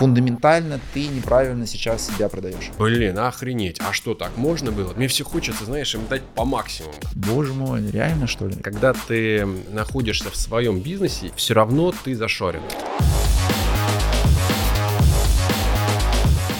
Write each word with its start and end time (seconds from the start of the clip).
Фундаментально 0.00 0.80
ты 0.94 1.08
неправильно 1.08 1.66
сейчас 1.66 2.06
себя 2.06 2.30
продаешь. 2.30 2.70
Блин, 2.78 3.18
охренеть. 3.18 3.78
А 3.86 3.92
что, 3.92 4.14
так 4.14 4.34
можно 4.38 4.72
было? 4.72 4.94
Мне 4.94 5.08
все 5.08 5.24
хочется, 5.24 5.66
знаешь, 5.66 5.94
им 5.94 6.06
дать 6.08 6.22
по 6.22 6.46
максимуму. 6.46 6.94
Боже 7.14 7.52
мой, 7.52 7.86
реально 7.90 8.26
что 8.26 8.46
ли? 8.46 8.54
Когда 8.54 8.94
ты 8.94 9.46
находишься 9.70 10.30
в 10.30 10.36
своем 10.36 10.80
бизнесе, 10.80 11.30
все 11.36 11.52
равно 11.52 11.92
ты 11.92 12.16
зашорен. 12.16 12.62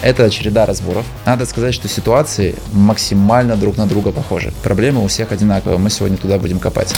Это 0.03 0.29
череда 0.29 0.67
разборов. 0.67 1.07
Надо 1.25 1.47
сказать, 1.47 1.73
что 1.73 1.87
ситуации 1.87 2.53
максимально 2.73 3.55
друг 3.55 3.75
на 3.75 3.87
друга 3.87 4.11
похожи. 4.11 4.53
Проблемы 4.61 5.03
у 5.03 5.07
всех 5.07 5.31
одинаковые. 5.31 5.79
Мы 5.79 5.89
сегодня 5.89 6.17
туда 6.17 6.37
будем 6.37 6.59
копать. 6.59 6.93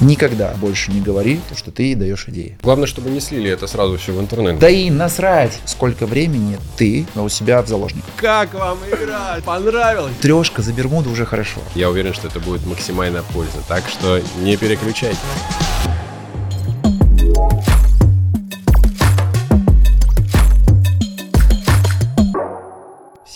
Никогда 0.00 0.54
больше 0.60 0.92
не 0.92 1.00
говори, 1.00 1.40
то, 1.48 1.56
что 1.56 1.72
ты 1.72 1.96
даешь 1.96 2.26
идеи. 2.28 2.56
Главное, 2.62 2.86
чтобы 2.86 3.10
не 3.10 3.20
слили 3.20 3.50
это 3.50 3.66
сразу 3.66 3.98
все 3.98 4.12
в 4.12 4.20
интернет. 4.20 4.58
Да 4.58 4.68
и 4.68 4.90
насрать, 4.90 5.58
сколько 5.64 6.06
времени 6.06 6.56
ты 6.76 7.06
у 7.16 7.28
себя 7.28 7.62
в 7.62 7.68
заложниках. 7.68 8.10
Как 8.16 8.54
вам 8.54 8.78
игра? 8.90 9.38
Понравилось? 9.44 10.12
Трешка 10.20 10.62
за 10.62 10.72
Бермуду 10.72 11.10
уже 11.10 11.26
хорошо. 11.26 11.60
Я 11.74 11.90
уверен, 11.90 12.14
что 12.14 12.28
это 12.28 12.38
будет 12.38 12.64
максимально 12.64 13.24
польза, 13.32 13.58
так 13.66 13.88
что 13.88 14.22
не 14.40 14.56
переключайтесь. 14.56 15.18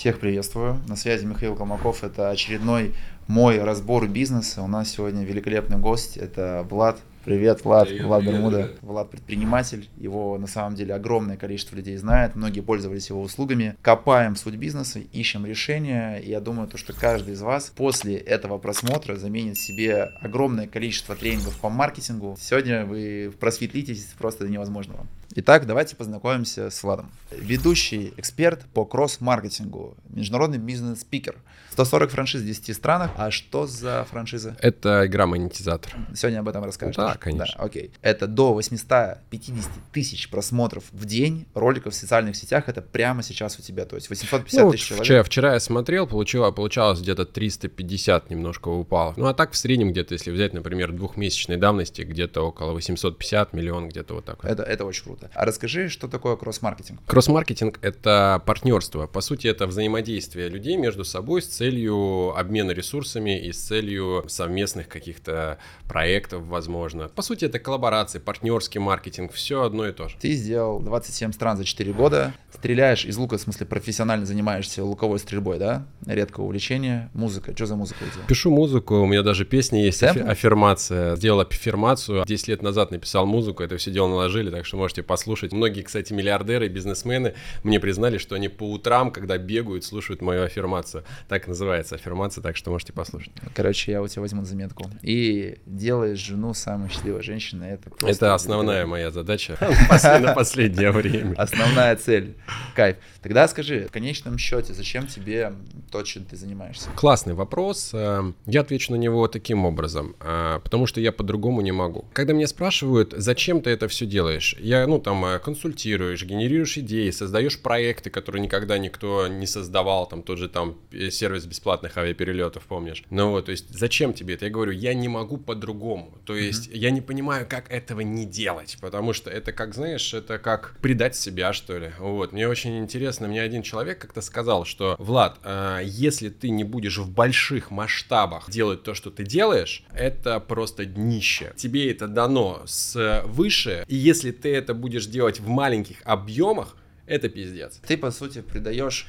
Всех 0.03 0.19
приветствую. 0.19 0.81
На 0.89 0.97
связи 0.97 1.25
Михаил 1.25 1.55
Колмаков. 1.55 2.03
Это 2.03 2.31
очередной 2.31 2.93
мой 3.29 3.63
разбор 3.63 4.09
бизнеса. 4.09 4.61
У 4.63 4.67
нас 4.67 4.91
сегодня 4.91 5.23
великолепный 5.23 5.79
гость. 5.79 6.17
Это 6.17 6.67
Влад. 6.69 6.99
Привет, 7.25 7.65
Влад. 7.65 7.87
Привет, 7.87 8.05
Влад 8.05 8.21
привет, 8.23 8.35
Бермуда. 8.35 8.71
Влад 8.83 9.11
предприниматель. 9.11 9.89
Его 9.97 10.37
на 10.39 10.49
самом 10.49 10.75
деле 10.75 10.93
огромное 10.93 11.37
количество 11.37 11.77
людей 11.77 11.97
знает. 11.97 12.35
Многие 12.35 12.63
пользовались 12.63 13.11
его 13.11 13.23
услугами. 13.23 13.77
Копаем 13.81 14.35
суть 14.35 14.57
бизнеса, 14.57 14.99
ищем 14.99 15.47
решения. 15.47 16.17
И 16.17 16.31
я 16.31 16.41
думаю, 16.41 16.67
то, 16.67 16.77
что 16.77 16.93
каждый 16.93 17.35
из 17.35 17.43
вас 17.43 17.73
после 17.77 18.17
этого 18.17 18.59
просмотра 18.59 19.15
заменит 19.15 19.57
себе 19.57 20.11
огромное 20.21 20.67
количество 20.67 21.15
тренингов 21.15 21.57
по 21.61 21.69
маркетингу. 21.69 22.37
Сегодня 22.41 22.85
вы 22.85 23.33
просветлитесь 23.39 24.05
просто 24.19 24.45
до 24.45 24.51
невозможного. 24.51 25.07
Итак, 25.37 25.67
давайте 25.67 25.95
познакомимся 25.95 26.71
с 26.71 26.83
Владом. 26.83 27.11
Ведущий 27.31 28.13
эксперт 28.17 28.65
по 28.75 28.85
кросс-маркетингу, 28.85 29.97
международный 30.11 30.59
бизнес-спикер. 30.59 31.37
140 31.73 32.11
франшиз 32.11 32.43
в 32.43 32.47
10 32.47 32.77
странах. 32.77 33.11
А 33.17 33.31
что 33.31 33.67
за 33.67 34.07
франшиза? 34.11 34.57
Это 34.61 35.07
игра-монетизатор. 35.07 35.93
Сегодня 36.15 36.41
об 36.41 36.49
этом 36.49 36.65
расскажешь. 36.65 36.97
Да, 36.97 37.15
конечно. 37.19 37.55
Да, 37.59 37.65
окей. 37.65 37.91
Это 38.03 38.27
до 38.27 38.53
850 38.53 39.65
тысяч 39.93 40.29
просмотров 40.29 40.85
в 40.93 41.05
день 41.07 41.47
роликов 41.55 41.95
в 41.95 41.97
социальных 41.97 42.37
сетях. 42.37 42.69
Это 42.69 42.83
прямо 42.83 43.23
сейчас 43.23 43.59
у 43.59 43.63
тебя. 43.63 43.85
То 43.87 43.97
есть 43.97 44.11
850 44.11 44.65
Ну, 44.65 44.71
тысяч 44.73 44.85
человек. 44.87 45.05
вчера, 45.05 45.23
вчера 45.23 45.53
я 45.55 45.61
смотрел, 45.61 46.07
получила, 46.07 46.51
получалось 46.51 47.01
где-то 47.01 47.25
350 47.25 48.31
немножко 48.31 48.69
упало. 48.69 49.15
Ну 49.17 49.27
а 49.27 49.35
так 49.35 49.53
в 49.53 49.57
среднем 49.57 49.93
где-то, 49.93 50.15
если 50.15 50.31
взять, 50.31 50.53
например, 50.53 50.93
двухмесячной 50.93 51.57
давности, 51.57 52.03
где-то 52.03 52.43
около 52.43 52.73
850 52.73 53.53
миллион, 53.55 53.89
где-то 53.89 54.15
вот 54.15 54.25
так. 54.27 54.43
вот. 54.43 54.53
Это, 54.53 54.63
это 54.63 54.85
очень 54.85 55.05
круто. 55.05 55.31
А 55.35 55.45
расскажи, 55.47 55.89
что 55.89 56.07
такое 56.09 56.37
кросс-маркетинг? 56.37 57.01
Кросс-маркетинг— 57.07 57.79
это 57.83 58.43
партнерство. 58.45 59.07
По 59.07 59.21
сути, 59.23 59.47
это 59.47 59.67
взаимодействие 59.67 60.49
людей 60.49 60.77
между 60.77 61.05
собой 61.05 61.41
с 61.43 61.47
целью 61.63 62.37
обмена 62.37 62.73
ресурсами 62.73 63.39
и 63.39 63.53
с 63.53 63.59
целью 63.59 64.25
совместных 64.27 64.89
каких-то 64.89 65.59
проектов, 65.87 66.43
возможно. 66.43 67.09
По 67.09 67.23
сути, 67.23 67.45
это 67.45 67.61
коллаборации, 67.61 68.19
партнерский 68.19 68.81
маркетинг, 68.81 69.33
все 69.33 69.63
одно 69.63 69.87
и 69.87 69.93
то 69.93 70.09
же. 70.09 70.17
Ты 70.21 70.33
сделал 70.33 70.81
27 70.81 71.31
стран 71.31 71.57
за 71.57 71.65
4 71.65 71.93
года. 71.93 72.35
Стреляешь 72.53 73.05
из 73.05 73.17
лука, 73.17 73.39
в 73.39 73.41
смысле 73.41 73.67
профессионально 73.67 74.27
занимаешься 74.27 74.83
луковой 74.83 75.21
стрельбой, 75.21 75.61
да? 75.61 75.87
Редкое 76.05 76.43
увлечение. 76.43 77.11
Музыка. 77.15 77.55
Что 77.55 77.67
за 77.67 77.77
музыка 77.77 77.99
у 78.03 78.13
тебя? 78.13 78.25
Пишу 78.27 78.51
музыку, 78.51 78.97
у 78.97 79.07
меня 79.07 79.23
даже 79.23 79.45
песни 79.45 79.79
есть, 79.79 79.99
Сэмплы? 79.99 80.23
аффирмация. 80.23 81.15
Сделал 81.15 81.41
аффирмацию, 81.41 82.25
10 82.27 82.49
лет 82.49 82.63
назад 82.63 82.91
написал 82.91 83.25
музыку, 83.25 83.63
это 83.63 83.77
все 83.77 83.93
дело 83.93 84.09
наложили, 84.09 84.51
так 84.51 84.67
что 84.67 84.77
можете 84.77 85.05
послушать. 85.05 85.53
Многие, 85.53 85.83
кстати, 85.83 86.13
миллиардеры, 86.13 86.67
бизнесмены 86.67 87.35
мне 87.63 87.79
признали, 87.79 88.19
что 88.19 88.35
они 88.35 88.49
по 88.49 88.69
утрам, 88.69 89.13
когда 89.13 89.39
бегают, 89.39 89.85
слушают 89.85 90.23
мою 90.23 90.43
аффирмацию. 90.43 91.05
Так 91.29 91.52
называется 91.53 91.95
аффирмация, 91.95 92.43
так 92.43 92.57
что 92.57 92.71
можете 92.71 92.93
послушать. 92.93 93.33
Короче, 93.55 93.93
я 93.93 94.03
у 94.03 94.09
тебя 94.09 94.23
возьму 94.23 94.45
заметку. 94.45 94.91
И 95.03 95.59
делаешь 95.67 96.19
жену 96.19 96.55
самой 96.55 96.89
счастливой 96.89 97.23
женщиной. 97.23 97.71
Это, 97.73 97.91
Это 98.07 98.35
основная 98.35 98.87
моя 98.87 99.11
задача 99.11 99.57
на 100.21 100.35
последнее 100.35 100.91
время. 100.91 101.35
Основная 101.37 101.97
цель. 101.97 102.35
Кайф. 102.75 102.97
Тогда 103.23 103.47
скажи, 103.49 103.87
в 103.89 103.93
конечном 103.93 104.39
счете, 104.39 104.73
зачем 104.75 105.07
тебе 105.07 105.53
то, 105.91 106.03
чем 106.03 106.25
ты 106.25 106.37
занимаешься? 106.37 106.89
Классный 106.97 107.35
вопрос. 107.35 107.91
Э, 107.93 108.33
Я 108.47 108.61
отвечу 108.63 108.93
на 108.93 108.97
него 108.97 109.29
таким 109.29 109.65
образом, 109.65 110.17
э, 110.21 110.61
потому 110.65 110.87
что 110.87 111.01
я 111.01 111.13
по-другому 111.13 111.61
не 111.61 111.73
могу. 111.73 112.05
Когда 112.13 112.33
меня 112.33 112.47
спрашивают, 112.47 113.15
зачем 113.17 113.61
ты 113.61 113.71
это 113.71 113.89
все 113.89 114.07
делаешь, 114.07 114.57
я, 114.59 114.87
ну, 114.87 114.99
там, 114.99 115.25
э, 115.25 115.39
консультируешь, 115.39 116.25
генерируешь 116.25 116.79
идеи, 116.79 117.11
создаешь 117.11 117.61
проекты, 117.61 118.11
которые 118.11 118.43
никогда 118.43 118.79
никто 118.79 119.29
не 119.29 119.47
создавал, 119.47 120.07
там, 120.09 120.23
тот 120.23 120.39
же 120.39 120.49
там 120.49 120.77
э, 120.93 121.11
сервис 121.43 121.47
бесплатных 121.47 121.97
авиаперелетов, 121.97 122.65
помнишь? 122.65 123.05
Ну 123.11 123.31
вот, 123.31 123.47
то 123.47 123.53
есть, 123.53 123.67
зачем 123.71 124.13
тебе 124.13 124.35
это? 124.35 124.47
Я 124.47 124.51
говорю, 124.51 124.73
я 124.73 124.95
не 124.95 125.09
могу 125.09 125.37
по-другому. 125.37 126.19
То 126.25 126.35
есть, 126.35 126.71
я 126.73 126.91
не 126.91 127.01
понимаю, 127.01 127.47
как 127.49 127.71
этого 127.71 128.01
не 128.01 128.25
делать, 128.25 128.79
потому 128.81 129.13
что 129.13 129.31
это, 129.31 129.53
как, 129.53 129.75
знаешь, 129.75 130.15
это 130.15 130.39
как 130.39 130.77
предать 130.81 131.17
себя, 131.17 131.53
что 131.53 131.79
ли. 131.79 131.91
Вот, 131.99 132.33
мне 132.33 132.49
очень 132.49 132.79
интересно, 132.79 133.29
мне 133.29 133.43
один 133.43 133.63
человек 133.63 133.99
как-то 133.99 134.21
сказал, 134.21 134.65
что, 134.65 134.97
Влад, 134.99 135.39
э, 135.45 135.81
если 135.85 136.29
ты 136.29 136.51
не 136.51 136.65
будешь 136.65 136.99
в 136.99 137.11
больших 137.11 137.71
масштабах 137.71 138.51
делать 138.51 138.83
то, 138.83 138.95
что 138.95 139.11
ты 139.11 139.25
делаешь, 139.25 139.85
это 139.95 140.41
просто 140.41 140.85
днище. 140.85 141.53
Тебе 141.57 141.91
это 141.91 142.09
дано 142.09 142.63
с 142.67 143.23
выше, 143.27 143.85
и 143.89 143.97
если 143.97 144.31
ты 144.31 144.55
это 144.55 144.75
будешь 144.75 145.07
делать 145.07 145.41
в 145.41 145.49
маленьких 145.49 145.97
объемах, 146.05 146.77
это 147.07 147.29
пиздец. 147.29 147.81
Ты, 147.87 147.97
по 147.97 148.11
сути, 148.11 148.43
придаешь 148.43 149.07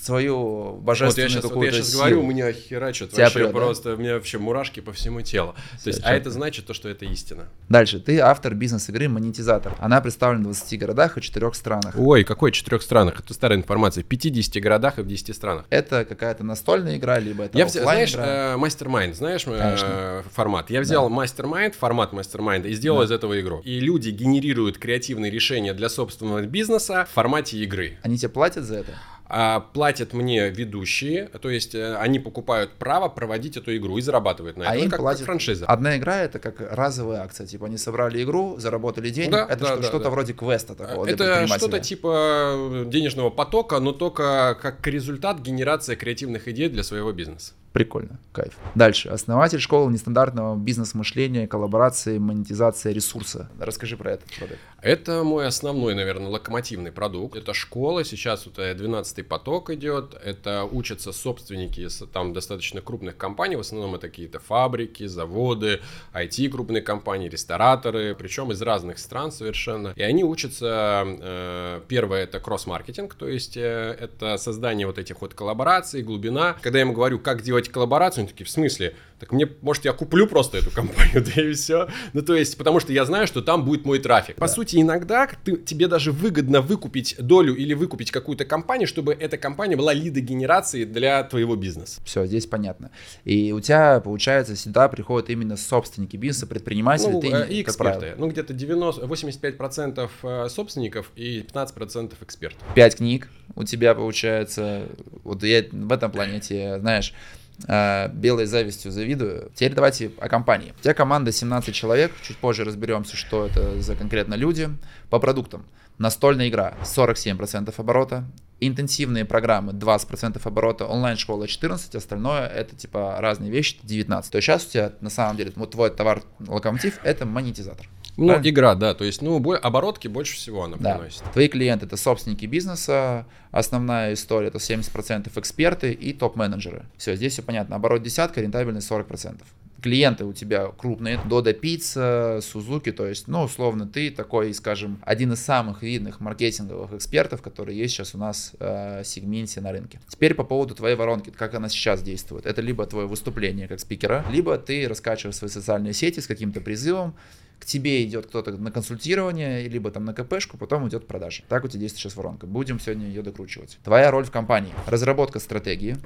свою 0.00 0.36
Вот 0.36 0.76
я 0.76 0.80
божественную 0.82 1.30
сейчас, 1.30 1.42
вот 1.44 1.48
я 1.48 1.54
какую-то 1.54 1.76
сейчас 1.76 1.88
силу. 1.90 2.00
говорю, 2.00 2.20
у 2.22 2.26
меня 2.26 2.52
херачат 2.52 3.10
Тебя 3.10 3.24
вообще 3.24 3.38
прет, 3.38 3.52
да? 3.52 3.52
просто, 3.58 3.94
у 3.94 3.96
меня 3.96 4.14
вообще 4.14 4.38
мурашки 4.38 4.80
по 4.80 4.92
всему 4.92 5.22
телу. 5.22 5.54
То 5.82 5.88
есть, 5.88 6.00
а 6.04 6.12
это 6.14 6.30
значит 6.30 6.66
то, 6.66 6.74
что 6.74 6.88
это 6.88 7.04
истина. 7.06 7.48
Дальше. 7.68 8.00
Ты 8.00 8.18
автор 8.20 8.54
бизнес-игры 8.54 9.08
«Монетизатор». 9.08 9.74
Она 9.78 10.00
представлена 10.00 10.40
в 10.42 10.44
20 10.44 10.78
городах 10.78 11.16
и 11.18 11.22
4 11.22 11.52
странах. 11.54 11.94
Ой, 11.96 12.24
какой 12.24 12.52
четырех 12.52 12.82
странах? 12.82 13.20
Это 13.20 13.32
старая 13.34 13.58
информация. 13.58 14.04
В 14.04 14.06
50 14.06 14.62
городах 14.62 14.98
и 14.98 15.02
в 15.02 15.06
10 15.06 15.34
странах. 15.34 15.64
Это 15.70 16.04
какая-то 16.04 16.44
настольная 16.44 16.96
игра, 16.96 17.18
либо 17.18 17.44
это 17.44 17.56
Я 17.56 17.66
взял, 17.66 17.84
знаешь, 17.84 18.14
игра? 18.14 18.26
э, 18.26 18.56
mastermind, 18.56 19.16
знаешь 19.16 19.44
э, 19.46 19.58
Конечно. 19.58 20.24
формат? 20.32 20.70
Я 20.70 20.80
взял 20.80 21.08
mastermind, 21.08 21.74
формат 21.74 22.12
mastermind 22.12 22.63
а 22.63 22.68
и 22.68 22.74
сделал 22.74 23.02
из 23.02 23.10
этого 23.10 23.40
игру. 23.40 23.60
И 23.64 23.80
люди 23.80 24.10
генерируют 24.10 24.78
креативные 24.78 25.30
решения 25.30 25.72
для 25.72 25.88
собственного 25.88 26.42
бизнеса 26.42 27.06
в 27.10 27.14
формате 27.14 27.56
игры. 27.58 27.98
Они 28.02 28.18
тебе 28.18 28.28
платят 28.28 28.64
за 28.64 28.76
это? 28.76 28.92
А 29.36 29.58
платят 29.58 30.12
мне 30.12 30.48
ведущие, 30.48 31.26
то 31.26 31.50
есть 31.50 31.74
э, 31.74 31.96
они 31.96 32.20
покупают 32.20 32.70
право 32.74 33.08
проводить 33.08 33.56
эту 33.56 33.76
игру 33.76 33.98
и 33.98 34.00
зарабатывают 34.00 34.56
на 34.56 34.64
А 34.64 34.74
этом, 34.74 34.84
им 34.84 34.90
как, 34.90 34.98
как 34.98 35.00
платят 35.00 35.26
франшиза. 35.26 35.66
Одна 35.66 35.96
игра 35.96 36.18
это 36.18 36.38
как 36.38 36.60
разовая 36.60 37.22
акция. 37.22 37.44
Типа 37.44 37.66
они 37.66 37.76
собрали 37.76 38.22
игру, 38.22 38.60
заработали 38.60 39.10
денег. 39.10 39.32
Да, 39.32 39.44
это 39.50 39.56
да, 39.56 39.66
что- 39.66 39.76
да, 39.78 39.82
что-то 39.82 40.04
да. 40.04 40.10
вроде 40.10 40.34
квеста 40.34 40.76
такого. 40.76 41.04
Это 41.04 41.48
что-то 41.48 41.80
типа 41.80 42.84
денежного 42.86 43.30
потока, 43.30 43.80
но 43.80 43.90
только 43.90 44.56
как 44.62 44.86
результат 44.86 45.40
генерация 45.40 45.96
креативных 45.96 46.46
идей 46.46 46.68
для 46.68 46.84
своего 46.84 47.10
бизнеса. 47.10 47.54
Прикольно, 47.74 48.20
кайф. 48.30 48.56
Дальше. 48.76 49.08
Основатель 49.08 49.58
школы 49.58 49.92
нестандартного 49.92 50.56
бизнес-мышления, 50.56 51.48
коллаборации, 51.48 52.18
монетизация 52.18 52.92
ресурса. 52.92 53.50
Расскажи 53.58 53.96
про 53.96 54.12
этот 54.12 54.30
продукт. 54.38 54.60
Это 54.80 55.24
мой 55.24 55.46
основной, 55.48 55.94
наверное, 55.94 56.28
локомотивный 56.28 56.92
продукт. 56.92 57.36
Это 57.36 57.52
школа, 57.52 58.04
сейчас 58.04 58.46
вот 58.46 58.56
12 58.56 59.26
поток 59.26 59.70
идет. 59.70 60.14
Это 60.22 60.62
учатся 60.64 61.10
собственники 61.10 61.88
там 62.12 62.32
достаточно 62.32 62.80
крупных 62.80 63.16
компаний. 63.16 63.56
В 63.56 63.60
основном 63.60 63.96
это 63.96 64.08
какие-то 64.08 64.38
фабрики, 64.38 65.06
заводы, 65.06 65.80
IT 66.12 66.50
крупные 66.50 66.82
компании, 66.82 67.28
рестораторы, 67.28 68.14
причем 68.14 68.52
из 68.52 68.62
разных 68.62 68.98
стран 68.98 69.32
совершенно. 69.32 69.94
И 69.96 70.02
они 70.02 70.22
учатся, 70.22 71.02
э, 71.06 71.80
первое 71.88 72.24
это 72.24 72.38
кросс-маркетинг, 72.38 73.14
то 73.14 73.26
есть 73.26 73.56
э, 73.56 73.96
это 73.98 74.36
создание 74.36 74.86
вот 74.86 74.98
этих 74.98 75.22
вот 75.22 75.34
коллабораций, 75.34 76.02
глубина. 76.02 76.56
Когда 76.60 76.78
я 76.78 76.84
им 76.84 76.92
говорю, 76.92 77.18
как 77.18 77.42
делать 77.42 77.63
делать 77.64 77.72
коллаборацию, 77.72 78.22
они 78.22 78.28
такие, 78.28 78.46
в 78.46 78.50
смысле? 78.50 78.94
Так 79.18 79.32
мне, 79.32 79.48
может, 79.62 79.84
я 79.84 79.92
куплю 79.92 80.26
просто 80.26 80.58
эту 80.58 80.70
компанию, 80.70 81.24
да 81.34 81.42
и 81.42 81.52
все. 81.52 81.88
Ну, 82.12 82.22
то 82.22 82.34
есть, 82.34 82.58
потому 82.58 82.80
что 82.80 82.92
я 82.92 83.04
знаю, 83.04 83.26
что 83.26 83.42
там 83.42 83.64
будет 83.64 83.84
мой 83.84 83.98
трафик. 83.98 84.36
По 84.36 84.48
сути, 84.48 84.80
иногда 84.80 85.28
ты, 85.44 85.56
тебе 85.56 85.86
даже 85.86 86.12
выгодно 86.12 86.60
выкупить 86.60 87.16
долю 87.18 87.54
или 87.54 87.74
выкупить 87.74 88.10
какую-то 88.10 88.44
компанию, 88.44 88.86
чтобы 88.86 89.14
эта 89.14 89.38
компания 89.38 89.76
была 89.76 89.92
лидогенерацией 89.92 90.84
для 90.84 91.22
твоего 91.24 91.56
бизнеса. 91.56 92.00
Все, 92.04 92.26
здесь 92.26 92.46
понятно. 92.46 92.90
И 93.24 93.52
у 93.52 93.60
тебя, 93.60 94.00
получается, 94.00 94.56
сюда 94.56 94.88
приходят 94.88 95.30
именно 95.30 95.56
собственники 95.56 96.16
бизнеса, 96.16 96.46
предприниматели, 96.46 97.12
ну, 97.12 97.20
ты 97.20 97.28
э, 97.28 97.48
и 97.48 97.62
как 97.62 97.74
эксперты. 97.74 98.00
правило. 98.00 98.16
Ну, 98.18 98.28
где-то 98.28 98.52
90, 98.52 99.02
85% 99.02 100.10
э, 100.22 100.48
собственников 100.48 101.10
и 101.16 101.40
15% 101.40 102.14
экспертов. 102.20 102.62
Пять 102.74 102.96
книг 102.96 103.28
у 103.54 103.64
тебя, 103.64 103.94
получается, 103.94 104.82
вот 105.22 105.42
я 105.42 105.64
в 105.70 105.92
этом 105.92 106.10
плане 106.10 106.40
знаешь, 106.42 107.12
э, 107.12 107.44
белой 107.58 108.46
завистью 108.46 108.90
завидую. 108.90 109.50
Теперь 109.54 109.74
давайте 109.74 110.10
о 110.18 110.28
компании. 110.28 110.74
У 110.78 110.82
тебя 110.82 110.94
команда 110.94 111.32
17 111.32 111.74
человек, 111.74 112.12
чуть 112.22 112.36
позже 112.36 112.64
разберемся, 112.64 113.16
что 113.16 113.46
это 113.46 113.80
за 113.80 113.94
конкретно 113.94 114.34
люди. 114.34 114.68
По 115.10 115.18
продуктам. 115.18 115.64
Настольная 115.98 116.48
игра 116.48 116.74
47% 116.82 117.72
оборота, 117.76 118.24
интенсивные 118.58 119.24
программы 119.24 119.72
20% 119.72 120.40
оборота, 120.42 120.86
онлайн-школа 120.86 121.44
14%, 121.44 121.96
остальное 121.96 122.46
это 122.48 122.74
типа 122.74 123.16
разные 123.20 123.50
вещи 123.50 123.78
19%. 123.84 124.06
То 124.30 124.36
есть 124.38 124.46
сейчас 124.46 124.66
у 124.66 124.70
тебя 124.70 124.92
на 125.00 125.10
самом 125.10 125.36
деле 125.36 125.52
вот 125.54 125.70
твой 125.70 125.90
товар 125.90 126.22
локомотив 126.40 126.98
это 127.04 127.26
монетизатор. 127.26 127.88
Ну, 128.16 128.28
Правильно? 128.28 128.48
игра, 128.48 128.74
да, 128.76 128.94
то 128.94 129.04
есть, 129.04 129.22
ну, 129.22 129.38
бо- 129.40 129.56
оборотки 129.56 130.06
больше 130.08 130.36
всего 130.36 130.62
она 130.64 130.76
Да. 130.78 130.94
приносит. 130.96 131.22
Твои 131.32 131.48
клиенты 131.48 131.86
это 131.86 131.96
собственники 131.96 132.46
бизнеса, 132.46 133.26
основная 133.50 134.12
история 134.14 134.48
это 134.48 134.58
70% 134.58 135.36
эксперты 135.36 135.92
и 135.92 136.12
топ-менеджеры. 136.12 136.84
Все, 136.96 137.16
здесь 137.16 137.32
все 137.32 137.42
понятно. 137.42 137.76
Оборот 137.76 138.02
десятка, 138.02 138.40
рентабельность 138.40 138.86
40%. 138.86 139.42
Клиенты 139.82 140.24
у 140.24 140.32
тебя 140.32 140.68
крупные, 140.78 141.20
Дода 141.26 141.52
Пицца, 141.52 142.38
Сузуки, 142.42 142.90
то 142.90 143.06
есть, 143.06 143.28
ну, 143.28 143.42
условно, 143.42 143.86
ты 143.86 144.10
такой, 144.10 144.54
скажем, 144.54 144.98
один 145.04 145.32
из 145.34 145.40
самых 145.40 145.82
видных 145.82 146.20
маркетинговых 146.20 146.94
экспертов, 146.94 147.42
которые 147.42 147.76
есть 147.76 147.92
сейчас 147.94 148.14
у 148.14 148.18
нас 148.18 148.52
э, 148.60 149.02
в 149.02 149.06
сегменте 149.06 149.60
на 149.60 149.72
рынке. 149.72 150.00
Теперь 150.08 150.32
по 150.34 150.44
поводу 150.44 150.74
твоей 150.74 150.96
воронки, 150.96 151.28
как 151.30 151.52
она 151.54 151.68
сейчас 151.68 152.00
действует. 152.02 152.46
Это 152.46 152.62
либо 152.62 152.86
твое 152.86 153.06
выступление 153.06 153.68
как 153.68 153.78
спикера, 153.80 154.24
либо 154.30 154.56
ты 154.56 154.88
раскачиваешь 154.88 155.36
свои 155.36 155.50
социальные 155.50 155.92
сети 155.92 156.20
с 156.20 156.26
каким-то 156.26 156.62
призывом, 156.62 157.14
к 157.58 157.64
тебе 157.64 158.04
идет 158.04 158.26
кто-то 158.26 158.52
на 158.52 158.70
консультирование, 158.70 159.68
либо 159.68 159.90
там 159.90 160.04
на 160.04 160.14
КПшку, 160.14 160.56
потом 160.56 160.88
идет 160.88 161.06
продажа. 161.06 161.42
Так 161.48 161.64
у 161.64 161.68
тебя 161.68 161.80
действует 161.80 162.02
сейчас 162.02 162.16
воронка. 162.16 162.46
Будем 162.46 162.80
сегодня 162.80 163.06
ее 163.06 163.22
докручивать. 163.22 163.78
Твоя 163.84 164.10
роль 164.10 164.24
в 164.24 164.30
компании. 164.30 164.72
Разработка 164.86 165.38
стратегии, 165.38 165.96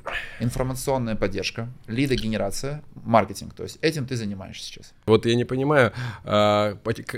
информационная 0.40 1.16
поддержка, 1.16 1.68
лидогенерация, 1.86 2.82
маркетинг. 3.04 3.54
То 3.54 3.64
есть 3.64 3.78
этим 3.80 4.06
ты 4.06 4.16
занимаешься 4.16 4.64
сейчас. 4.64 4.92
Вот 5.06 5.26
я 5.26 5.34
не 5.34 5.44
понимаю, 5.44 5.92
а, 6.24 6.76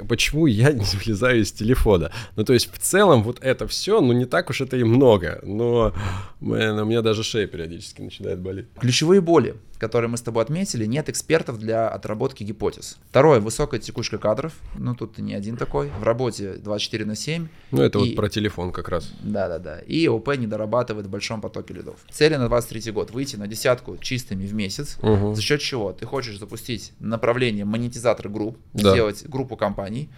почему 0.09 0.47
я 0.47 0.73
не 0.73 0.85
вылезаю 0.85 1.43
из 1.43 1.53
телефона. 1.53 2.11
Ну, 2.37 2.45
то 2.45 2.53
есть, 2.53 2.73
в 2.73 2.79
целом, 2.79 3.23
вот 3.23 3.39
это 3.43 3.67
все, 3.67 4.01
ну, 4.01 4.13
не 4.13 4.25
так 4.25 4.51
уж 4.51 4.61
это 4.61 4.77
и 4.77 4.85
много. 4.85 5.41
Но, 5.43 5.95
блин, 6.41 6.79
у 6.79 6.85
меня 6.85 7.03
даже 7.03 7.23
шея 7.23 7.47
периодически 7.47 8.01
начинает 8.03 8.41
болеть. 8.41 8.67
Ключевые 8.79 9.21
боли, 9.21 9.57
которые 9.81 10.11
мы 10.11 10.19
с 10.19 10.21
тобой 10.23 10.43
отметили, 10.45 10.85
нет 10.85 11.09
экспертов 11.09 11.59
для 11.59 11.89
отработки 11.89 12.45
гипотез. 12.45 12.99
Второе, 13.09 13.41
высокая 13.41 13.81
текучка 13.81 14.19
кадров. 14.19 14.53
Ну, 14.77 14.95
тут 14.95 15.15
ты 15.15 15.23
не 15.23 15.35
один 15.35 15.57
такой. 15.57 15.91
В 15.99 16.03
работе 16.03 16.53
24 16.55 17.07
на 17.07 17.17
7. 17.17 17.49
Ну, 17.71 17.83
это 17.83 17.99
И- 17.99 18.03
вот 18.11 18.15
про 18.17 18.29
телефон 18.29 18.73
как 18.73 18.91
раз. 18.91 19.11
Да-да-да. 19.23 19.79
И 19.81 20.07
ОП 20.07 20.37
не 20.37 20.47
дорабатывает 20.47 21.07
в 21.07 21.11
большом 21.11 21.41
потоке 21.41 21.73
лидов. 21.75 21.97
Цели 22.11 22.37
на 22.37 22.47
23 22.49 22.93
год 22.93 23.11
выйти 23.11 23.37
на 23.37 23.49
десятку 23.49 23.97
чистыми 23.97 24.47
в 24.47 24.53
месяц. 24.55 24.99
Мгм. 25.03 25.35
За 25.35 25.41
счет 25.41 25.61
чего? 25.61 25.93
Ты 25.93 26.05
хочешь 26.05 26.39
запустить 26.39 26.93
направление 27.01 27.65
монетизатор 27.65 28.29
групп, 28.29 28.59
Да. 28.75 28.91
сделать 28.93 29.25
группу 29.27 29.57
компаний, 29.57 30.11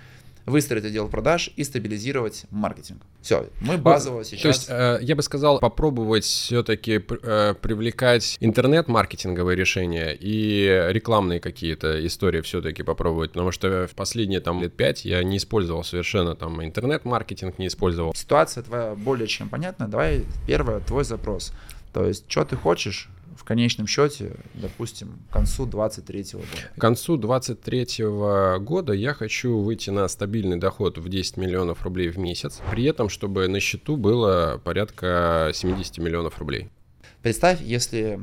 выстроить 0.46 0.84
отдел 0.84 1.08
продаж 1.08 1.50
и 1.56 1.64
стабилизировать 1.64 2.44
маркетинг. 2.50 3.02
Все, 3.20 3.48
мы 3.60 3.78
базово 3.78 4.18
Ну, 4.18 4.24
сейчас... 4.24 4.42
То 4.42 4.48
есть, 4.48 4.66
э, 4.68 4.98
я 5.02 5.16
бы 5.16 5.22
сказал, 5.22 5.60
попробовать 5.60 6.24
все-таки 6.24 6.98
привлекать 6.98 8.36
интернет-маркетинговые 8.40 9.56
решения 9.56 10.16
и 10.18 10.88
рекламные 10.90 11.40
какие-то 11.40 12.04
истории 12.06 12.40
все-таки 12.40 12.82
попробовать, 12.82 13.32
потому 13.32 13.52
что 13.52 13.86
в 13.86 13.94
последние 13.94 14.40
там 14.40 14.60
лет 14.60 14.74
пять 14.74 15.04
я 15.04 15.22
не 15.22 15.36
использовал 15.36 15.84
совершенно 15.84 16.34
там 16.34 16.62
интернет-маркетинг, 16.64 17.58
не 17.58 17.68
использовал. 17.68 18.14
Ситуация 18.14 18.62
твоя 18.62 18.94
более 18.94 19.28
чем 19.28 19.48
понятна. 19.48 19.88
Давай 19.88 20.24
первое, 20.46 20.80
твой 20.80 21.04
запрос. 21.04 21.52
То 21.92 22.06
есть, 22.06 22.24
что 22.28 22.44
ты 22.44 22.56
хочешь 22.56 23.08
конечном 23.52 23.86
счете, 23.86 24.32
допустим, 24.54 25.18
к 25.28 25.32
концу 25.32 25.66
23 25.66 26.24
года. 26.32 26.46
К 26.76 26.80
концу 26.80 27.16
2023 27.16 28.04
года 28.64 28.92
я 28.92 29.12
хочу 29.14 29.58
выйти 29.58 29.90
на 29.90 30.08
стабильный 30.08 30.56
доход 30.56 30.98
в 30.98 31.08
10 31.08 31.36
миллионов 31.36 31.82
рублей 31.82 32.08
в 32.08 32.18
месяц, 32.18 32.60
при 32.70 32.84
этом, 32.84 33.08
чтобы 33.08 33.48
на 33.48 33.60
счету 33.60 33.96
было 33.96 34.60
порядка 34.64 35.50
70 35.52 35.98
миллионов 35.98 36.38
рублей. 36.38 36.70
Представь, 37.22 37.60
если 37.60 38.20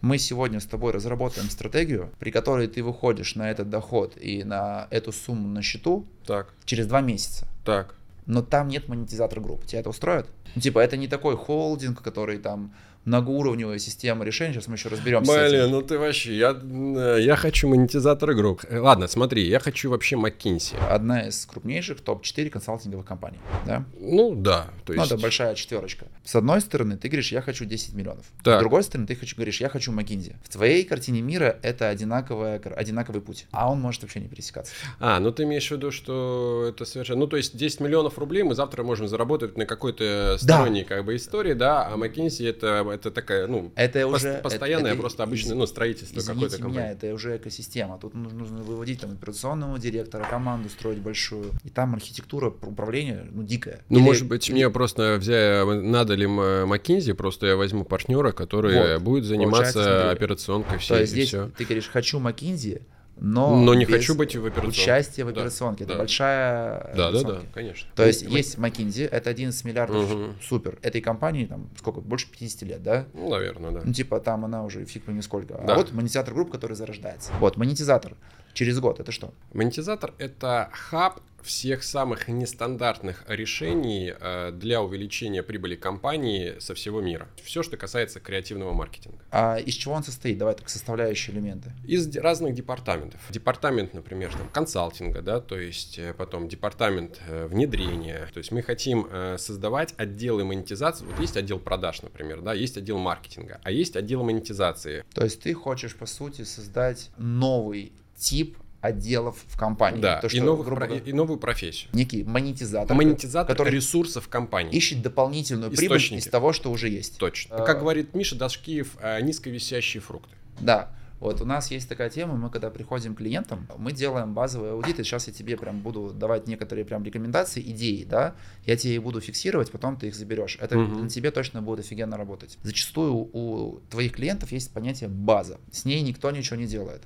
мы 0.00 0.18
сегодня 0.18 0.58
с 0.60 0.66
тобой 0.66 0.92
разработаем 0.92 1.48
стратегию, 1.48 2.10
при 2.18 2.30
которой 2.30 2.66
ты 2.68 2.82
выходишь 2.82 3.34
на 3.36 3.50
этот 3.50 3.70
доход 3.70 4.14
и 4.20 4.44
на 4.44 4.88
эту 4.90 5.12
сумму 5.12 5.48
на 5.48 5.62
счету 5.62 6.06
Так, 6.26 6.52
через 6.64 6.86
два 6.86 7.00
месяца. 7.00 7.46
так. 7.64 7.94
но 8.26 8.42
там 8.42 8.68
нет 8.68 8.88
монетизатора 8.88 9.40
групп. 9.40 9.64
Тебя 9.64 9.80
это 9.80 9.90
устроит? 9.90 10.26
Ну, 10.54 10.60
типа, 10.60 10.80
это 10.80 10.96
не 10.96 11.06
такой 11.08 11.36
холдинг, 11.36 12.02
который 12.02 12.38
там 12.38 12.72
многоуровневая 13.06 13.78
система 13.78 14.24
решений. 14.24 14.52
Сейчас 14.52 14.68
мы 14.68 14.74
еще 14.74 14.88
разберемся. 14.88 15.32
Блин, 15.32 15.70
ну 15.70 15.80
ты 15.82 15.98
вообще, 15.98 16.36
я, 16.36 16.50
э, 16.62 17.18
я 17.20 17.36
хочу 17.36 17.68
монетизатор 17.68 18.32
игрок. 18.32 18.64
Э, 18.68 18.78
Ладно, 18.78 19.06
смотри, 19.08 19.48
я 19.48 19.58
хочу 19.60 19.90
вообще 19.90 20.16
McKinsey. 20.16 20.76
Одна 20.90 21.28
из 21.28 21.46
крупнейших 21.46 22.00
топ-4 22.00 22.50
консалтинговых 22.50 23.06
компаний. 23.06 23.38
Да? 23.64 23.84
Ну 23.98 24.34
да, 24.34 24.66
то 24.84 24.92
Ну, 24.92 25.00
есть... 25.00 25.12
это 25.12 25.20
большая 25.22 25.54
четверочка. 25.54 26.06
С 26.24 26.34
одной 26.34 26.60
стороны, 26.60 26.96
ты 26.96 27.08
говоришь, 27.08 27.32
я 27.32 27.40
хочу 27.40 27.64
10 27.64 27.94
миллионов. 27.94 28.26
Так. 28.42 28.56
С 28.58 28.60
другой 28.60 28.82
стороны, 28.82 29.06
ты 29.06 29.14
хочу, 29.16 29.36
говоришь, 29.36 29.60
я 29.60 29.68
хочу 29.68 29.92
McKinsey. 29.92 30.34
В 30.44 30.48
твоей 30.48 30.84
картине 30.84 31.22
мира 31.22 31.58
это 31.62 31.88
одинаковая, 31.88 32.60
одинаковый 32.76 33.20
путь. 33.22 33.46
А 33.52 33.70
он 33.70 33.80
может 33.80 34.02
вообще 34.02 34.20
не 34.20 34.28
пересекаться. 34.28 34.72
А, 34.98 35.20
ну 35.20 35.30
ты 35.30 35.44
имеешь 35.44 35.68
в 35.68 35.70
виду, 35.70 35.90
что 35.92 36.66
это 36.68 36.84
совершенно... 36.84 37.20
Ну 37.20 37.26
то 37.28 37.36
есть 37.36 37.56
10 37.56 37.80
миллионов 37.80 38.18
рублей 38.18 38.42
мы 38.42 38.54
завтра 38.54 38.82
можем 38.82 39.06
заработать 39.08 39.56
на 39.56 39.64
какой-то 39.64 40.36
Да. 40.42 40.56
сторонней 40.56 40.84
как 40.84 41.04
бы 41.04 41.14
истории, 41.16 41.52
да, 41.52 41.86
а 41.86 41.96
McKinsey 41.96 42.48
это, 42.48 42.82
это 42.96 43.10
такая, 43.10 43.46
ну, 43.46 43.72
Это 43.76 44.00
пос- 44.00 44.14
уже... 44.16 44.40
постоянное 44.42 44.92
это- 44.92 45.00
просто 45.00 45.22
обычное, 45.22 45.52
из- 45.52 45.58
ну, 45.58 45.66
строительство 45.66 46.20
какой-то 46.20 46.56
компании. 46.58 46.76
меня, 46.78 46.92
это 46.92 47.14
уже 47.14 47.36
экосистема. 47.36 47.98
Тут 47.98 48.14
нужно, 48.14 48.38
нужно 48.38 48.58
выводить 48.62 49.00
там 49.00 49.12
операционного 49.12 49.78
директора, 49.78 50.24
команду 50.28 50.68
строить 50.68 50.98
большую. 50.98 51.52
И 51.64 51.70
там 51.70 51.94
архитектура 51.94 52.50
управления, 52.50 53.26
ну, 53.30 53.42
дикая. 53.42 53.80
Ну, 53.88 53.98
Или- 53.98 54.04
может 54.04 54.26
быть, 54.26 54.50
мне 54.50 54.68
просто 54.70 55.16
взять, 55.20 55.64
надо 55.66 56.14
ли 56.14 56.26
McKinsey, 56.26 57.14
просто 57.14 57.46
я 57.46 57.56
возьму 57.56 57.84
партнера, 57.84 58.32
который 58.32 58.94
Вот. 58.94 59.02
будет 59.02 59.24
заниматься 59.24 60.10
операционкой 60.10 60.78
всей, 60.78 60.88
То 60.94 61.00
есть 61.00 61.12
и 61.12 61.14
здесь 61.14 61.28
все. 61.28 61.50
ты 61.56 61.64
говоришь, 61.64 61.88
хочу 61.88 62.18
McKinsey, 62.20 62.82
но, 63.18 63.56
Но 63.56 63.74
не 63.74 63.84
хочу 63.86 64.14
быть 64.14 64.36
в 64.36 64.44
операционке. 64.44 64.80
участия 64.82 65.24
в 65.24 65.32
Да, 65.32 65.40
операционке. 65.40 65.84
Это 65.84 65.94
да. 65.94 65.98
большая 66.00 66.92
Да, 66.94 67.10
да, 67.10 67.22
да, 67.22 67.40
конечно. 67.54 67.88
То 67.94 68.04
есть 68.06 68.28
Ну, 68.28 68.36
есть 68.36 68.56
McKinsey, 68.58 69.08
это 69.08 69.30
11 69.30 69.64
миллиардов, 69.64 70.10
Мгм. 70.10 70.36
супер. 70.42 70.78
Этой 70.82 71.00
компании 71.00 71.46
там 71.46 71.68
сколько, 71.78 72.00
больше 72.00 72.30
50 72.30 72.62
лет, 72.62 72.82
да? 72.82 73.06
Ну, 73.14 73.30
наверное, 73.30 73.70
да. 73.70 73.80
Ну, 73.84 73.92
типа, 73.92 74.20
там 74.20 74.44
она 74.44 74.64
уже 74.64 74.84
фиг 74.84 75.04
пойми 75.04 75.22
сколько. 75.22 75.54
Да. 75.54 75.74
А 75.74 75.76
вот 75.76 75.92
монетизатор 75.92 76.34
групп, 76.34 76.50
который 76.50 76.74
зарождается. 76.76 77.32
Вот, 77.40 77.56
монетизатор 77.56 78.14
через 78.52 78.78
год, 78.80 79.00
это 79.00 79.12
что? 79.12 79.32
Монетизатор— 79.54 80.12
это 80.18 80.68
хаб 80.72 81.20
всех 81.46 81.82
самых 81.82 82.28
нестандартных 82.28 83.24
решений 83.28 84.12
э, 84.18 84.50
для 84.52 84.82
увеличения 84.82 85.42
прибыли 85.42 85.76
компании 85.76 86.58
со 86.58 86.74
всего 86.74 87.00
мира. 87.00 87.28
Все, 87.42 87.62
что 87.62 87.76
касается 87.76 88.20
креативного 88.20 88.72
маркетинга. 88.72 89.18
А 89.30 89.56
из 89.56 89.74
чего 89.74 89.94
он 89.94 90.02
состоит? 90.02 90.38
Давай 90.38 90.54
так, 90.54 90.68
составляющие 90.68 91.34
элементы. 91.34 91.72
Из 91.84 92.14
разных 92.16 92.54
департаментов. 92.54 93.20
Департамент, 93.30 93.94
например, 93.94 94.32
там, 94.32 94.48
консалтинга, 94.48 95.22
да, 95.22 95.40
то 95.40 95.58
есть 95.58 95.98
э, 95.98 96.12
потом 96.12 96.48
департамент 96.48 97.20
э, 97.26 97.46
внедрения. 97.46 98.28
То 98.34 98.38
есть 98.38 98.50
мы 98.52 98.62
хотим 98.62 99.08
создавать 99.38 99.94
отделы 99.96 100.44
монетизации. 100.44 101.04
Вот 101.04 101.20
есть 101.20 101.36
отдел 101.36 101.58
продаж, 101.58 102.02
например, 102.02 102.40
да, 102.40 102.52
есть 102.52 102.76
отдел 102.76 102.98
маркетинга, 102.98 103.60
а 103.62 103.70
есть 103.70 103.96
отдел 103.96 104.22
монетизации. 104.24 105.04
То 105.14 105.24
есть 105.24 105.40
ты 105.40 105.54
хочешь, 105.54 105.94
по 105.94 106.06
сути, 106.06 106.42
создать 106.42 107.10
новый 107.16 107.92
тип 108.16 108.58
отделов 108.80 109.36
в 109.48 109.58
компании. 109.58 110.00
Да, 110.00 110.20
То, 110.20 110.26
и, 110.26 110.30
что, 110.30 110.44
новых 110.44 110.66
грубо 110.66 110.86
про- 110.86 110.94
и 110.96 111.12
новую 111.12 111.38
профессию. 111.38 111.90
некий 111.92 112.22
монетизатор, 112.24 112.96
Монетизатор 112.96 113.56
который 113.56 113.72
ресурсов 113.74 114.28
компании. 114.28 114.72
ищет 114.76 115.02
дополнительную 115.02 115.70
прибыль 115.70 115.96
Источники. 115.98 116.20
из 116.20 116.30
того, 116.30 116.52
что 116.52 116.70
уже 116.70 116.88
есть. 116.88 117.18
Точно. 117.18 117.56
А- 117.56 117.64
Как 117.64 117.80
говорит 117.80 118.14
Миша 118.14 118.36
Дашкиев, 118.36 118.96
э, 119.00 119.20
низковисящие 119.22 120.00
фрукты. 120.00 120.34
Да. 120.60 120.90
Вот 121.18 121.40
у 121.40 121.46
нас 121.46 121.70
есть 121.70 121.88
такая 121.88 122.10
тема, 122.10 122.34
мы 122.36 122.50
когда 122.50 122.68
приходим 122.68 123.14
к 123.14 123.18
клиентам, 123.18 123.66
мы 123.78 123.92
делаем 123.92 124.34
базовые 124.34 124.72
аудиты. 124.72 125.02
Сейчас 125.02 125.26
я 125.28 125.32
тебе 125.32 125.56
прям 125.56 125.80
буду 125.80 126.10
давать 126.12 126.46
некоторые 126.46 126.84
прям 126.84 127.02
рекомендации, 127.04 127.62
идеи, 127.62 128.04
да, 128.04 128.34
я 128.66 128.76
тебе 128.76 128.96
их 128.96 129.02
буду 129.02 129.22
фиксировать, 129.22 129.70
потом 129.72 129.96
ты 129.96 130.08
их 130.08 130.14
заберешь. 130.14 130.58
Это 130.60 130.76
Мгм. 130.76 131.04
на 131.04 131.08
тебе 131.08 131.30
точно 131.30 131.62
будет 131.62 131.80
офигенно 131.80 132.18
работать. 132.18 132.58
Зачастую 132.62 133.14
у 133.32 133.80
твоих 133.90 134.12
клиентов 134.12 134.52
есть 134.52 134.70
понятие 134.72 135.08
база, 135.08 135.58
с 135.72 135.86
ней 135.86 136.02
никто 136.02 136.30
ничего 136.30 136.56
не 136.56 136.66
делает. 136.66 137.02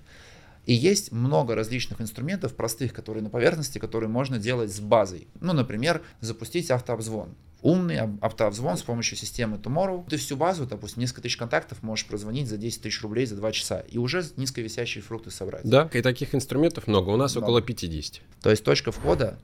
И 0.67 0.75
есть 0.75 1.11
много 1.13 1.55
различных 1.55 2.01
инструментов 2.01 2.55
простых, 2.55 2.93
которые 2.93 3.23
на 3.23 3.31
поверхности, 3.31 3.79
которые 3.79 4.09
можно 4.11 4.39
делать 4.39 4.73
с 4.73 4.79
базой. 4.81 5.27
Ну, 5.41 5.53
например, 5.53 6.03
запустить 6.21 6.71
автообзвон. 6.71 7.35
Умный 7.63 7.97
ав- 7.99 8.11
автообзвон 8.23 8.77
с 8.79 8.83
помощью 8.83 9.19
системы 9.19 9.57
Tomorrow. 9.59 10.07
Ты 10.09 10.17
всю 10.17 10.37
базу, 10.37 10.67
допустим, 10.67 11.01
несколько 11.01 11.23
тысяч 11.23 11.37
контактов 11.37 11.83
можешь 11.83 12.07
прозвонить 12.07 12.49
за 12.49 12.57
10 12.57 12.83
тысяч 12.83 13.03
рублей 13.03 13.27
за 13.27 13.37
2 13.37 13.53
часа 13.53 13.81
и 13.81 13.99
уже 13.99 14.25
низковисящие 14.37 15.03
фрукты 15.03 15.31
собрать. 15.31 15.63
Да, 15.65 15.89
и 15.93 16.01
таких 16.03 16.35
инструментов 16.35 16.87
много. 16.87 17.11
У 17.11 17.17
нас 17.17 17.35
Много. 17.35 17.45
около 17.47 17.63
50. 17.63 18.23
То 18.41 18.51
есть 18.51 18.65
точка 18.65 18.93
входа 18.93 19.39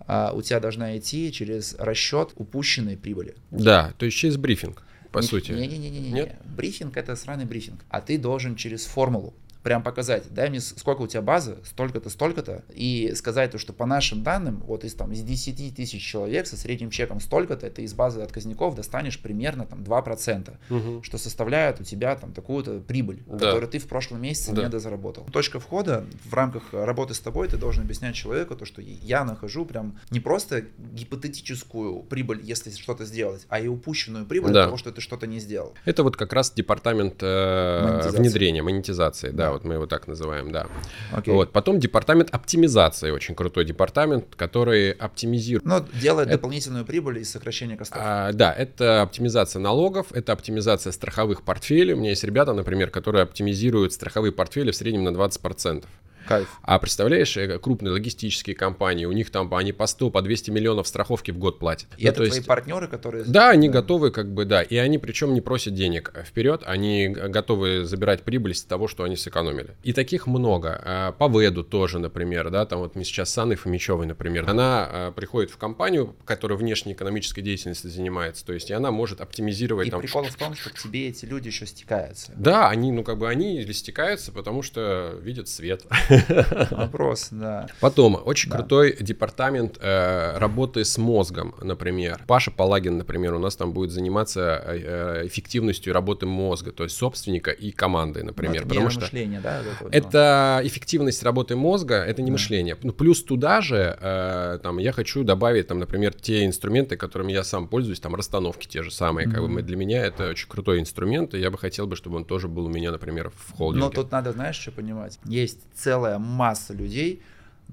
а, 0.00 0.32
у 0.34 0.42
тебя 0.42 0.60
должна 0.60 0.96
идти 0.98 1.30
через 1.32 1.74
расчет 1.78 2.32
упущенной 2.36 2.96
прибыли. 2.96 3.34
Да, 3.50 3.92
то 3.98 4.06
есть 4.06 4.16
через 4.18 4.36
брифинг, 4.36 4.82
по 5.12 5.18
Не- 5.20 5.26
сути. 5.26 5.52
Не-не-не. 5.52 6.36
Брифинг 6.56 6.96
это 6.96 7.16
сраный 7.16 7.44
брифинг. 7.46 7.80
А 7.88 8.00
ты 8.00 8.18
должен 8.18 8.56
через 8.56 8.84
формулу 8.84 9.34
прям 9.68 9.82
показать, 9.82 10.22
дай 10.32 10.48
мне 10.48 10.60
сколько 10.62 11.02
у 11.02 11.06
тебя 11.06 11.20
базы, 11.20 11.58
столько-то, 11.62 12.08
столько-то, 12.08 12.64
и 12.74 13.12
сказать 13.14 13.50
то, 13.50 13.58
что 13.58 13.74
по 13.74 13.84
нашим 13.84 14.22
данным, 14.22 14.62
вот 14.66 14.82
из, 14.82 14.94
там, 14.94 15.12
из 15.12 15.20
10 15.20 15.76
тысяч 15.76 16.02
человек 16.02 16.46
со 16.46 16.56
средним 16.56 16.88
чеком 16.88 17.20
столько-то, 17.20 17.68
ты 17.68 17.82
из 17.82 17.92
базы 17.92 18.22
отказников 18.22 18.74
достанешь 18.76 19.20
примерно 19.20 19.66
там 19.66 19.82
2%, 19.82 20.56
Мгм. 20.70 21.02
что 21.02 21.18
составляет 21.18 21.82
у 21.82 21.84
тебя 21.84 22.16
там 22.16 22.32
такую-то 22.32 22.80
прибыль, 22.80 23.22
Да. 23.26 23.38
которую 23.38 23.68
ты 23.68 23.78
в 23.78 23.86
прошлом 23.88 24.22
месяце 24.22 24.52
Да. 24.52 24.62
не 24.62 24.68
дозаработал. 24.70 25.26
Точка 25.30 25.60
входа 25.60 26.06
в 26.24 26.32
рамках 26.32 26.62
работы 26.72 27.12
с 27.12 27.20
тобой 27.20 27.46
ты 27.48 27.58
должен 27.58 27.82
объяснять 27.84 28.14
человеку 28.14 28.56
то, 28.56 28.64
что 28.64 28.80
я 28.80 29.22
нахожу 29.26 29.66
прям 29.66 29.98
не 30.10 30.20
просто 30.20 30.64
гипотетическую 30.78 32.04
прибыль, 32.04 32.40
если 32.42 32.70
что-то 32.70 33.04
сделать, 33.04 33.44
а 33.50 33.60
и 33.60 33.68
упущенную 33.68 34.24
прибыль 34.24 34.52
Да. 34.52 34.60
от 34.60 34.66
того, 34.68 34.76
что 34.78 34.92
ты 34.92 35.02
что-то 35.02 35.26
не 35.26 35.40
сделал. 35.40 35.74
Это 35.84 36.02
вот 36.04 36.16
как 36.16 36.32
раз 36.32 36.52
департамент 36.52 37.16
э, 37.22 37.82
Монетизации. 37.84 38.18
внедрения, 38.18 38.62
монетизации, 38.62 39.28
да, 39.30 39.46
Да. 39.46 39.57
Вот 39.58 39.64
мы 39.64 39.74
его 39.74 39.86
так 39.86 40.06
называем, 40.06 40.52
да. 40.52 40.66
Окей. 41.12 41.34
Вот, 41.34 41.52
потом 41.52 41.80
департамент 41.80 42.30
оптимизации, 42.30 43.10
очень 43.10 43.34
крутой 43.34 43.64
департамент, 43.64 44.34
который 44.36 44.92
оптимизирует. 44.92 45.64
Но 45.64 45.84
делает 46.00 46.28
Это- 46.28 46.38
дополнительную 46.38 46.84
прибыль 46.84 47.18
из 47.18 47.30
сокращения 47.30 47.76
костов. 47.76 47.98
А, 48.00 48.32
да, 48.32 48.52
это 48.52 49.02
оптимизация 49.02 49.60
налогов, 49.60 50.06
это 50.12 50.32
оптимизация 50.32 50.92
страховых 50.92 51.42
портфелей. 51.42 51.94
У 51.94 51.96
меня 51.96 52.10
есть 52.10 52.24
ребята, 52.24 52.52
например, 52.52 52.90
которые 52.90 53.22
оптимизируют 53.22 53.92
страховые 53.92 54.32
портфели 54.32 54.70
в 54.70 54.76
среднем 54.76 55.04
на 55.04 55.10
20%. 55.12 55.84
Кайф. 56.28 56.48
А 56.62 56.78
представляешь, 56.78 57.36
э, 57.36 57.58
крупные 57.58 57.92
логистические 57.92 58.54
компании, 58.54 59.06
у 59.06 59.12
них 59.12 59.30
там 59.30 59.52
они 59.54 59.72
по 59.72 59.86
100, 59.86 60.10
по 60.10 60.22
200 60.22 60.50
миллионов 60.50 60.86
страховки 60.86 61.30
в 61.30 61.38
год 61.38 61.58
платят. 61.58 61.88
И 61.96 62.04
Ну, 62.04 62.08
это 62.10 62.18
то 62.18 62.26
твои 62.26 62.38
есть- 62.38 62.46
партнеры, 62.46 62.86
которые... 62.88 63.24
Да, 63.24 63.50
они 63.50 63.68
готовы, 63.68 64.10
как 64.10 64.32
бы, 64.32 64.44
да. 64.44 64.62
И 64.62 64.76
они 64.76 64.98
причем 64.98 65.34
не 65.34 65.40
просят 65.40 65.74
денег 65.74 66.12
вперед, 66.24 66.62
они 66.66 67.08
готовы 67.08 67.84
забирать 67.84 68.22
прибыль 68.22 68.54
с 68.54 68.62
того, 68.62 68.88
что 68.88 69.04
они 69.04 69.16
сэкономили. 69.16 69.70
И 69.82 69.92
таких 69.92 70.26
много. 70.26 70.80
А, 70.84 71.12
По 71.12 71.28
веду 71.28 71.62
тоже, 71.62 71.98
например, 71.98 72.50
да, 72.50 72.66
там 72.66 72.80
вот 72.80 72.94
мы 72.96 73.04
сейчас 73.04 73.30
с 73.30 73.38
Анной 73.38 73.56
Фомичевой, 73.56 74.06
например, 74.06 74.48
она 74.48 74.88
а, 74.90 75.12
приходит 75.12 75.50
в 75.50 75.56
компанию, 75.56 76.14
которая 76.24 76.58
внешней 76.58 76.92
экономической 76.92 77.42
деятельностью 77.42 77.90
занимается, 77.90 78.44
то 78.44 78.52
есть 78.52 78.70
и 78.70 78.72
она 78.72 78.90
может 78.90 79.20
оптимизировать 79.20 79.88
И 79.88 79.90
там... 79.90 80.00
прикол 80.00 80.24
в 80.24 80.34
том, 80.36 80.54
что 80.54 80.70
к 80.70 80.74
тебе 80.78 81.08
эти 81.08 81.24
люди 81.24 81.48
еще 81.48 81.66
стекаются. 81.66 82.32
Да, 82.36 82.68
они, 82.68 82.92
ну, 82.92 83.02
как 83.04 83.18
бы, 83.18 83.28
они 83.28 83.64
стекаются, 83.72 84.32
потому 84.32 84.62
что 84.62 85.18
видят 85.22 85.48
свет. 85.48 85.84
Вопрос, 86.70 87.28
да. 87.30 87.66
Потом, 87.80 88.20
очень 88.24 88.50
Да. 88.50 88.56
крутой 88.58 88.96
департамент 89.00 89.78
э, 89.80 90.38
работы 90.38 90.84
с 90.84 90.98
мозгом, 90.98 91.54
например. 91.62 92.22
Паша 92.26 92.50
Палагин, 92.50 92.98
например, 92.98 93.34
у 93.34 93.38
нас 93.38 93.56
там 93.56 93.72
будет 93.72 93.90
заниматься 93.90 94.62
э, 94.66 95.26
эффективностью 95.26 95.92
работы 95.92 96.26
мозга, 96.26 96.72
то 96.72 96.84
есть 96.84 96.96
собственника 96.96 97.50
и 97.50 97.70
команды, 97.70 98.22
например. 98.22 98.54
Ну, 98.54 98.60
это 98.60 98.68
потому 98.68 98.90
что 98.90 99.00
нейромышление, 99.00 99.40
да? 99.40 99.58
вот 99.58 99.66
это 99.72 99.84
вот, 99.84 99.92
ну. 99.92 99.98
это 99.98 100.60
эффективность 100.64 101.22
работы 101.22 101.56
мозга, 101.56 101.96
это 101.96 102.22
не 102.22 102.30
Да. 102.30 102.32
мышление. 102.32 102.76
Ну, 102.82 102.92
плюс 102.92 103.22
туда 103.22 103.60
же, 103.60 103.96
э, 104.00 104.58
там, 104.62 104.78
я 104.78 104.92
хочу 104.92 105.24
добавить, 105.24 105.66
там, 105.68 105.78
например, 105.78 106.14
те 106.14 106.46
инструменты, 106.46 106.96
которыми 106.96 107.32
я 107.32 107.44
сам 107.44 107.68
пользуюсь, 107.68 108.00
там, 108.00 108.14
расстановки 108.14 108.66
те 108.66 108.82
же 108.82 108.90
самые. 108.90 109.28
Как 109.28 109.46
бы, 109.48 109.62
для 109.62 109.76
меня 109.76 110.04
это 110.04 110.30
очень 110.30 110.48
крутой 110.48 110.80
инструмент, 110.80 111.34
и 111.34 111.38
я 111.38 111.50
бы 111.50 111.58
хотел 111.58 111.86
бы, 111.86 111.96
чтобы 111.96 112.16
он 112.16 112.24
тоже 112.24 112.48
был 112.48 112.66
у 112.66 112.68
меня, 112.68 112.90
например, 112.92 113.30
в 113.34 113.56
холдинге. 113.56 113.84
Но 113.86 113.90
тут 113.90 114.10
надо, 114.12 114.32
знаешь, 114.32 114.56
что 114.56 114.70
понимать? 114.72 115.18
Есть 115.24 115.58
целая 115.74 116.07
масса 116.18 116.72
людей, 116.72 117.20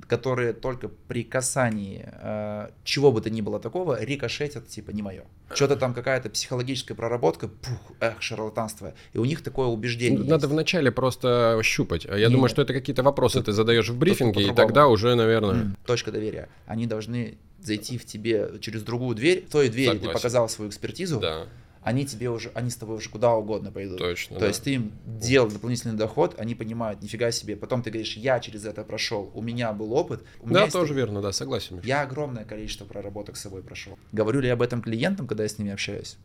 которые 0.09 0.51
только 0.51 0.89
при 0.89 1.23
касании 1.23 2.05
э, 2.05 2.69
чего 2.83 3.13
бы 3.13 3.21
то 3.21 3.29
ни 3.29 3.39
было 3.39 3.61
такого 3.61 4.03
рикошетят, 4.03 4.67
типа, 4.67 4.91
не 4.91 5.01
мое. 5.01 5.23
Что-то 5.53 5.77
там 5.77 5.93
какая-то 5.93 6.29
психологическая 6.29 6.97
проработка, 6.97 7.47
пух, 7.47 7.79
эх, 8.01 8.21
шарлатанство. 8.21 8.93
И 9.13 9.19
у 9.19 9.23
них 9.25 9.41
такое 9.41 9.67
убеждение 9.67 10.19
Надо 10.19 10.33
есть. 10.47 10.47
вначале 10.47 10.91
просто 10.91 11.61
щупать. 11.63 12.03
Я 12.03 12.27
Не, 12.27 12.33
думаю, 12.33 12.49
что 12.49 12.61
это 12.61 12.73
какие-то 12.73 13.03
вопросы 13.03 13.37
Тут- 13.37 13.45
ты 13.45 13.51
задаешь 13.53 13.87
в 13.87 13.97
брифинге, 13.97 14.49
и 14.49 14.53
тогда 14.53 14.87
уже, 14.89 15.15
наверное... 15.15 15.73
Точка 15.85 16.11
доверия. 16.11 16.49
Они 16.65 16.87
должны 16.87 17.37
зайти 17.61 17.97
в 17.97 18.05
тебе 18.05 18.51
через 18.59 18.83
другую 18.83 19.15
дверь. 19.15 19.45
В 19.47 19.51
той 19.51 19.69
двери 19.69 19.91
ты 19.91 19.95
Согласен. 19.95 20.13
показал 20.13 20.49
свою 20.49 20.69
экспертизу, 20.69 21.19
Да, 21.21 21.45
они 21.85 22.03
тебе 22.03 22.31
уже, 22.31 22.49
они 22.55 22.71
с 22.71 22.75
тобой 22.75 22.97
уже 22.97 23.09
куда 23.09 23.35
угодно 23.35 23.71
пойдут. 23.71 23.99
точно. 23.99 24.35
То 24.35 24.41
да. 24.41 24.47
есть 24.47 24.63
ты 24.63 24.73
им 24.73 24.91
делал 25.05 25.49
дополнительный 25.49 25.95
доход, 25.95 26.33
они 26.39 26.55
понимают, 26.55 27.03
нифига 27.03 27.29
себе. 27.31 27.55
Потом 27.55 27.83
ты 27.83 27.91
говоришь, 27.91 28.17
я 28.17 28.39
через 28.39 28.65
это 28.65 28.83
прошел, 28.83 29.29
у 29.35 29.41
меня 29.43 29.71
был 29.71 29.93
опыт. 29.93 30.23
У 30.41 30.47
меня 30.47 30.55
Да, 30.55 30.61
есть- 30.63 30.73
тоже 30.73 30.95
верно, 30.95 31.21
да, 31.21 31.31
согласен. 31.31 31.79
Я 31.83 32.01
огромное 32.01 32.43
количество 32.43 32.85
проработок 32.85 33.37
с 33.37 33.41
собой 33.41 33.61
прошел. 33.61 33.99
Говорю 34.11 34.39
ли 34.39 34.47
я 34.47 34.53
об 34.53 34.63
этом 34.63 34.81
клиентам, 34.81 35.27
когда 35.27 35.43
я 35.43 35.49
с 35.49 35.59
ними 35.59 35.71
общаюсь? 35.71 36.17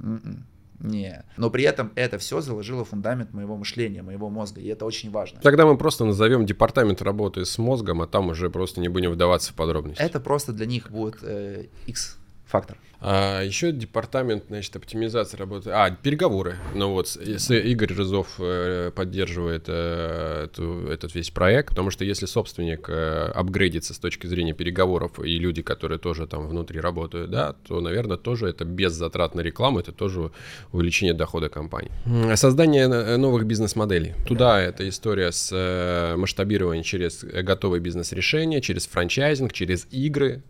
М-м. 0.00 0.46
Не. 0.80 1.22
Но 1.36 1.50
при 1.50 1.62
этом 1.64 1.92
это 1.94 2.16
все 2.18 2.40
заложило 2.40 2.84
фундамент 2.84 3.34
моего 3.34 3.56
мышления, 3.56 4.02
моего 4.02 4.30
мозга, 4.30 4.62
и 4.62 4.66
это 4.66 4.86
очень 4.86 5.10
важно. 5.10 5.40
Тогда 5.42 5.66
мы 5.66 5.76
просто 5.76 6.06
назовем 6.06 6.46
департамент 6.46 7.02
работы 7.02 7.44
с 7.44 7.58
мозгом, 7.58 8.00
а 8.00 8.06
там 8.06 8.30
уже 8.30 8.48
просто 8.50 8.80
не 8.80 8.88
будем 8.88 9.12
вдаваться 9.12 9.52
в 9.52 9.54
подробности. 9.56 10.02
Это 10.02 10.18
просто 10.20 10.52
для 10.52 10.64
них 10.66 10.90
будет 10.90 11.18
э, 11.22 11.66
X-фактор. 11.86 12.78
А, 13.04 13.42
еще 13.42 13.72
департамент, 13.72 14.44
значит, 14.48 14.76
оптимизации 14.76 15.36
работы. 15.36 15.70
А, 15.72 15.90
переговоры. 15.90 16.56
Ну 16.72 16.92
вот, 16.92 17.16
Игорь 17.16 17.92
Рызов 17.92 18.34
э, 18.38 18.92
поддерживает 18.94 19.64
э, 19.66 20.44
эту- 20.44 20.86
этот 20.88 21.12
весь 21.16 21.30
проект, 21.30 21.70
потому 21.70 21.90
что 21.90 22.04
если 22.04 22.26
собственник 22.26 22.88
э, 22.88 23.32
апгрейдится 23.34 23.92
с 23.92 23.98
точки 23.98 24.28
зрения 24.28 24.52
переговоров 24.52 25.18
и 25.18 25.36
люди, 25.36 25.62
которые 25.62 25.98
тоже 25.98 26.28
там 26.28 26.46
внутри 26.46 26.78
работают, 26.78 27.30
да, 27.30 27.54
то, 27.66 27.80
наверное, 27.80 28.18
тоже 28.18 28.46
это 28.46 28.64
без 28.64 28.92
затрат 28.92 29.34
на 29.34 29.40
рекламу, 29.40 29.80
это 29.80 29.90
тоже 29.90 30.30
увеличение 30.70 31.12
дохода 31.14 31.48
компании. 31.48 31.90
Создание 32.36 32.86
новых 33.16 33.46
бизнес-моделей. 33.46 34.14
Туда 34.26 34.60
эта 34.60 34.88
история 34.88 35.32
с 35.32 36.14
масштабированием 36.16 36.84
через 36.84 37.24
готовые 37.24 37.80
бизнес-решения, 37.80 38.60
через 38.60 38.86
франчайзинг, 38.86 39.52
через 39.52 39.88
игры, 39.90 40.42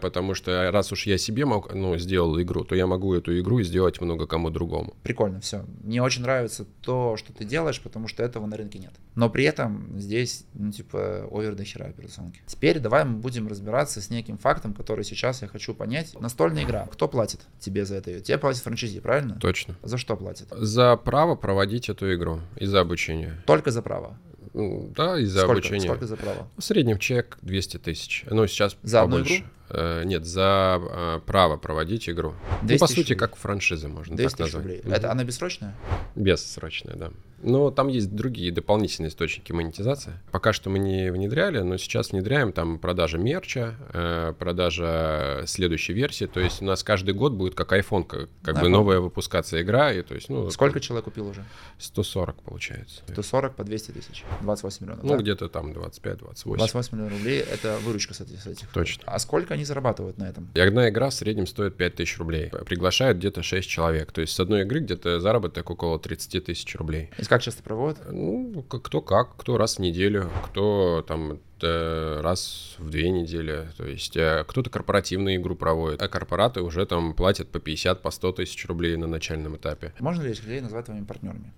потому 0.00 0.34
что 0.34 0.70
раз 0.72 0.92
уж 0.92 1.06
я 1.06 1.18
себе 1.18 1.44
мог, 1.44 1.74
ну, 1.74 1.89
сделал 1.98 2.40
игру, 2.40 2.64
то 2.64 2.74
я 2.74 2.86
могу 2.86 3.14
эту 3.14 3.38
игру 3.40 3.62
сделать 3.62 4.00
много 4.00 4.26
кому 4.26 4.50
другому. 4.50 4.94
Прикольно, 5.02 5.40
все. 5.40 5.64
Мне 5.82 6.02
очень 6.02 6.22
нравится 6.22 6.66
то, 6.82 7.16
что 7.16 7.32
ты 7.32 7.44
делаешь, 7.44 7.80
потому 7.80 8.08
что 8.08 8.22
этого 8.22 8.46
на 8.46 8.56
рынке 8.56 8.78
нет. 8.78 8.92
Но 9.14 9.28
при 9.30 9.44
этом 9.44 9.98
здесь, 9.98 10.44
ну, 10.54 10.70
типа, 10.72 11.26
овер 11.30 11.54
до 11.54 11.64
хера 11.64 11.86
операционки. 11.86 12.40
Теперь 12.46 12.78
давай 12.78 13.04
мы 13.04 13.16
будем 13.18 13.48
разбираться 13.48 14.00
с 14.00 14.10
неким 14.10 14.38
фактом, 14.38 14.72
который 14.74 15.04
сейчас 15.04 15.42
я 15.42 15.48
хочу 15.48 15.74
понять. 15.74 16.14
Настольная 16.20 16.64
игра. 16.64 16.86
Кто 16.92 17.08
платит 17.08 17.40
тебе 17.58 17.84
за 17.84 17.96
это? 17.96 18.20
Тебе 18.20 18.38
платит 18.38 18.62
франчайзи, 18.62 19.00
правильно? 19.00 19.36
Точно. 19.40 19.76
За 19.82 19.98
что 19.98 20.16
платит? 20.16 20.48
За 20.50 20.96
право 20.96 21.34
проводить 21.34 21.88
эту 21.88 22.12
игру 22.14 22.40
и 22.56 22.66
за 22.66 22.80
обучение. 22.80 23.42
Только 23.46 23.70
за 23.70 23.82
право. 23.82 24.16
Ну, 24.52 24.92
Да, 24.96 25.18
и 25.18 25.24
за 25.26 25.40
сколько, 25.40 25.52
обучение. 25.60 25.82
сколько 25.88 26.06
за 26.06 26.16
право? 26.16 26.48
В 26.56 26.62
среднем 26.64 26.98
чек 26.98 27.38
200 27.42 27.76
тысяч. 27.78 28.24
Ну, 28.28 28.46
сейчас 28.48 28.76
За 28.82 29.02
одну 29.02 29.16
побольше. 29.18 29.36
игру? 29.36 29.46
Э, 29.70 30.02
нет, 30.04 30.24
за 30.24 30.80
э, 30.80 31.20
право 31.26 31.56
проводить 31.56 32.08
игру. 32.08 32.34
Ну, 32.62 32.68
200 32.68 32.80
по 32.80 32.86
сути, 32.86 33.00
рублей. 33.00 33.16
как 33.16 33.36
франшиза 33.36 33.88
можно 33.88 34.16
200 34.16 34.30
так 34.30 34.40
назвать. 34.40 34.62
рублей. 34.64 34.82
Это 34.84 35.10
она 35.12 35.24
бессрочная? 35.24 35.74
Бессрочная, 36.16 36.96
да. 36.96 37.10
Но 37.42 37.70
там 37.70 37.88
есть 37.88 38.14
другие 38.14 38.52
дополнительные 38.52 39.08
источники 39.08 39.50
монетизации. 39.52 40.12
Пока 40.30 40.52
что 40.52 40.68
мы 40.68 40.78
не 40.78 41.10
внедряли, 41.10 41.60
но 41.60 41.78
сейчас 41.78 42.10
внедряем 42.12 42.52
там 42.52 42.78
продажа 42.78 43.16
мерча, 43.16 43.76
э, 43.94 44.34
продажа 44.38 45.44
следующей 45.46 45.94
версии. 45.94 46.26
То 46.26 46.40
есть 46.40 46.60
у 46.60 46.66
нас 46.66 46.84
каждый 46.84 47.14
год 47.14 47.32
будет 47.32 47.54
как 47.54 47.72
iPhone, 47.72 48.04
как, 48.04 48.28
как 48.42 48.56
бы 48.56 48.60
Ага. 48.62 48.68
новая 48.68 49.00
выпускаться 49.00 49.60
игра. 49.62 49.90
И, 49.92 50.02
то 50.02 50.14
есть, 50.14 50.28
ну, 50.28 50.50
Сколько 50.50 50.80
человек 50.80 51.06
купил 51.06 51.28
уже? 51.28 51.44
140 51.78 52.42
получается. 52.42 53.02
140 53.08 53.54
по 53.54 53.64
200 53.64 53.92
тысяч. 53.92 54.24
28 54.42 54.84
миллионов. 54.84 55.04
Ну, 55.04 55.16
да? 55.16 55.22
где-то 55.22 55.48
там 55.48 55.72
25-28. 55.72 56.56
28 56.56 56.94
миллионов 56.96 57.12
рублей– 57.18 57.38
это 57.50 57.78
выручка 57.84 58.12
с 58.12 58.20
этих. 58.20 58.42
с 58.42 58.46
этих. 58.46 58.68
Точно. 58.68 59.02
А 59.06 59.18
сколько 59.18 59.54
они 59.60 59.66
зарабатывают 59.66 60.18
на 60.18 60.24
этом? 60.24 60.50
И 60.54 60.60
одна 60.60 60.88
игра 60.88 61.10
в 61.10 61.14
среднем 61.14 61.46
стоит 61.46 61.76
5000 61.76 62.18
рублей. 62.18 62.50
Приглашают 62.66 63.18
где-то 63.18 63.42
6 63.42 63.68
человек. 63.68 64.12
То 64.12 64.20
есть 64.20 64.34
с 64.34 64.40
одной 64.40 64.62
игры 64.62 64.80
где-то 64.80 65.20
заработок 65.20 65.70
около 65.70 65.98
30 65.98 66.44
тысяч 66.44 66.74
рублей. 66.76 67.10
И 67.18 67.24
как 67.24 67.42
часто 67.42 67.62
проводят? 67.62 68.00
Ну, 68.10 68.62
кто 68.62 69.00
как, 69.00 69.36
кто 69.36 69.58
раз 69.58 69.76
в 69.76 69.78
неделю, 69.80 70.30
кто 70.46 71.04
там 71.06 71.38
э, 71.62 72.20
раз 72.20 72.76
в 72.78 72.90
две 72.90 73.10
недели. 73.10 73.68
То 73.76 73.86
есть 73.86 74.16
э, 74.16 74.44
кто-то 74.48 74.70
корпоративную 74.70 75.36
игру 75.36 75.54
проводит, 75.54 76.02
а 76.02 76.08
корпораты 76.08 76.62
уже 76.62 76.86
там 76.86 77.14
платят 77.14 77.48
по 77.48 77.60
50, 77.60 78.02
по 78.02 78.10
100 78.10 78.32
тысяч 78.32 78.66
рублей 78.66 78.96
на 78.96 79.06
начальном 79.06 79.56
этапе. 79.56 79.92
Можно 80.00 80.22
ли 80.22 80.30
этих 80.30 80.44
людей 80.44 80.60
назвать 80.60 80.86
твоими 80.86 81.04
партнерами? 81.04 81.52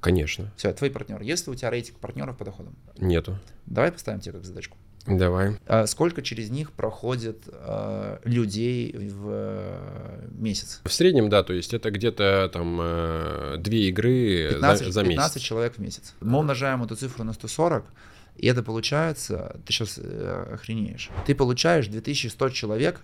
Конечно. 0.00 0.52
Все, 0.56 0.72
твои 0.72 0.90
партнеры. 0.90 1.24
Есть 1.24 1.46
ли 1.46 1.52
у 1.52 1.56
тебя 1.56 1.70
рейтинг 1.70 1.98
партнеров 1.98 2.36
по 2.36 2.44
доходам? 2.44 2.76
Нету. 2.98 3.38
Давай 3.66 3.92
поставим 3.92 4.20
тебе 4.20 4.32
как 4.32 4.44
задачку. 4.44 4.76
Давай. 5.06 5.56
А 5.66 5.86
сколько 5.86 6.22
через 6.22 6.50
них 6.50 6.70
проходит 6.72 7.48
э, 7.48 8.18
людей 8.24 8.92
в 8.96 9.28
э, 9.30 10.28
месяц? 10.30 10.80
В 10.84 10.92
среднем, 10.92 11.28
да, 11.28 11.42
то 11.42 11.52
есть 11.52 11.74
это 11.74 11.90
где-то 11.90 12.48
там 12.52 12.78
э, 12.80 13.56
две 13.58 13.88
игры 13.88 14.50
15, 14.52 14.86
за, 14.86 14.92
за 14.92 15.00
месяц. 15.02 15.16
15 15.16 15.42
человек 15.42 15.74
в 15.74 15.78
месяц. 15.78 16.14
Мы 16.20 16.38
умножаем 16.38 16.84
эту 16.84 16.94
цифру 16.94 17.24
на 17.24 17.32
140, 17.32 17.84
и 18.36 18.46
это 18.46 18.62
получается, 18.62 19.60
ты 19.66 19.72
сейчас 19.72 19.98
э, 19.98 20.54
охренеешь, 20.54 21.10
ты 21.26 21.34
получаешь 21.34 21.88
2100 21.88 22.50
человек 22.50 23.00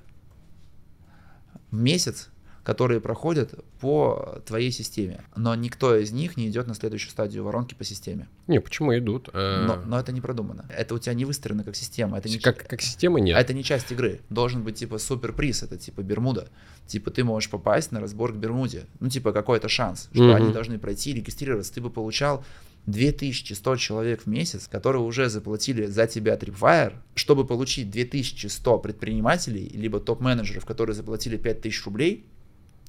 в 1.73 1.77
месяц, 1.77 2.29
которые 2.69 3.01
проходят 3.01 3.55
по 3.81 4.43
твоей 4.45 4.71
системе. 4.71 5.25
Но 5.35 5.55
никто 5.55 5.97
из 5.97 6.13
них 6.13 6.37
не 6.37 6.49
идет 6.49 6.67
на 6.67 6.75
следующую 6.75 7.11
стадию 7.11 7.43
воронки 7.43 7.73
по 7.73 7.83
системе. 7.83 8.29
Не, 8.47 8.61
почему 8.61 8.95
идут? 8.99 9.31
Э, 9.33 9.65
Но, 9.67 9.77
но 9.87 9.99
это 9.99 10.13
не 10.13 10.21
продумано. 10.21 10.67
Это 10.69 10.95
у 10.95 10.99
тебя 10.99 11.15
не 11.15 11.25
выстроено 11.25 11.65
как 11.65 11.75
система. 11.77 12.19
Это 12.19 12.29
не, 12.29 12.39
Как, 12.39 12.67
как 12.69 12.83
система 12.83 13.21
нет. 13.21 13.39
это 13.39 13.55
не 13.55 13.65
часть 13.65 13.91
игры. 13.91 14.21
Должен 14.29 14.65
быть 14.65 14.75
типа 14.77 14.99
суперприз, 14.99 15.63
это 15.63 15.79
типа 15.79 16.03
Бермуда. 16.03 16.51
Типа 16.87 17.11
ты 17.11 17.25
можешь 17.25 17.49
попасть 17.49 17.91
на 17.91 18.01
разбор 18.01 18.35
к 18.35 18.37
Бермуде. 18.37 18.85
Ну 19.01 19.09
типа 19.09 19.33
какой-то 19.33 19.71
шанс, 19.71 20.11
что 20.13 20.25
Мгм. 20.25 20.35
они 20.35 20.53
должны 20.53 20.79
пройти, 20.79 21.15
регистрироваться. 21.15 21.73
Ты 21.73 21.81
бы 21.81 21.89
получал 21.89 22.45
2100 22.87 23.77
человек 23.77 24.23
в 24.23 24.27
месяц, 24.27 24.67
которые 24.67 25.03
уже 25.03 25.29
заплатили 25.29 25.87
за 25.87 26.07
тебя 26.07 26.37
Tripwire, 26.37 26.95
чтобы 27.15 27.47
получить 27.47 27.91
2100 27.91 28.79
предпринимателей, 28.79 29.69
либо 29.75 30.01
топ-менеджеров, 30.01 30.65
которые 30.65 30.95
заплатили 30.97 31.37
5000 31.37 31.85
рублей, 31.85 32.25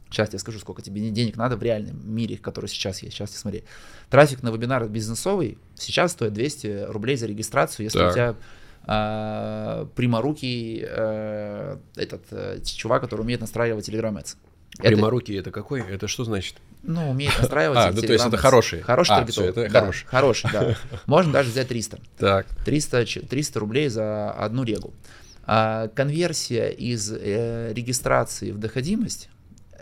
Сейчас 0.09 0.33
я 0.33 0.39
скажу, 0.39 0.59
сколько 0.59 0.81
тебе 0.81 1.09
денег 1.09 1.37
надо 1.37 1.55
в 1.55 1.61
реальном 1.63 1.99
мире, 2.03 2.37
который 2.37 2.65
сейчас 2.67 3.03
есть. 3.03 3.15
Сейчас 3.15 3.29
ты 3.31 3.37
смотри. 3.37 3.63
Трафик 4.09 4.41
на 4.43 4.49
вебинар 4.49 4.87
бизнесовый 4.87 5.57
сейчас 5.75 6.13
стоит 6.13 6.33
200 6.33 6.85
рублей 6.89 7.15
за 7.15 7.27
регистрацию, 7.27 7.83
если 7.85 7.99
Так. 7.99 8.09
у 8.09 8.13
тебя 8.13 8.35
а, 8.87 9.85
пряморукий 9.95 10.83
э, 10.87 11.77
этот 11.95 12.21
э, 12.31 12.59
чувак, 12.63 13.01
который 13.01 13.21
умеет 13.21 13.41
настраивать 13.41 13.87
Telegram 13.87 14.15
Ads. 14.17 14.35
Это- 14.79 14.87
Пряморукий 14.87 15.37
это 15.37 15.51
какой? 15.51 15.81
Это 15.81 16.07
что 16.07 16.23
значит? 16.23 16.55
ну, 16.81 17.11
умеет 17.11 17.33
настраивать. 17.39 17.77
А, 17.77 17.91
ну, 17.91 18.01
то 18.01 18.13
есть 18.13 18.25
это 18.25 18.37
хороший. 18.37 18.81
Хороший 18.81 19.11
А, 19.11 19.15
таргетолог, 19.19 19.51
всё, 19.51 19.61
это 19.61 19.71
да, 19.71 19.79
хороший. 19.81 20.05
Хороший, 20.07 20.49
да. 20.51 20.75
Можно 21.05 21.33
даже 21.33 21.51
взять 21.51 21.67
300. 21.67 21.99
Так. 22.17 22.47
300, 22.65 23.05
ч- 23.05 23.19
300 23.19 23.59
рублей 23.59 23.89
за 23.89 24.31
одну 24.31 24.63
регу. 24.63 24.93
А 25.45 25.89
конверсия 25.89 26.69
из 26.69 27.11
э, 27.11 27.73
регистрации 27.73 28.51
в 28.51 28.57
доходимость 28.59 29.29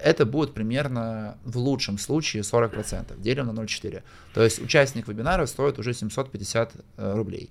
это 0.04 0.26
будет 0.26 0.54
примерно 0.54 1.38
в 1.44 1.58
лучшем 1.58 1.98
случае 1.98 2.44
40%. 2.44 3.20
Делим 3.20 3.48
на 3.48 3.52
0,4. 3.52 4.04
То 4.34 4.44
есть 4.44 4.60
участник 4.60 5.08
вебинара 5.08 5.46
стоит 5.46 5.80
уже 5.80 5.94
750 5.94 6.74
э, 6.98 7.14
рублей. 7.16 7.50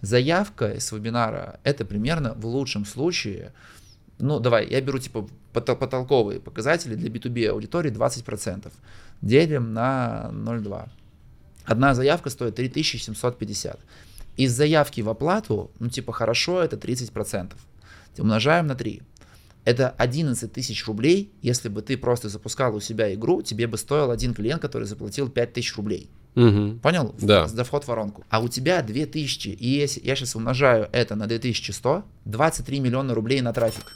Заявка 0.00 0.78
с 0.80 0.92
вебинара 0.92 1.60
это 1.64 1.84
примерно 1.84 2.34
в 2.34 2.46
лучшем 2.46 2.84
случае, 2.84 3.52
ну 4.18 4.40
давай, 4.40 4.68
я 4.68 4.80
беру 4.80 4.98
типа 4.98 5.28
потол- 5.52 5.76
потолковые 5.76 6.40
показатели 6.40 6.94
для 6.94 7.08
B2B 7.08 7.48
аудитории 7.48 7.90
20%. 7.90 8.72
Делим 9.22 9.72
на 9.72 10.30
0,2. 10.32 10.88
Одна 11.64 11.94
заявка 11.94 12.30
стоит 12.30 12.54
3750. 12.56 13.80
Из 14.36 14.52
заявки 14.52 15.00
в 15.00 15.08
оплату, 15.08 15.70
ну 15.78 15.88
типа 15.88 16.12
хорошо, 16.12 16.62
это 16.62 16.76
30%. 16.76 17.52
Умножаем 18.18 18.66
на 18.66 18.74
3. 18.74 19.02
Это 19.66 19.90
11 19.90 20.50
тысяч 20.52 20.86
рублей, 20.86 21.32
если 21.42 21.68
бы 21.68 21.82
ты 21.82 21.98
просто 21.98 22.28
запускал 22.28 22.74
у 22.76 22.80
себя 22.80 23.12
игру, 23.14 23.42
тебе 23.42 23.66
бы 23.66 23.76
стоил 23.76 24.10
один 24.12 24.32
клиент, 24.32 24.62
который 24.62 24.84
заплатил 24.84 25.28
5 25.28 25.52
тысяч 25.52 25.76
рублей. 25.76 26.08
Мгм. 26.36 26.78
Понял? 26.78 27.14
Да. 27.20 27.48
За 27.48 27.64
вход 27.64 27.82
в 27.84 27.88
воронку. 27.88 28.24
А 28.30 28.40
у 28.40 28.48
тебя 28.48 28.80
2000, 28.82 29.48
и 29.48 29.68
если 29.68 30.00
я 30.06 30.14
сейчас 30.14 30.36
умножаю 30.36 30.88
это 30.92 31.16
на 31.16 31.26
2100, 31.26 32.04
23 32.26 32.78
миллиона 32.80 33.12
рублей 33.12 33.40
на 33.40 33.52
трафик 33.52 33.86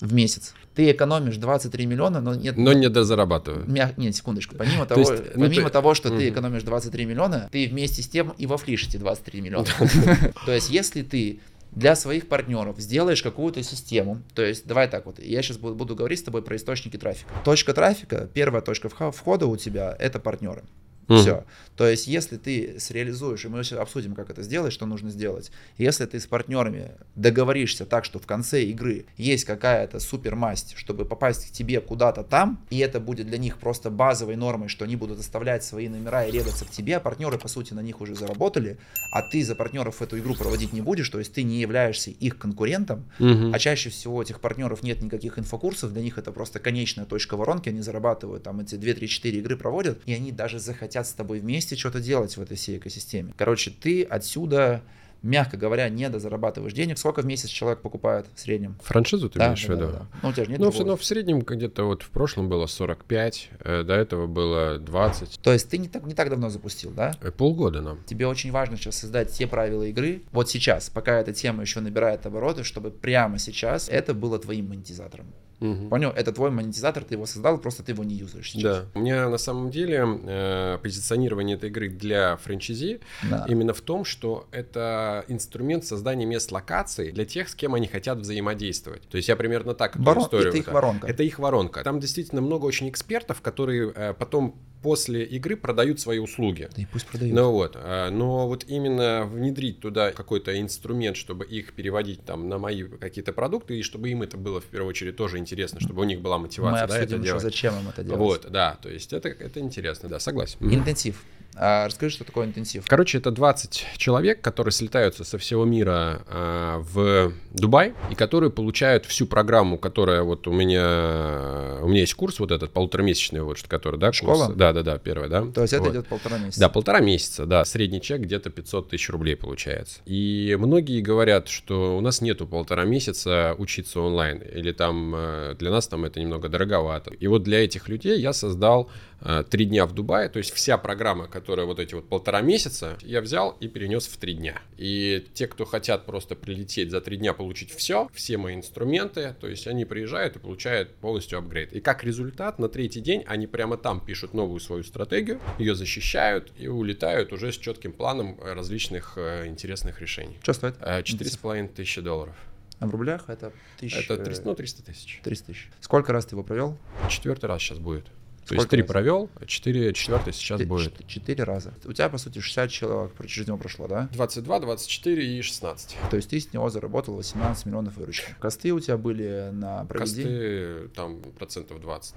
в 0.00 0.12
месяц. 0.14 0.54
Ты 0.74 0.90
экономишь 0.90 1.36
23 1.36 1.86
миллиона, 1.86 2.20
но 2.20 2.34
нет... 2.34 2.56
Но 2.56 2.72
не 2.72 2.88
дозарабатываю. 2.88 3.64
Мя- 3.70 3.92
Нет, 3.96 4.16
секундочку. 4.16 4.56
Помимо, 4.56 4.84
То 4.86 4.94
того, 4.94 5.00
есть, 5.12 5.24
ну, 5.36 5.42
помимо 5.44 5.68
ты- 5.68 5.72
того, 5.72 5.94
что 5.94 6.08
ты 6.08 6.14
Мгм. 6.16 6.28
экономишь 6.30 6.62
23 6.62 7.04
миллиона, 7.04 7.48
ты 7.52 7.68
вместе 7.68 8.02
с 8.02 8.08
тем 8.08 8.30
и 8.38 8.46
вафлишь 8.46 8.86
эти 8.88 8.96
23 8.96 9.40
миллиона. 9.40 9.66
То 10.46 10.52
есть, 10.52 10.70
если 10.70 11.02
ты 11.02 11.40
для 11.74 11.96
своих 11.96 12.28
партнеров 12.28 12.78
сделаешь 12.78 13.22
какую-то 13.22 13.62
систему, 13.62 14.22
то 14.34 14.42
есть, 14.42 14.66
давай 14.66 14.88
так 14.88 15.06
вот, 15.06 15.18
я 15.18 15.42
сейчас 15.42 15.58
буду, 15.58 15.94
говорить 15.94 16.20
с 16.20 16.22
тобой 16.22 16.42
про 16.42 16.56
источники 16.56 16.96
трафика. 16.96 17.32
Точка 17.44 17.74
трафика, 17.74 18.28
первая 18.32 18.62
точка 18.62 18.88
входа 18.88 19.46
у 19.46 19.56
тебя, 19.56 19.94
это 19.98 20.18
партнеры. 20.18 20.64
Мгм. 21.08 21.18
Все. 21.20 21.44
То 21.76 21.88
есть, 21.88 22.06
если 22.06 22.36
ты 22.36 22.76
среализуешь, 22.78 23.44
и 23.44 23.48
мы 23.48 23.62
сейчас 23.64 23.80
обсудим, 23.80 24.14
как 24.14 24.30
это 24.30 24.42
сделать, 24.42 24.72
что 24.72 24.86
нужно 24.86 25.10
сделать. 25.10 25.50
Если 25.76 26.06
ты 26.06 26.20
с 26.20 26.26
партнерами 26.26 26.92
договоришься 27.16 27.84
так, 27.84 28.04
что 28.04 28.18
в 28.18 28.26
конце 28.26 28.62
игры 28.62 29.06
есть 29.16 29.44
какая-то 29.44 29.98
супермасть, 29.98 30.74
чтобы 30.76 31.04
попасть 31.04 31.48
к 31.48 31.52
тебе 31.52 31.80
куда-то 31.80 32.22
там, 32.22 32.64
и 32.70 32.78
это 32.78 33.00
будет 33.00 33.26
для 33.26 33.38
них 33.38 33.58
просто 33.58 33.90
базовой 33.90 34.36
нормой, 34.36 34.68
что 34.68 34.84
они 34.84 34.94
будут 34.96 35.18
оставлять 35.18 35.64
свои 35.64 35.88
номера 35.88 36.24
и 36.26 36.30
регаться 36.30 36.64
к 36.64 36.70
тебе, 36.70 36.96
а 36.96 37.00
партнеры, 37.00 37.38
по 37.38 37.48
сути, 37.48 37.74
на 37.74 37.80
них 37.80 38.00
уже 38.00 38.14
заработали, 38.14 38.78
а 39.10 39.22
ты 39.22 39.42
за 39.42 39.56
партнеров 39.56 40.00
эту 40.00 40.16
игру 40.20 40.34
проводить 40.34 40.72
не 40.72 40.80
будешь, 40.80 41.08
то 41.08 41.18
есть 41.18 41.32
ты 41.32 41.42
не 41.42 41.60
являешься 41.60 42.10
их 42.10 42.38
конкурентом, 42.38 43.04
Мгм. 43.18 43.52
а 43.52 43.58
чаще 43.58 43.90
всего 43.90 44.22
этих 44.22 44.40
партнеров 44.40 44.82
нет 44.84 45.02
никаких 45.02 45.38
инфокурсов, 45.40 45.92
для 45.92 46.02
них 46.02 46.18
это 46.18 46.30
просто 46.30 46.60
конечная 46.60 47.04
точка 47.04 47.36
воронки, 47.36 47.68
они 47.68 47.80
зарабатывают, 47.80 48.44
там 48.44 48.60
эти 48.60 48.76
2-3-4 48.76 49.40
игры 49.40 49.56
проводят, 49.56 49.98
и 50.06 50.12
они 50.14 50.30
даже 50.30 50.60
захотят 50.60 50.93
с 51.02 51.12
тобой 51.12 51.40
вместе 51.40 51.74
что-то 51.76 52.00
делать 52.00 52.36
в 52.36 52.40
этой 52.42 52.56
всей 52.56 52.78
экосистеме. 52.78 53.34
Короче, 53.36 53.70
ты 53.72 54.02
отсюда, 54.04 54.82
мягко 55.22 55.56
говоря, 55.56 55.88
не 55.88 56.08
дозарабатываешь 56.10 56.74
денег. 56.74 56.98
Сколько 56.98 57.22
в 57.22 57.26
месяц 57.26 57.48
человек 57.48 57.80
покупает 57.80 58.26
в 58.34 58.38
среднем? 58.38 58.76
Франшизу 58.82 59.30
ты 59.30 59.38
имеешь 59.38 59.64
в 59.64 59.68
виду? 59.70 59.90
Ну, 60.22 60.28
у 60.28 60.32
тебя 60.32 60.44
же 60.44 60.50
нет 60.50 60.60
Ну, 60.60 60.66
другого. 60.66 60.82
в, 60.82 60.86
ну, 60.86 60.96
в 60.96 61.04
среднем 61.04 61.40
где-то 61.40 61.84
вот 61.84 62.02
в 62.02 62.10
прошлом 62.10 62.48
было 62.48 62.66
45, 62.66 63.50
э, 63.60 63.82
до 63.82 63.94
этого 63.94 64.26
было 64.26 64.78
20. 64.78 65.40
То 65.42 65.52
есть 65.52 65.68
ты 65.70 65.78
не 65.78 65.88
так, 65.88 66.04
не 66.06 66.14
так 66.14 66.28
давно 66.28 66.50
запустил, 66.50 66.90
да? 66.90 67.16
Э, 67.22 67.30
Полгода 67.30 67.80
нам. 67.80 67.98
Тебе 68.04 68.26
очень 68.26 68.50
важно 68.52 68.76
сейчас 68.76 68.98
создать 68.98 69.32
те 69.32 69.46
правила 69.46 69.82
игры, 69.84 70.22
вот 70.30 70.50
сейчас, 70.50 70.90
пока 70.90 71.18
эта 71.18 71.32
тема 71.32 71.62
еще 71.62 71.80
набирает 71.80 72.26
обороты, 72.26 72.62
чтобы 72.64 72.90
прямо 72.90 73.38
сейчас 73.38 73.88
это 73.88 74.12
было 74.14 74.38
твоим 74.38 74.68
монетизатором. 74.68 75.26
Мгм. 75.60 75.88
Понял? 75.88 76.10
Это 76.10 76.32
твой 76.32 76.50
монетизатор, 76.50 77.04
ты 77.04 77.14
его 77.14 77.26
создал, 77.26 77.58
просто 77.58 77.82
ты 77.82 77.92
его 77.92 78.04
не 78.04 78.14
юзаешь 78.16 78.50
сейчас. 78.52 78.78
Да. 78.78 78.86
У 78.94 79.00
меня 79.02 79.28
на 79.28 79.38
самом 79.38 79.70
деле 79.70 80.04
э, 80.24 80.78
позиционирование 80.82 81.56
этой 81.56 81.70
игры 81.70 81.88
для 81.88 82.36
франчайзи 82.36 83.00
Да. 83.30 83.46
именно 83.48 83.72
в 83.72 83.80
том, 83.80 84.04
что 84.04 84.46
это 84.52 85.24
инструмент 85.28 85.84
создания 85.84 86.26
мест 86.26 86.50
локаций 86.52 87.12
для 87.12 87.24
тех, 87.24 87.48
с 87.48 87.54
кем 87.54 87.74
они 87.74 87.86
хотят 87.86 88.18
взаимодействовать. 88.18 89.02
То 89.08 89.16
есть 89.16 89.28
я 89.28 89.36
примерно 89.36 89.74
так 89.74 89.96
эту 89.96 90.04
Ворон- 90.04 90.22
историю 90.24 90.48
это 90.48 90.58
их 90.58 90.64
так. 90.66 90.74
воронка. 90.74 91.06
Это 91.06 91.22
их 91.22 91.38
воронка. 91.38 91.82
Там 91.82 92.00
действительно 92.00 92.40
много 92.40 92.64
очень 92.66 92.88
экспертов, 92.88 93.40
которые 93.40 93.92
э, 93.94 94.14
потом 94.18 94.56
после 94.82 95.24
игры 95.24 95.56
продают 95.56 95.98
свои 95.98 96.18
услуги. 96.18 96.68
Да 96.76 96.82
и 96.82 96.84
пусть 96.84 97.06
продают. 97.06 97.34
Ну 97.34 97.50
вот, 97.52 97.72
а, 97.74 98.10
но 98.10 98.46
вот 98.46 98.64
именно 98.68 99.24
внедрить 99.24 99.80
туда 99.80 100.12
какой-то 100.12 100.60
инструмент, 100.60 101.16
чтобы 101.16 101.46
их 101.46 101.72
переводить 101.72 102.22
там 102.26 102.50
на 102.50 102.58
мои 102.58 102.82
какие-то 102.82 103.32
продукты, 103.32 103.78
и 103.78 103.82
чтобы 103.82 104.10
им 104.10 104.20
это 104.22 104.36
было 104.36 104.60
в 104.60 104.64
первую 104.66 104.90
очередь 104.90 105.16
тоже 105.16 105.38
интересно, 105.44 105.80
чтобы 105.80 106.00
у 106.00 106.04
них 106.04 106.20
была 106.20 106.38
Мы 106.38 106.44
мотивация 106.44 106.86
да, 106.86 106.98
это 106.98 107.14
еще, 107.14 107.24
делать. 107.24 107.42
зачем 107.42 107.78
им 107.78 107.88
это 107.88 108.02
делать. 108.02 108.18
Вот, 108.18 108.50
да, 108.50 108.78
то 108.80 108.88
есть 108.88 109.12
это, 109.12 109.28
это 109.28 109.60
интересно, 109.60 110.08
да, 110.08 110.18
согласен. 110.18 110.56
Интенсив. 110.60 111.22
А, 111.56 111.86
расскажи, 111.86 112.14
что 112.14 112.24
такое 112.24 112.46
интенсив. 112.46 112.84
Короче, 112.86 113.18
это 113.18 113.30
20 113.30 113.86
человек, 113.96 114.40
которые 114.40 114.72
слетаются 114.72 115.24
со 115.24 115.38
всего 115.38 115.64
мира 115.64 116.22
а, 116.26 116.78
в 116.78 117.32
Дубай 117.52 117.94
и 118.10 118.14
которые 118.14 118.50
получают 118.50 119.06
всю 119.06 119.26
программу, 119.26 119.78
которая 119.78 120.22
вот 120.22 120.48
у 120.48 120.52
меня... 120.52 121.78
У 121.82 121.88
меня 121.88 122.00
есть 122.00 122.14
курс 122.14 122.40
вот 122.40 122.50
этот 122.50 122.72
полуторамесячный, 122.72 123.42
вот, 123.42 123.62
который, 123.68 124.00
да, 124.00 124.08
курс? 124.08 124.16
Школа? 124.16 124.52
Да, 124.54 124.72
да, 124.72 124.82
да, 124.82 124.98
первый, 124.98 125.28
да. 125.28 125.44
То 125.52 125.62
есть 125.62 125.72
это 125.72 125.84
Вот. 125.84 125.92
идет 125.92 126.08
полтора 126.08 126.38
месяца. 126.38 126.60
Да, 126.60 126.68
полтора 126.68 127.00
месяца, 127.00 127.46
да. 127.46 127.64
Средний 127.64 128.00
чек 128.00 128.20
где-то 128.20 128.50
500 128.50 128.90
тысяч 128.90 129.08
рублей 129.10 129.36
получается. 129.36 130.00
И 130.06 130.56
многие 130.58 131.00
говорят, 131.00 131.48
что 131.48 131.96
у 131.96 132.00
нас 132.00 132.20
нету 132.20 132.46
полтора 132.46 132.84
месяца 132.84 133.54
учиться 133.58 134.00
онлайн. 134.00 134.38
Или 134.38 134.72
там 134.72 135.14
э, 135.14 135.54
для 135.58 135.70
нас 135.70 135.86
там 135.86 136.04
это 136.04 136.20
немного 136.20 136.48
дороговато. 136.48 137.12
И 137.14 137.26
вот 137.26 137.42
для 137.44 137.64
этих 137.64 137.88
людей 137.88 138.20
я 138.20 138.32
создал 138.32 138.90
э, 139.20 139.44
три 139.48 139.66
дня 139.66 139.86
в 139.86 139.92
Дубае. 139.92 140.28
То 140.28 140.38
есть 140.38 140.52
вся 140.52 140.78
программа, 140.78 141.28
которая 141.44 141.66
вот 141.66 141.78
эти 141.78 141.94
вот 141.94 142.08
полтора 142.08 142.40
месяца, 142.40 142.96
я 143.02 143.20
взял 143.20 143.50
и 143.60 143.68
перенес 143.68 144.06
в 144.06 144.16
три 144.16 144.32
дня. 144.32 144.62
И 144.78 145.26
те, 145.34 145.46
кто 145.46 145.66
хотят 145.66 146.06
просто 146.06 146.34
прилететь 146.34 146.90
за 146.90 147.02
три 147.02 147.18
дня, 147.18 147.34
получить 147.34 147.70
все, 147.70 148.08
все 148.14 148.38
мои 148.38 148.54
инструменты, 148.54 149.36
то 149.38 149.46
есть 149.46 149.66
они 149.66 149.84
приезжают 149.84 150.36
и 150.36 150.38
получают 150.38 150.94
полностью 150.94 151.38
апгрейд. 151.38 151.74
И 151.74 151.80
как 151.80 152.02
результат, 152.02 152.58
на 152.58 152.70
третий 152.70 153.02
день 153.02 153.24
они 153.26 153.46
прямо 153.46 153.76
там 153.76 154.00
пишут 154.00 154.32
новую 154.32 154.58
свою 154.58 154.84
стратегию, 154.84 155.38
ее 155.58 155.74
защищают 155.74 156.50
и 156.56 156.66
улетают 156.66 157.30
уже 157.34 157.52
с 157.52 157.58
четким 157.58 157.92
планом 157.92 158.38
различных 158.42 159.18
э, 159.18 159.46
интересных 159.46 160.00
решений. 160.00 160.38
Что 160.42 160.54
стоит? 160.54 160.76
Э, 160.80 161.02
Четыре 161.02 161.28
с 161.28 161.36
половиной 161.36 161.68
тысячи 161.68 162.00
долларов. 162.00 162.34
А 162.78 162.86
в 162.86 162.90
рублях 162.90 163.24
это 163.28 163.52
тысяча... 163.78 164.14
Это 164.14 164.24
300, 164.24 164.46
ну, 164.46 164.54
300 164.54 164.82
тысяч. 164.82 165.20
300 165.22 165.46
тысяч. 165.46 165.70
Сколько 165.80 166.14
раз 166.14 166.24
ты 166.24 166.36
его 166.36 166.42
провел? 166.42 166.78
Четвертый 167.10 167.46
раз 167.46 167.60
сейчас 167.60 167.78
будет. 167.78 168.06
То 168.48 168.54
есть 168.54 168.68
три 168.68 168.82
провел, 168.82 169.30
а 169.36 169.46
четыре, 169.46 169.92
четвертый 169.92 170.32
сейчас 170.32 170.60
будет. 170.62 170.96
чет- 170.98 171.06
Четыре 171.06 171.44
раза. 171.44 171.72
У 171.84 171.92
тебя, 171.92 172.08
по 172.08 172.18
сути, 172.18 172.40
60 172.40 172.70
человек 172.70 173.12
через 173.26 173.46
него 173.46 173.56
прошло, 173.58 173.86
да? 173.88 174.08
22, 174.12 174.60
24 174.60 175.38
и 175.38 175.40
16. 175.42 175.96
То 176.10 176.16
есть 176.16 176.28
ты 176.30 176.38
с 176.40 176.52
него 176.52 176.68
заработал 176.70 177.14
18 177.14 177.66
миллионов 177.66 177.96
выручки. 177.96 178.34
Косты 178.40 178.72
у 178.72 178.80
тебя 178.80 178.96
были 178.98 179.50
на 179.52 179.84
проведение 179.86 180.82
Косты 180.82 180.88
там 180.94 181.20
процентов 181.38 181.78
20-25. 181.80 182.14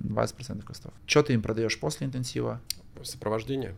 20% 0.00 0.64
костов. 0.64 0.92
Что 1.06 1.22
ты 1.24 1.32
им 1.34 1.42
продаешь 1.42 1.78
после 1.78 2.06
интенсива? 2.06 2.60
Сопровождение 3.02 3.74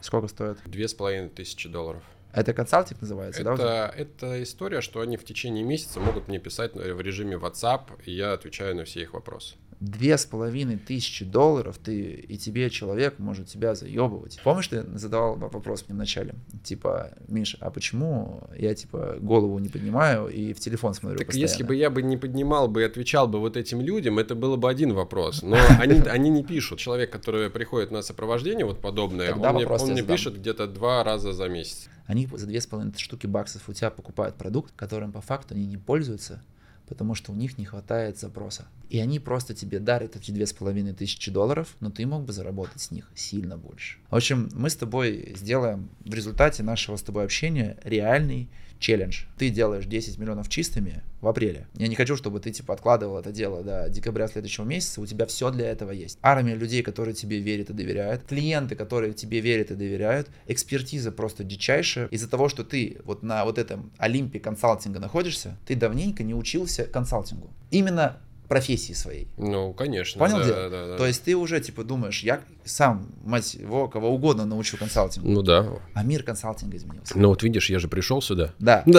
Сколько 0.00 0.28
стоит? 0.28 0.58
две 0.66 0.86
с 0.88 0.94
половиной 0.94 1.28
тысячи 1.28 1.68
долларов. 1.68 2.02
Это 2.32 2.54
консалтинг 2.54 3.00
называется, 3.02 3.44
да? 3.44 3.52
уже? 3.52 3.62
Это, 3.62 3.92
это 3.96 4.42
история, 4.42 4.80
что 4.80 5.00
они 5.00 5.16
в 5.16 5.24
течение 5.24 5.62
месяца 5.62 6.00
могут 6.00 6.28
мне 6.28 6.38
писать 6.38 6.74
в 6.74 7.00
режиме 7.00 7.36
WhatsApp, 7.36 8.02
и 8.06 8.12
я 8.12 8.32
отвечаю 8.32 8.74
на 8.74 8.84
все 8.84 9.02
их 9.02 9.12
вопросы. 9.12 9.54
Две 9.82 10.16
с 10.16 10.24
половиной 10.24 10.76
тысячи 10.76 11.24
долларов 11.24 11.76
ты 11.76 12.02
и 12.02 12.38
тебе 12.38 12.70
человек 12.70 13.18
может 13.18 13.48
тебя 13.48 13.74
заебывать. 13.74 14.40
Помнишь, 14.44 14.68
ты 14.68 14.84
задавал 14.96 15.34
вопрос 15.34 15.86
мне 15.88 15.96
вначале? 15.96 16.36
Типа, 16.62 17.10
Миша, 17.26 17.58
а 17.60 17.68
почему 17.72 18.44
я 18.56 18.76
типа 18.76 19.16
голову 19.20 19.58
не 19.58 19.68
поднимаю 19.68 20.28
и 20.28 20.52
в 20.52 20.60
телефон 20.60 20.94
смотрю 20.94 21.18
Так 21.18 21.26
постоянно? 21.26 21.50
если 21.50 21.64
бы 21.64 21.74
я 21.74 21.90
бы 21.90 22.00
не 22.00 22.16
поднимал 22.16 22.68
бы 22.68 22.82
и 22.82 22.84
отвечал 22.84 23.26
бы 23.26 23.40
вот 23.40 23.56
этим 23.56 23.80
людям, 23.80 24.20
это 24.20 24.36
было 24.36 24.54
бы 24.54 24.70
один 24.70 24.92
вопрос. 24.92 25.42
Но 25.42 25.56
они, 25.80 25.98
они 26.02 26.30
не 26.30 26.44
пишут. 26.44 26.78
Человек, 26.78 27.10
который 27.10 27.50
приходит 27.50 27.90
на 27.90 28.02
сопровождение, 28.02 28.64
вот 28.64 28.80
подобное, 28.80 29.30
Тогда 29.30 29.50
он 29.50 29.56
мне, 29.56 29.66
он 29.66 29.90
мне 29.90 30.02
пишет 30.04 30.38
где-то 30.38 30.68
два 30.68 31.02
раза 31.02 31.32
за 31.32 31.48
месяц. 31.48 31.88
Они 32.06 32.28
за 32.32 32.46
две 32.46 32.60
с 32.60 32.68
половиной 32.68 32.96
штуки 32.98 33.26
баксов 33.26 33.68
у 33.68 33.72
тебя 33.72 33.90
покупают 33.90 34.36
продукт, 34.36 34.72
которым 34.76 35.10
по 35.10 35.20
факту 35.20 35.54
они 35.54 35.66
не 35.66 35.76
пользуются, 35.76 36.40
потому 36.88 37.14
что 37.14 37.32
у 37.32 37.34
них 37.34 37.58
не 37.58 37.64
хватает 37.64 38.18
запроса. 38.18 38.66
И 38.90 38.98
они 38.98 39.18
просто 39.18 39.54
тебе 39.54 39.78
дарят 39.78 40.16
эти 40.16 40.30
две 40.30 40.46
с 40.46 40.52
половиной 40.52 40.92
тысячи 40.92 41.30
долларов, 41.30 41.76
но 41.80 41.90
ты 41.90 42.04
мог 42.06 42.24
бы 42.24 42.32
заработать 42.32 42.82
с 42.82 42.90
них 42.90 43.10
сильно 43.14 43.56
больше. 43.56 43.98
В 44.10 44.16
общем, 44.16 44.50
мы 44.52 44.68
с 44.68 44.76
тобой 44.76 45.34
сделаем 45.36 45.88
в 46.04 46.12
результате 46.12 46.62
нашего 46.62 46.96
с 46.96 47.02
тобой 47.02 47.24
общения 47.24 47.78
реальный 47.84 48.50
челлендж. 48.82 49.22
Ты 49.38 49.48
делаешь 49.48 49.86
10 49.86 50.18
миллионов 50.18 50.48
чистыми 50.50 51.02
в 51.22 51.28
апреле. 51.28 51.66
Я 51.74 51.88
не 51.88 51.94
хочу, 51.94 52.16
чтобы 52.16 52.40
ты 52.40 52.50
типа 52.50 52.74
откладывал 52.74 53.18
это 53.18 53.32
дело 53.32 53.62
до 53.62 53.88
декабря 53.88 54.28
следующего 54.28 54.64
месяца. 54.64 55.00
У 55.00 55.06
тебя 55.06 55.24
все 55.24 55.50
для 55.50 55.70
этого 55.70 55.92
есть. 55.92 56.18
Армия 56.20 56.54
людей, 56.54 56.82
которые 56.82 57.14
тебе 57.14 57.38
верят 57.38 57.70
и 57.70 57.72
доверяют. 57.72 58.24
Клиенты, 58.24 58.74
которые 58.74 59.14
тебе 59.14 59.40
верят 59.40 59.70
и 59.70 59.74
доверяют. 59.74 60.28
Экспертиза 60.46 61.12
просто 61.12 61.44
дичайшая. 61.44 62.08
Из-за 62.08 62.28
того, 62.28 62.48
что 62.48 62.64
ты 62.64 62.98
вот 63.04 63.22
на 63.22 63.44
вот 63.44 63.58
этом 63.58 63.92
Олимпе 63.98 64.40
консалтинга 64.40 64.98
находишься, 64.98 65.56
ты 65.66 65.76
давненько 65.76 66.24
не 66.24 66.34
учился 66.34 66.84
консалтингу. 66.84 67.50
Именно 67.70 68.18
профессии 68.52 68.92
своей. 68.92 69.28
Ну, 69.38 69.72
конечно. 69.72 70.18
Понял 70.18 70.40
да, 70.40 70.44
дело? 70.44 70.68
да, 70.68 70.86
да. 70.88 70.96
То 70.98 71.06
есть 71.06 71.24
ты 71.24 71.34
уже 71.34 71.58
типа 71.58 71.84
думаешь, 71.84 72.22
я 72.22 72.42
сам, 72.66 73.08
мать 73.24 73.54
его, 73.54 73.88
кого 73.88 74.10
угодно 74.10 74.44
научу 74.44 74.76
консалтингу. 74.76 75.26
Ну 75.26 75.40
да. 75.40 75.66
А 75.94 76.02
мир 76.02 76.22
консалтинга 76.22 76.76
изменился. 76.76 77.18
Ну 77.18 77.28
вот 77.28 77.42
видишь, 77.42 77.70
я 77.70 77.78
же 77.78 77.88
пришел 77.88 78.20
сюда. 78.20 78.52
Да. 78.58 78.84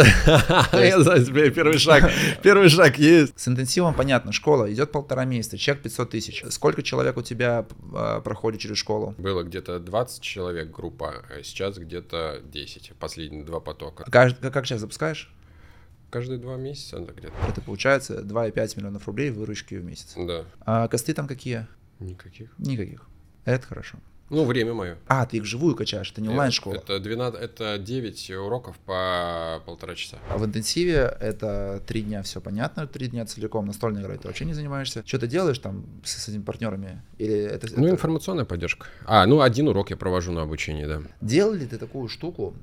Да, 0.72 0.84
я 0.84 1.00
знаю, 1.02 1.24
первый 1.54 1.78
шаг, 1.78 2.12
первый 2.42 2.70
шаг 2.70 2.98
есть. 2.98 3.39
С 3.39 3.48
интенсивом 3.48 3.94
понятно, 3.94 4.32
школа 4.32 4.74
идет 4.74 4.92
полтора 4.92 5.26
месяца, 5.26 5.56
чек 5.56 5.84
500 5.84 6.10
тысяч. 6.10 6.44
Сколько 6.50 6.82
человек 6.82 7.18
у 7.18 7.22
тебя 7.22 7.68
а, 7.94 8.22
проходит 8.22 8.60
через 8.62 8.78
школу? 8.78 9.13
Было 9.20 9.44
где-то 9.44 9.80
20 9.80 10.22
человек 10.22 10.72
группа, 10.72 11.24
а 11.30 11.44
сейчас 11.44 11.78
где-то 11.78 12.42
10, 12.44 12.94
последние 13.00 13.44
два 13.44 13.60
потока. 13.60 14.06
Как 14.10 14.66
сейчас 14.66 14.80
запускаешь? 14.80 15.32
Каждые 16.13 16.38
два 16.38 16.58
месяца 16.58 16.99
да, 16.99 17.12
где-то. 17.12 17.34
Это 17.49 17.60
получается 17.62 18.21
2,5 18.21 18.78
миллионов 18.78 19.08
рублей 19.08 19.32
выручки 19.32 19.73
в 19.73 19.84
месяц. 19.84 20.13
Да, 20.15 20.45
А 20.63 20.88
косты 20.88 21.12
там 21.15 21.28
какие? 21.28 21.65
никаких. 21.99 22.54
Никаких. 22.60 23.08
Это 23.45 23.65
хорошо. 23.65 23.97
Ну, 24.30 24.45
время 24.45 24.73
мое. 24.76 24.97
А, 25.08 25.26
ты 25.26 25.38
их 25.38 25.43
вживую 25.43 25.76
качаешь, 25.76 26.12
это 26.12 26.21
не 26.21 26.30
онлайн-школа. 26.30 26.76
Это, 26.76 26.99
12, 26.99 27.39
это 27.41 27.78
9 27.80 28.30
уроков 28.32 28.78
по 28.86 29.62
полтора 29.65 29.95
часа. 29.95 30.17
А 30.30 30.38
в 30.38 30.45
интенсиве 30.45 31.15
это 31.19 31.82
три 31.88 32.02
дня, 32.04 32.21
все 32.23 32.41
понятно, 32.41 32.86
три 32.88 33.08
дня 33.08 33.26
целиком, 33.26 33.65
настольной 33.65 34.02
игрой 34.04 34.17
ты 34.19 34.28
вообще 34.28 34.45
не 34.45 34.54
занимаешься. 34.54 35.04
Что 35.06 35.17
ты 35.19 35.28
делаешь 35.28 35.60
там 35.60 35.86
с, 36.04 36.12
с 36.23 36.30
этими 36.30 36.41
партнерами? 36.43 37.02
Или 37.17 37.34
это, 37.38 37.67
Ну, 37.76 37.86
это- 37.86 37.95
информационная 37.95 38.45
поддержка. 38.45 38.86
А, 39.06 39.26
ну, 39.26 39.41
один 39.41 39.67
урок 39.67 39.89
я 39.89 39.97
провожу 39.97 40.32
на 40.32 40.43
обучении, 40.43 40.86
да. 40.86 41.02
Делал 41.21 41.54
ли 41.54 41.65
ты 41.65 41.78
такую 41.78 42.08
штуку 42.08 42.54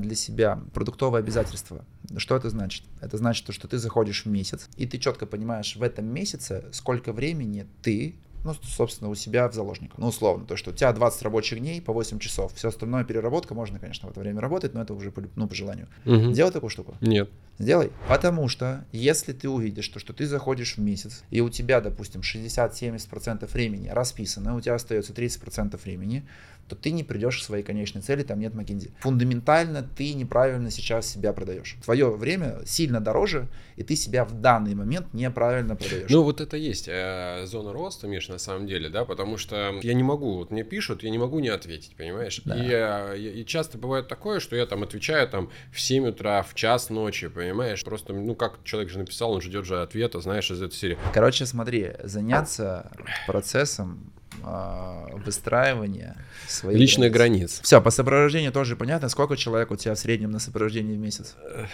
для 0.00 0.14
себя, 0.14 0.60
продуктовое 0.74 1.20
обязательство? 1.20 1.84
Что 2.16 2.36
это 2.36 2.50
значит? 2.50 2.84
Это 3.00 3.16
значит, 3.16 3.46
то, 3.46 3.52
что 3.52 3.68
ты 3.68 3.78
заходишь 3.78 4.24
в 4.24 4.28
месяц, 4.28 4.68
и 4.76 4.86
ты 4.86 4.98
четко 4.98 5.26
понимаешь 5.26 5.76
в 5.76 5.82
этом 5.82 6.06
месяце, 6.06 6.64
сколько 6.72 7.12
времени 7.12 7.66
ты 7.82 8.16
ну, 8.44 8.54
собственно, 8.62 9.10
у 9.10 9.14
себя 9.14 9.48
в 9.48 9.54
заложниках. 9.54 9.98
Ну, 9.98 10.06
условно, 10.08 10.46
то, 10.46 10.56
что 10.56 10.70
у 10.70 10.72
тебя 10.72 10.92
20 10.92 11.22
рабочих 11.22 11.58
дней 11.58 11.80
по 11.80 11.92
8 11.92 12.18
часов. 12.18 12.54
Все 12.54 12.68
остальное 12.68 13.04
переработка, 13.04 13.54
можно, 13.54 13.78
конечно, 13.78 14.08
в 14.08 14.12
это 14.12 14.20
время 14.20 14.40
работать, 14.40 14.74
но 14.74 14.82
это 14.82 14.94
уже 14.94 15.10
по, 15.10 15.22
ну, 15.36 15.46
по 15.46 15.54
желанию. 15.54 15.88
Мгм. 16.04 16.32
Делай 16.32 16.50
такую 16.50 16.70
штуку. 16.70 16.96
Нет. 17.00 17.28
Сделай. 17.58 17.92
Потому 18.08 18.48
что, 18.48 18.86
если 18.92 19.34
ты 19.34 19.48
увидишь, 19.48 19.88
то, 19.88 19.98
что 19.98 20.14
ты 20.14 20.26
заходишь 20.26 20.76
в 20.76 20.80
месяц, 20.80 21.22
и 21.30 21.42
у 21.42 21.50
тебя, 21.50 21.82
допустим, 21.82 22.22
60-70% 22.22 23.46
времени 23.52 23.88
расписано, 23.88 24.56
у 24.56 24.60
тебя 24.62 24.74
остается 24.76 25.12
30% 25.12 25.78
времени, 25.84 26.26
то 26.70 26.76
ты 26.76 26.92
не 26.92 27.04
придешь 27.04 27.38
к 27.40 27.42
своей 27.44 27.62
конечной 27.64 28.00
цели, 28.02 28.22
там 28.22 28.38
нет 28.40 28.54
McKinsey. 28.54 28.92
Фундаментально 29.00 29.82
ты 29.96 30.14
неправильно 30.14 30.70
сейчас 30.70 31.06
себя 31.06 31.32
продаешь. 31.32 31.76
Твое 31.84 32.10
время 32.10 32.60
сильно 32.64 33.00
дороже, 33.00 33.48
и 33.76 33.82
ты 33.82 33.96
себя 33.96 34.24
в 34.24 34.40
данный 34.40 34.74
момент 34.74 35.12
неправильно 35.12 35.74
продаешь. 35.76 36.08
Ну, 36.10 36.22
вот 36.22 36.40
это 36.40 36.56
есть 36.56 36.86
э, 36.88 37.44
зона 37.46 37.72
роста, 37.72 38.06
Миш, 38.06 38.28
на 38.28 38.38
самом 38.38 38.66
деле, 38.66 38.88
да, 38.88 39.04
потому 39.04 39.36
что 39.36 39.74
я 39.82 39.94
не 39.94 40.02
могу, 40.02 40.36
вот 40.36 40.50
мне 40.50 40.62
пишут, 40.64 41.02
я 41.02 41.10
не 41.10 41.18
могу 41.18 41.40
не 41.40 41.48
ответить, 41.48 41.94
понимаешь? 41.96 42.40
Да. 42.44 42.56
И, 42.56 42.68
э, 42.70 43.18
и- 43.18 43.40
и 43.40 43.44
часто 43.46 43.76
бывает 43.78 44.08
такое, 44.08 44.38
что 44.40 44.54
я 44.56 44.66
там 44.66 44.82
отвечаю 44.82 45.28
там 45.28 45.50
в 45.72 45.80
7 45.80 46.06
утра, 46.08 46.42
в 46.42 46.54
час 46.54 46.88
ночи, 46.90 47.28
понимаешь? 47.28 47.82
Просто, 47.84 48.12
ну, 48.12 48.34
как 48.34 48.62
человек 48.64 48.90
же 48.90 48.98
написал, 48.98 49.32
он 49.32 49.40
ждет 49.40 49.64
же 49.64 49.82
ответа, 49.82 50.20
знаешь, 50.20 50.50
из 50.50 50.62
этой 50.62 50.74
серии. 50.74 50.98
Короче, 51.12 51.46
смотри, 51.46 51.92
заняться 52.04 52.90
процессом 53.26 54.12
а, 54.44 55.08
выстраивания 55.24 56.16
своих 56.48 56.78
Личных 56.78 57.12
границ. 57.12 57.60
Все, 57.62 57.80
по 57.80 57.90
сопровождению 57.90 58.52
тоже 58.52 58.76
понятно. 58.76 59.08
Сколько 59.08 59.36
человек 59.36 59.70
у 59.70 59.76
тебя 59.76 59.94
в 59.94 59.98
среднем 59.98 60.30
на 60.30 60.38
сопровождении 60.38 60.94
в 60.94 60.98
месяц? 60.98 61.36
Э, 61.42 61.66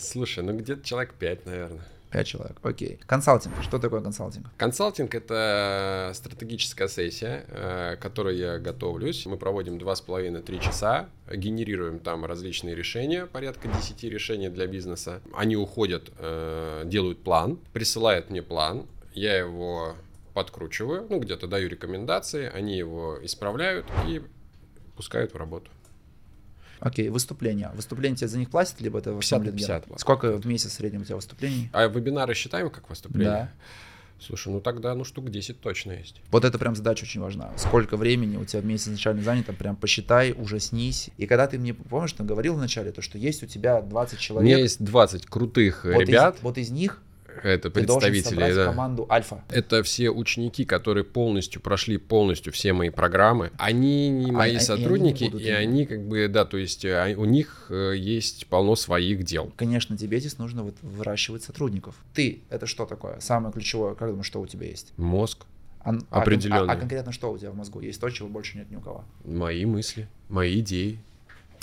Слушай, 0.00 0.44
ну 0.44 0.56
где-то 0.56 0.84
человек 0.84 1.14
5, 1.14 1.46
наверное. 1.46 1.84
Пять 2.14 2.28
человек. 2.28 2.56
Окей. 2.62 3.00
Консалтинг. 3.06 3.54
Что 3.60 3.80
такое 3.80 4.00
консалтинг? 4.00 4.46
Консалтинг— 4.56 5.12
это 5.16 6.12
стратегическая 6.14 6.86
сессия, 6.86 7.44
э, 7.48 7.96
к 7.96 8.02
которой 8.02 8.36
я 8.36 8.58
готовлюсь. 8.58 9.26
Мы 9.26 9.36
проводим 9.36 9.78
2,5-3 9.78 10.60
часа, 10.60 11.08
генерируем 11.28 11.98
там 11.98 12.24
различные 12.24 12.76
решения, 12.76 13.26
порядка 13.26 13.66
10 13.66 14.04
решений 14.04 14.48
для 14.48 14.68
бизнеса. 14.68 15.22
Они 15.34 15.56
уходят, 15.56 16.12
э, 16.18 16.82
делают 16.84 17.24
план, 17.24 17.58
присылают 17.72 18.30
мне 18.30 18.42
план, 18.42 18.86
я 19.12 19.36
его 19.36 19.96
подкручиваю, 20.34 21.06
ну, 21.08 21.20
где-то 21.20 21.46
даю 21.46 21.68
рекомендации, 21.68 22.50
они 22.52 22.76
его 22.76 23.18
исправляют 23.24 23.86
и 24.08 24.20
пускают 24.96 25.32
в 25.32 25.36
работу. 25.36 25.70
Окей, 26.80 27.08
выступления. 27.08 27.70
Выступления 27.74 28.16
тебе 28.16 28.28
за 28.28 28.38
них 28.38 28.50
платят, 28.50 28.80
либо 28.80 28.98
это 28.98 29.12
в 29.12 29.20
50 29.20 29.30
на 29.32 29.36
основном 29.48 29.54
лидер? 29.56 29.80
50 29.80 30.00
Сколько 30.00 30.32
в 30.36 30.46
месяц 30.46 30.70
в 30.72 30.74
среднем 30.74 31.02
у 31.02 31.04
тебя 31.04 31.16
выступлений? 31.16 31.70
А 31.72 31.86
вебинары 31.86 32.34
считаем 32.34 32.68
как 32.68 32.90
выступление? 32.90 33.32
Да. 33.32 33.52
Слушай, 34.20 34.52
ну 34.52 34.60
тогда 34.60 34.94
ну 34.94 35.04
штук 35.04 35.30
10 35.30 35.60
точно 35.60 35.92
есть. 35.92 36.20
Вот 36.30 36.44
это 36.44 36.58
прям 36.58 36.74
задача 36.74 37.04
очень 37.04 37.20
важна. 37.20 37.52
Сколько 37.56 37.96
времени 37.96 38.36
у 38.36 38.44
тебя 38.44 38.60
в 38.60 38.64
месяц 38.64 38.88
изначально 38.88 39.22
занято, 39.22 39.52
прям 39.52 39.76
посчитай, 39.76 40.32
ужаснись. 40.36 41.10
И 41.16 41.26
когда 41.26 41.46
ты 41.46 41.58
мне, 41.58 41.74
помнишь, 41.74 42.12
ты 42.12 42.22
говорил 42.22 42.54
вначале, 42.54 42.92
то, 42.92 43.02
что 43.02 43.18
есть 43.18 43.42
у 43.42 43.46
тебя 43.46 43.80
20 43.82 44.18
У 44.18 44.20
человек. 44.22 44.46
меня 44.46 44.58
есть 44.58 44.82
20 44.82 45.26
крутых 45.26 45.84
вот 45.84 46.02
из- 46.02 46.08
ребят, 46.08 46.38
вот 46.42 46.58
из 46.58 46.70
них 46.70 47.02
это 47.42 47.70
ты 47.70 47.80
представители, 47.80 48.52
да. 48.54 48.66
команду 48.66 49.06
альфа. 49.10 49.44
Это 49.48 49.82
все 49.82 50.10
ученики, 50.10 50.64
которые 50.64 51.04
полностью 51.04 51.60
прошли 51.60 51.96
полностью 51.96 52.52
все 52.52 52.72
мои 52.72 52.90
программы. 52.90 53.50
Они 53.58 54.08
не 54.08 54.30
мои 54.32 54.36
А- 54.36 54.42
они 54.44 54.54
не 54.54 54.60
сотрудники, 54.60 55.24
будут 55.24 55.42
и 55.42 55.50
они 55.50 55.86
как 55.86 56.06
бы, 56.06 56.28
да, 56.28 56.44
то 56.44 56.56
есть 56.56 56.84
э, 56.84 57.14
у 57.16 57.24
них 57.24 57.66
э, 57.70 57.94
есть 57.96 58.46
полно 58.46 58.76
своих 58.76 59.24
дел. 59.24 59.52
Конечно, 59.56 59.96
тебе 59.96 60.20
здесь 60.20 60.38
нужно 60.38 60.62
вот 60.62 60.76
выращивать 60.82 61.42
сотрудников. 61.42 61.96
Ты— 62.14 62.42
это 62.50 62.66
что 62.66 62.86
такое? 62.86 63.20
Самое 63.20 63.52
ключевое, 63.52 63.94
как 63.94 64.08
думаешь, 64.08 64.26
что 64.26 64.40
у 64.40 64.46
тебя 64.46 64.66
есть? 64.66 64.92
Мозг. 64.96 65.46
А, 65.80 65.98
Определенные. 66.10 66.70
А, 66.70 66.72
а 66.72 66.76
конкретно 66.76 67.12
что 67.12 67.30
у 67.30 67.38
тебя 67.38 67.50
в 67.50 67.56
мозгу? 67.56 67.80
Есть 67.80 68.00
то, 68.00 68.08
чего 68.08 68.28
больше 68.28 68.56
нет 68.56 68.70
ни 68.70 68.76
у 68.76 68.80
кого. 68.80 69.04
Мои 69.24 69.66
мысли, 69.66 70.08
мои 70.28 70.60
идеи. 70.60 70.98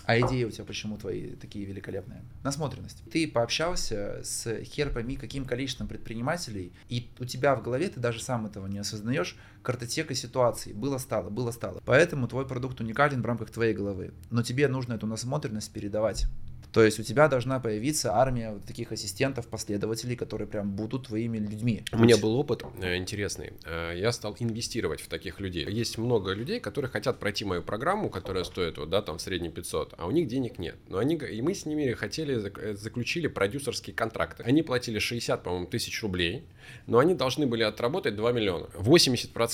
А 0.05 0.19
идеи 0.19 0.43
у 0.43 0.51
тебя 0.51 0.65
почему 0.65 0.97
твои 0.97 1.35
такие 1.35 1.65
великолепные? 1.65 2.21
Насмотренность. 2.43 3.03
Ты 3.11 3.27
пообщался 3.27 4.21
с 4.23 4.63
хер 4.63 4.91
пойми 4.91 5.15
каким 5.15 5.45
количеством 5.45 5.87
предпринимателей, 5.87 6.71
и 6.89 7.09
у 7.19 7.25
тебя 7.25 7.55
в 7.55 7.63
голове, 7.63 7.89
ты 7.89 7.99
даже 7.99 8.21
сам 8.21 8.45
этого 8.45 8.67
не 8.67 8.79
осознаешь, 8.79 9.37
картотека 9.62 10.15
ситуаций. 10.15 10.74
Было 10.74 10.97
стало, 10.97 11.30
было 11.30 11.52
стало. 11.52 11.82
Поэтому 11.86 12.28
твой 12.28 12.47
продукт 12.47 12.80
уникален 12.82 13.21
в 13.21 13.26
рамках 13.26 13.52
твоей 13.52 13.74
головы. 13.74 14.13
Но 14.30 14.43
тебе 14.43 14.67
нужно 14.67 14.93
эту 14.93 15.08
насмотренность 15.08 15.71
передавать. 15.71 16.28
То 16.71 16.84
есть 16.84 17.00
у 17.00 17.04
тебя 17.04 17.28
должна 17.28 17.60
появиться 17.60 18.13
армия 18.13 18.52
вот 18.52 18.63
таких 18.63 18.91
ассистентов, 18.91 19.47
последователей, 19.47 20.15
которые 20.15 20.47
прям 20.47 20.71
будут 20.71 21.08
твоими 21.08 21.38
людьми. 21.38 21.84
У 21.91 21.97
меня 21.97 22.17
был 22.17 22.36
опыт 22.36 22.63
э, 22.82 22.95
интересный. 22.95 23.54
Э, 23.65 23.93
я 23.95 24.12
стал 24.13 24.36
инвестировать 24.39 25.02
в 25.02 25.08
таких 25.10 25.41
людей. 25.41 25.65
Есть 25.69 25.97
много 25.97 26.32
людей, 26.34 26.60
которые 26.62 26.89
хотят 26.89 27.19
пройти 27.19 27.43
мою 27.43 27.62
программу, 27.62 28.10
которая 28.10 28.45
стоит 28.45 28.78
вот, 28.78 28.89
да, 28.89 29.02
там 29.02 29.17
в 29.17 29.21
среднем 29.21 29.52
500, 29.52 29.95
а 29.97 30.08
у 30.08 30.12
них 30.12 30.28
денег 30.28 30.60
нет. 30.60 30.76
Но 30.88 30.97
они, 31.00 31.15
и 31.15 31.41
мы 31.41 31.54
с 31.54 31.65
ними 31.65 31.91
хотели, 31.91 32.41
э, 32.58 32.76
заключили 32.76 33.28
продюсерские 33.28 33.93
контракты. 33.93 34.43
Они 34.43 34.63
платили 34.63 35.00
60, 35.00 35.43
по-моему, 35.43 35.67
тысяч 35.67 36.02
рублей, 36.02 36.45
но 36.88 37.00
они 37.00 37.15
должны 37.15 37.47
были 37.47 37.63
отработать 37.63 38.15
2 38.15 38.32
миллиона. 38.32 38.67
80% 38.76 39.50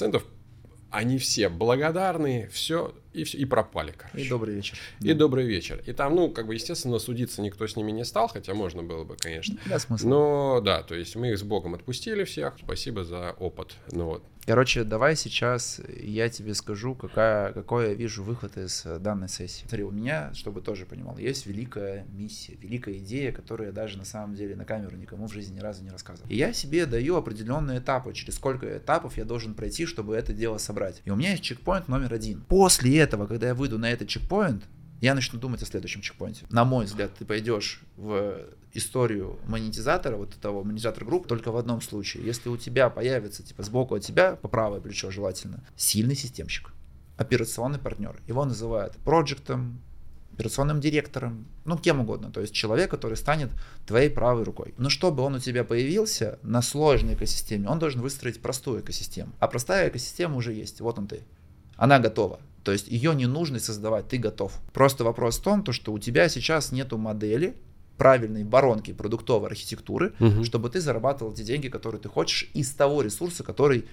они 0.89 1.17
все 1.17 1.49
благодарны, 1.49 2.49
все 2.51 2.93
и, 3.17 3.23
все, 3.23 3.37
и 3.37 3.45
пропали, 3.45 3.93
короче. 3.95 4.25
И 4.25 4.29
добрый 4.29 4.55
вечер. 4.55 4.77
И 4.99 5.09
да. 5.09 5.13
добрый 5.15 5.45
вечер. 5.45 5.81
И 5.85 5.93
там, 5.93 6.15
ну, 6.15 6.29
как 6.29 6.47
бы, 6.47 6.53
естественно, 6.53 6.99
судиться 6.99 7.41
никто 7.41 7.67
с 7.67 7.75
ними 7.75 7.91
не 7.91 8.05
стал, 8.05 8.27
хотя 8.27 8.53
можно 8.53 8.83
было 8.83 9.03
бы, 9.03 9.15
конечно. 9.17 9.57
Да, 9.65 9.79
смысл. 9.79 10.07
Но, 10.07 10.61
да, 10.61 10.83
то 10.83 10.95
есть 10.95 11.15
мы 11.15 11.31
их 11.31 11.39
с 11.39 11.43
Богом 11.43 11.75
отпустили 11.75 12.23
всех. 12.23 12.55
Спасибо 12.63 13.03
за 13.03 13.31
опыт. 13.31 13.75
Ну 13.91 14.05
вот. 14.05 14.23
Короче, 14.47 14.85
давай 14.85 15.17
сейчас 15.17 15.81
я 16.01 16.29
тебе 16.29 16.53
скажу, 16.53 16.95
какая, 16.95 17.51
какой 17.51 17.89
я 17.89 17.93
вижу 17.93 18.23
выход 18.23 18.55
из 18.57 18.85
э, 18.85 18.97
данной 18.97 19.27
сессии. 19.27 19.63
Смотри, 19.67 19.83
у 19.83 19.91
меня, 19.91 20.33
чтобы 20.33 20.61
тоже 20.61 20.85
понимал, 20.85 21.17
есть 21.17 21.45
великая 21.45 22.05
миссия, 22.13 22.55
великая 22.61 22.97
идея, 22.99 23.33
которую 23.33 23.67
я 23.67 23.73
даже 23.73 23.97
на 23.97 24.05
самом 24.05 24.35
деле 24.35 24.55
на 24.55 24.63
камеру 24.63 24.95
никому 24.95 25.27
в 25.27 25.33
жизни 25.33 25.57
ни 25.57 25.59
разу 25.59 25.83
не 25.83 25.89
рассказывал. 25.89 26.29
И 26.29 26.37
я 26.37 26.53
себе 26.53 26.85
даю 26.85 27.17
определенные 27.17 27.79
этапы, 27.79 28.13
через 28.13 28.35
сколько 28.35 28.77
этапов 28.77 29.17
я 29.17 29.25
должен 29.25 29.53
пройти, 29.53 29.85
чтобы 29.85 30.15
это 30.15 30.31
дело 30.31 30.59
собрать. 30.59 31.01
И 31.03 31.11
у 31.11 31.17
меня 31.17 31.31
есть 31.31 31.43
чекпоинт 31.43 31.89
номер 31.89 32.13
один. 32.13 32.39
После 32.47 33.03
этого, 33.07 33.27
когда 33.27 33.47
я 33.47 33.55
выйду 33.55 33.77
на 33.77 33.89
этот 33.89 34.07
чекпоинт, 34.07 34.63
я 35.01 35.13
начну 35.13 35.39
думать 35.39 35.61
о 35.61 35.65
следующем 35.65 36.01
чекпоинте. 36.01 36.45
На 36.49 36.65
мой 36.65 36.85
взгляд, 36.85 37.11
ты 37.17 37.25
пойдешь 37.25 37.81
в 37.95 38.41
историю 38.73 39.39
монетизатора, 39.45 40.17
вот 40.17 40.33
того 40.35 40.63
монетизатор 40.63 41.05
групп, 41.05 41.27
только 41.27 41.51
в 41.51 41.57
одном 41.57 41.81
случае. 41.81 42.25
Если 42.25 42.49
у 42.49 42.57
тебя 42.57 42.89
появится, 42.89 43.43
типа, 43.43 43.63
сбоку 43.63 43.95
от 43.95 44.03
тебя, 44.03 44.35
по 44.35 44.47
правое 44.47 44.81
плечо 44.81 45.11
желательно, 45.11 45.63
сильный 45.75 46.15
системщик, 46.15 46.73
операционный 47.17 47.79
партнер. 47.79 48.19
Его 48.27 48.43
называют 48.43 48.95
проектом, 48.97 49.81
операционным 50.33 50.79
директором, 50.79 51.47
ну, 51.65 51.77
кем 51.77 52.01
угодно. 52.01 52.31
То 52.31 52.41
есть 52.41 52.53
человек, 52.53 52.91
который 52.91 53.17
станет 53.17 53.49
твоей 53.87 54.09
правой 54.09 54.43
рукой. 54.43 54.75
Но 54.77 54.89
чтобы 54.89 55.23
он 55.23 55.35
у 55.35 55.39
тебя 55.39 55.63
появился 55.63 56.37
на 56.43 56.61
сложной 56.61 57.15
экосистеме, 57.15 57.67
он 57.67 57.79
должен 57.79 58.01
выстроить 58.01 58.41
простую 58.41 58.81
экосистему. 58.81 59.31
А 59.39 59.47
простая 59.47 59.89
экосистема 59.89 60.35
уже 60.35 60.53
есть. 60.53 60.81
Вот 60.81 60.99
он 60.99 61.07
ты. 61.07 61.21
Она 61.75 61.99
готова. 61.99 62.39
То 62.67 62.73
есть 62.73 62.89
ее 62.89 63.15
не 63.15 63.27
нужно 63.27 63.59
создавать, 63.59 64.09
ты 64.09 64.17
готов. 64.17 64.51
Просто 64.73 65.05
вопрос 65.05 65.39
в 65.39 65.41
том, 65.41 65.63
то, 65.63 65.71
что 65.71 65.93
у 65.93 65.99
тебя 65.99 66.27
сейчас 66.27 66.73
нету 66.73 66.97
модели, 66.97 67.55
правильной 67.97 68.43
воронки 68.43 68.91
продуктовой 68.91 69.47
архитектуры, 69.47 70.13
угу. 70.19 70.43
чтобы 70.43 70.69
ты 70.69 70.81
зарабатывал 70.81 71.31
те 71.31 71.45
деньги, 71.45 71.69
которые 71.69 72.01
ты 72.01 72.09
хочешь, 72.09 72.49
из 72.53 72.69
того 72.71 73.03
ресурса, 73.03 73.45
который 73.45 73.85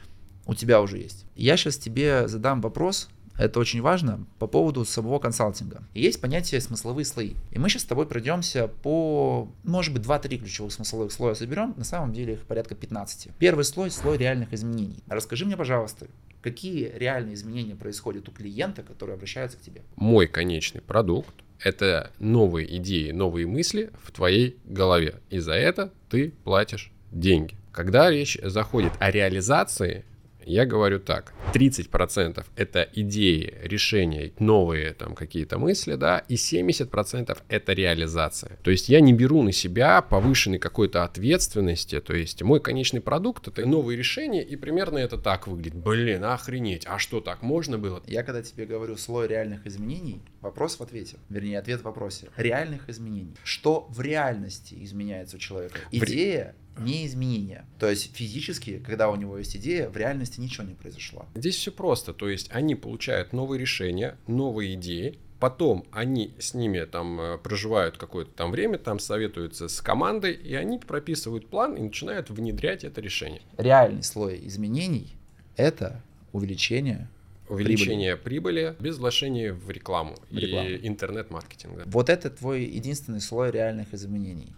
у 0.46 0.56
тебя 0.56 0.82
уже 0.82 0.98
есть. 0.98 1.24
Я 1.36 1.56
сейчас 1.56 1.76
тебе 1.76 2.26
задам 2.26 2.60
вопрос, 2.60 3.10
это 3.38 3.60
очень 3.60 3.80
важно, 3.80 4.26
по 4.40 4.48
поводу 4.48 4.84
самого 4.84 5.20
консалтинга. 5.20 5.84
есть 5.94 6.20
понятие 6.20 6.60
смысловые 6.60 7.04
слои. 7.04 7.34
И 7.52 7.60
мы 7.60 7.68
сейчас 7.68 7.82
с 7.82 7.86
тобой 7.86 8.06
пройдемся 8.06 8.66
по, 8.66 9.48
может 9.62 9.94
быть, 9.94 10.02
2-3 10.02 10.38
ключевых 10.38 10.72
смысловых 10.72 11.12
слоя 11.12 11.34
соберем. 11.34 11.74
На 11.76 11.84
самом 11.84 12.12
деле 12.12 12.32
их 12.32 12.40
порядка 12.40 12.74
15. 12.74 13.28
Первый 13.38 13.64
слой– 13.64 13.90
слой 13.92 14.18
реальных 14.18 14.52
изменений. 14.52 14.98
Расскажи 15.06 15.44
мне, 15.44 15.56
пожалуйста, 15.56 16.08
какие 16.44 16.92
реальные 16.94 17.34
изменения 17.36 17.74
происходят 17.74 18.28
у 18.28 18.32
клиента, 18.32 18.82
который 18.82 19.14
обращается 19.14 19.56
к 19.56 19.62
тебе? 19.62 19.80
Мой 19.96 20.26
конечный 20.26 20.82
продукт– 20.82 21.34
это 21.58 22.12
новые 22.18 22.76
идеи, 22.76 23.12
новые 23.12 23.46
мысли 23.46 23.90
в 24.02 24.12
твоей 24.12 24.58
голове. 24.66 25.22
И 25.30 25.38
за 25.38 25.54
это 25.54 25.90
ты 26.10 26.34
платишь 26.44 26.92
деньги. 27.10 27.56
Когда 27.72 28.10
речь 28.10 28.38
заходит 28.42 28.92
о 29.00 29.10
реализации, 29.10 30.04
я 30.46 30.66
говорю 30.66 30.98
так, 31.00 31.34
30% 31.52 32.44
это 32.56 32.88
идеи, 32.94 33.54
решения, 33.62 34.32
новые 34.38 34.92
там 34.92 35.14
какие-то 35.14 35.58
мысли, 35.58 35.94
да, 35.94 36.18
и 36.28 36.34
70% 36.34 37.38
это 37.48 37.72
реализация. 37.72 38.58
То 38.62 38.70
есть 38.70 38.88
я 38.88 39.00
не 39.00 39.12
беру 39.12 39.42
на 39.42 39.52
себя 39.52 40.02
повышенной 40.02 40.58
какой-то 40.58 41.04
ответственности, 41.04 42.00
то 42.00 42.14
есть 42.14 42.42
мой 42.42 42.60
конечный 42.60 43.00
продукт 43.00 43.48
это 43.48 43.66
новые 43.66 43.96
решения, 43.96 44.42
и 44.42 44.56
примерно 44.56 44.98
это 44.98 45.18
так 45.18 45.46
выглядит. 45.46 45.74
Блин, 45.74 46.24
охренеть, 46.24 46.84
а 46.86 46.98
что 46.98 47.20
так 47.20 47.42
можно 47.42 47.78
было? 47.78 48.02
Я 48.06 48.22
когда 48.22 48.42
тебе 48.42 48.66
говорю 48.66 48.96
слой 48.96 49.28
реальных 49.28 49.66
изменений, 49.66 50.22
вопрос 50.40 50.78
в 50.78 50.82
ответе, 50.82 51.16
вернее 51.28 51.58
ответ 51.58 51.80
в 51.80 51.84
вопросе. 51.84 52.28
Реальных 52.36 52.88
изменений. 52.88 53.34
Что 53.42 53.86
в 53.88 54.00
реальности 54.00 54.76
изменяется 54.80 55.36
у 55.36 55.38
человека? 55.38 55.78
Идея 55.90 56.54
не 56.78 57.06
изменения. 57.06 57.64
То 57.78 57.88
есть 57.88 58.14
физически, 58.14 58.78
когда 58.78 59.10
у 59.10 59.16
него 59.16 59.38
есть 59.38 59.56
идея, 59.56 59.88
в 59.88 59.96
реальности 59.96 60.40
ничего 60.40 60.64
не 60.64 60.74
произошло. 60.74 61.26
Здесь 61.34 61.56
все 61.56 61.72
просто. 61.72 62.12
То 62.12 62.28
есть 62.28 62.48
они 62.50 62.74
получают 62.74 63.32
новые 63.32 63.60
решения, 63.60 64.16
новые 64.26 64.74
идеи, 64.74 65.18
потом 65.40 65.84
они 65.92 66.34
с 66.38 66.54
ними 66.54 66.84
там 66.84 67.20
э, 67.20 67.38
проживают 67.38 67.98
какое-то 67.98 68.30
там 68.32 68.50
время, 68.50 68.78
там 68.78 68.98
советуются 68.98 69.68
с 69.68 69.80
командой, 69.80 70.32
и 70.32 70.54
они 70.54 70.78
прописывают 70.78 71.48
план 71.48 71.74
и 71.74 71.82
начинают 71.82 72.30
внедрять 72.30 72.84
это 72.84 73.00
решение. 73.00 73.42
Реальный 73.58 74.02
слой 74.02 74.40
изменений– 74.46 75.14
это 75.56 76.02
увеличение 76.32 77.08
увеличение 77.48 78.16
прибыли, 78.16 78.70
прибыли 78.70 78.82
без 78.82 78.98
вложения 78.98 79.52
в 79.52 79.70
рекламу, 79.70 80.16
в 80.30 80.36
рекламу. 80.36 80.68
и 80.68 80.86
интернет-маркетинг. 80.88 81.82
Вот 81.86 82.08
это 82.08 82.30
твой 82.30 82.64
единственный 82.64 83.20
слой 83.20 83.50
реальных 83.50 83.92
изменений. 83.92 84.54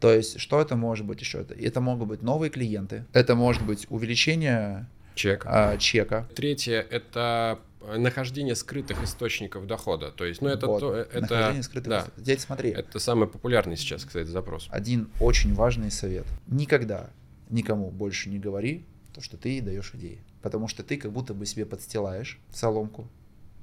То 0.00 0.12
есть, 0.12 0.38
что 0.40 0.60
это 0.60 0.76
может 0.76 1.06
быть 1.06 1.20
еще? 1.20 1.46
Это 1.58 1.80
могут 1.80 2.08
быть 2.08 2.22
новые 2.22 2.50
клиенты, 2.50 3.04
это 3.12 3.34
может 3.34 3.64
быть 3.64 3.86
увеличение 3.88 4.86
чека. 5.14 5.48
А, 5.50 5.76
чека. 5.78 6.28
Третье 6.34 6.86
это 6.90 7.58
нахождение 7.96 8.54
скрытых 8.54 9.02
источников 9.02 9.66
дохода. 9.66 10.10
То 10.10 10.24
есть, 10.24 10.42
ну 10.42 10.48
это 10.48 10.66
вот, 10.66 10.80
то, 10.80 10.94
это 10.94 11.20
нахождение 11.20 11.62
скрытых 11.62 11.88
да, 11.88 12.06
Здесь 12.16 12.40
смотри. 12.40 12.70
Это 12.70 12.98
самый 12.98 13.28
популярный 13.28 13.76
сейчас, 13.76 14.04
кстати, 14.04 14.28
запрос. 14.28 14.68
Один 14.70 15.08
очень 15.20 15.54
важный 15.54 15.90
совет: 15.90 16.26
никогда 16.46 17.10
никому 17.48 17.90
больше 17.90 18.28
не 18.28 18.38
говори 18.38 18.84
то, 19.14 19.20
что 19.20 19.36
ты 19.36 19.60
даешь 19.62 19.92
идеи, 19.94 20.18
потому 20.42 20.68
что 20.68 20.82
ты 20.82 20.96
как 20.96 21.12
будто 21.12 21.32
бы 21.32 21.46
себе 21.46 21.64
подстилаешь 21.64 22.38
соломку. 22.52 23.08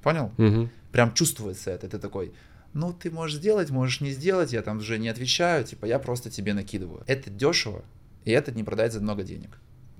Понял? 0.02 0.32
Угу. 0.36 0.68
Прям 0.92 1.14
чувствуется 1.14 1.70
это. 1.70 1.88
Ты 1.88 1.98
такой, 1.98 2.32
ну, 2.74 2.92
ты 2.92 3.10
можешь 3.10 3.38
сделать, 3.38 3.70
можешь 3.70 4.00
не 4.00 4.10
сделать, 4.10 4.52
я 4.52 4.60
там 4.60 4.78
уже 4.78 4.98
не 4.98 5.08
отвечаю, 5.08 5.64
типа, 5.64 5.86
я 5.86 5.98
просто 5.98 6.28
тебе 6.28 6.54
накидываю. 6.54 7.04
Это 7.06 7.30
дешево, 7.30 7.84
и 8.24 8.32
это 8.32 8.52
не 8.52 8.64
продать 8.64 8.92
за 8.92 9.00
много 9.00 9.22
денег. 9.22 9.58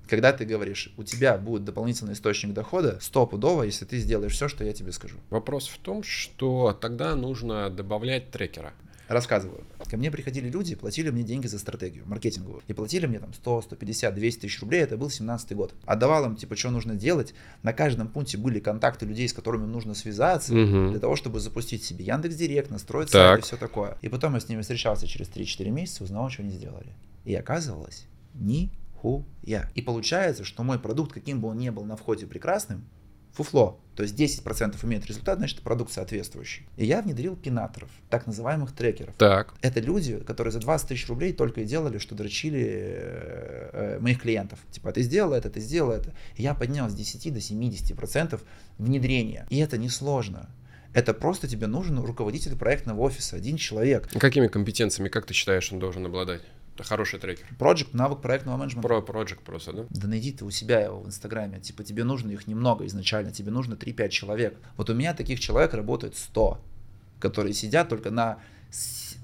Когда 0.09 0.33
ты 0.33 0.45
говоришь, 0.45 0.93
у 0.99 1.03
тебя 1.03 1.39
будет 1.39 1.65
дополнительный 1.65 2.13
источник 2.13 2.53
дохода, 2.53 2.99
стопудово, 3.01 3.63
если 3.63 3.87
ты 3.87 3.99
сделаешь 3.99 4.33
все, 4.33 4.49
что 4.49 4.65
я 4.65 4.73
тебе 4.73 4.93
скажу. 4.93 5.17
Вопрос 5.31 5.69
в 5.69 5.79
том, 5.79 6.03
что 6.03 6.77
тогда 6.79 7.15
нужно 7.15 7.71
добавлять 7.71 8.31
трекера. 8.31 8.75
Рассказываю. 9.09 9.65
Ко 9.91 9.97
мне 9.97 10.11
приходили 10.11 10.49
люди, 10.49 10.75
платили 10.75 11.11
мне 11.11 11.23
деньги 11.23 11.47
за 11.47 11.59
стратегию 11.59 12.05
маркетинговую. 12.07 12.63
И 12.69 12.73
платили 12.73 13.07
мне 13.07 13.19
там 13.19 13.33
100, 13.35 13.63
150, 13.63 14.15
200 14.15 14.41
тысяч 14.41 14.61
рублей, 14.61 14.83
это 14.83 14.97
был 14.97 15.11
17 15.11 15.53
год. 15.53 15.75
Отдавал 15.85 16.25
им, 16.27 16.37
типа, 16.37 16.57
что 16.57 16.71
нужно 16.71 16.95
делать. 16.95 17.35
На 17.63 17.73
каждом 17.73 18.09
пункте 18.09 18.39
были 18.39 18.61
контакты 18.61 19.07
людей, 19.07 19.29
с 19.29 19.33
которыми 19.33 19.67
нужно 19.67 19.95
связаться, 19.95 20.55
угу. 20.55 20.91
для 20.91 20.99
того, 20.99 21.17
чтобы 21.17 21.41
запустить 21.41 21.85
себе 21.85 22.05
Яндекс 22.05 22.37
Директ, 22.37 22.71
настроить 22.71 23.11
так. 23.11 23.21
сайт 23.21 23.39
и 23.41 23.43
все 23.43 23.57
такое. 23.57 23.99
И 24.01 24.09
потом 24.09 24.35
я 24.35 24.41
с 24.41 24.49
ними 24.49 24.63
встречался 24.63 25.07
через 25.07 25.29
3-4 25.29 25.71
месяца, 25.71 26.05
узнал, 26.05 26.31
что 26.31 26.43
они 26.43 26.53
сделали. 26.53 26.95
И 27.25 27.35
оказывалось, 27.35 28.07
нихуя. 28.35 29.71
И 29.75 29.83
получается, 29.83 30.45
что 30.45 30.63
мой 30.63 30.79
продукт, 30.79 31.13
каким 31.13 31.41
бы 31.41 31.49
он 31.49 31.59
ни 31.59 31.71
был 31.71 31.85
на 31.85 31.97
входе 31.97 32.27
прекрасным, 32.27 32.85
фуфло. 33.35 33.81
То 33.97 34.03
есть 34.03 34.19
10% 34.19 34.77
имеет 34.85 35.07
результат, 35.07 35.39
значит 35.39 35.61
продукт 35.61 35.93
соответствующий. 35.93 36.67
И 36.77 36.85
я 36.85 37.01
внедрил 37.01 37.37
пинаторов, 37.37 37.91
так 38.11 38.27
называемых 38.27 38.73
трекеров. 38.73 39.15
Так. 39.17 39.55
Это 39.63 39.81
люди, 39.81 40.19
которые 40.19 40.53
за 40.53 40.59
20 40.61 40.89
тысяч 40.89 41.09
рублей 41.09 41.33
только 41.33 41.61
и 41.61 41.65
делали, 41.65 41.99
что 41.99 42.15
дрочили 42.15 42.65
э, 42.67 43.71
э, 43.73 43.99
моих 44.01 44.21
клиентов. 44.21 44.59
Типа, 44.73 44.91
ты 44.91 45.03
сделал 45.03 45.33
это, 45.33 45.49
ты 45.49 45.61
сделал 45.61 45.93
это. 45.93 46.13
И 46.37 46.43
я 46.43 46.55
поднял 46.55 46.89
с 46.89 46.95
10 46.95 47.33
до 47.33 47.39
70% 47.39 48.41
внедрения. 48.79 49.47
И 49.51 49.59
это 49.59 49.79
несложно. 49.79 50.49
Это 50.93 51.13
просто 51.13 51.49
тебе 51.49 51.67
нужен 51.67 51.99
руководитель 51.99 52.57
проектного 52.57 53.01
офиса, 53.01 53.37
один 53.37 53.57
человек. 53.57 54.09
Какими 54.19 54.47
компетенциями, 54.47 55.09
как 55.09 55.27
ты 55.27 55.35
считаешь, 55.35 55.73
он 55.73 55.81
должен 55.81 56.07
обладать? 56.07 56.43
Хороший 56.79 57.21
трекер. 57.21 57.47
Project, 57.59 57.91
навык 57.93 58.21
проектного 58.21 58.57
менеджмента. 58.57 58.89
Про 58.89 58.99
Project 58.99 59.41
просто, 59.45 59.73
да? 59.73 59.85
Да 59.91 60.09
найди 60.09 60.33
ты 60.33 60.45
у 60.45 60.51
себя 60.51 60.81
его 60.81 61.01
в 61.01 61.07
Инстаграме. 61.07 61.61
Типа 61.61 61.85
тебе 61.85 62.05
нужно 62.05 62.31
их 62.31 62.47
немного 62.47 62.87
изначально, 62.87 63.31
тебе 63.31 63.51
нужно 63.51 63.75
3-5 63.75 64.09
человек. 64.09 64.59
Вот 64.77 64.91
у 64.91 64.95
меня 64.95 65.15
таких 65.15 65.39
человек 65.41 65.75
работает 65.75 66.17
100, 66.17 66.61
которые 67.21 67.55
сидят 67.55 67.89
только 67.89 68.11
на 68.11 68.39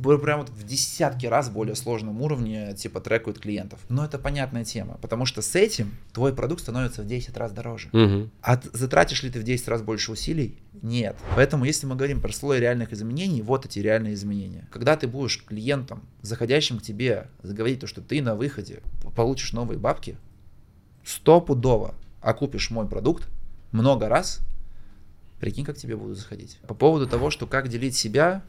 прям 0.02 0.40
вот 0.40 0.50
в 0.50 0.64
десятки 0.64 1.26
раз 1.26 1.50
более 1.50 1.74
сложном 1.74 2.20
уровне, 2.22 2.74
типа, 2.74 3.00
трекают 3.00 3.38
клиентов. 3.38 3.80
Но 3.88 4.04
это 4.04 4.18
понятная 4.18 4.64
тема, 4.64 4.98
потому 5.00 5.26
что 5.26 5.42
с 5.42 5.54
этим 5.54 5.96
твой 6.12 6.34
продукт 6.34 6.62
становится 6.62 7.02
в 7.02 7.06
10 7.06 7.36
раз 7.36 7.52
дороже. 7.52 7.88
Угу. 7.92 8.30
А 8.42 8.60
затратишь 8.72 9.22
ли 9.22 9.30
ты 9.30 9.40
в 9.40 9.42
10 9.42 9.68
раз 9.68 9.82
больше 9.82 10.12
усилий? 10.12 10.58
Нет. 10.82 11.16
Поэтому, 11.36 11.64
если 11.64 11.86
мы 11.86 11.96
говорим 11.96 12.20
про 12.20 12.32
слой 12.32 12.60
реальных 12.60 12.92
изменений, 12.92 13.42
вот 13.42 13.66
эти 13.66 13.78
реальные 13.78 14.14
изменения. 14.14 14.66
Когда 14.70 14.96
ты 14.96 15.06
будешь 15.06 15.44
клиентом, 15.44 16.02
заходящим 16.22 16.78
к 16.78 16.82
тебе, 16.82 17.28
заговорить 17.42 17.80
то, 17.80 17.86
что 17.86 18.00
ты 18.00 18.22
на 18.22 18.34
выходе 18.34 18.80
получишь 19.14 19.52
новые 19.52 19.78
бабки, 19.78 20.16
стопудово 21.04 21.94
окупишь 22.20 22.70
мой 22.70 22.86
продукт 22.88 23.28
много 23.72 24.08
раз, 24.08 24.40
прикинь, 25.40 25.64
как 25.64 25.76
тебе 25.76 25.96
будут 25.96 26.18
заходить. 26.18 26.58
По 26.66 26.74
поводу 26.74 27.06
того, 27.06 27.30
что 27.30 27.46
как 27.46 27.68
делить 27.68 27.96
себя, 27.96 28.42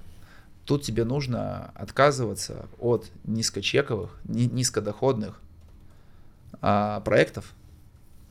Тут 0.66 0.84
тебе 0.84 1.04
нужно 1.04 1.72
отказываться 1.76 2.68
от 2.80 3.10
низкочековых, 3.24 4.18
низкодоходных 4.26 5.40
а, 6.62 7.00
проектов 7.02 7.54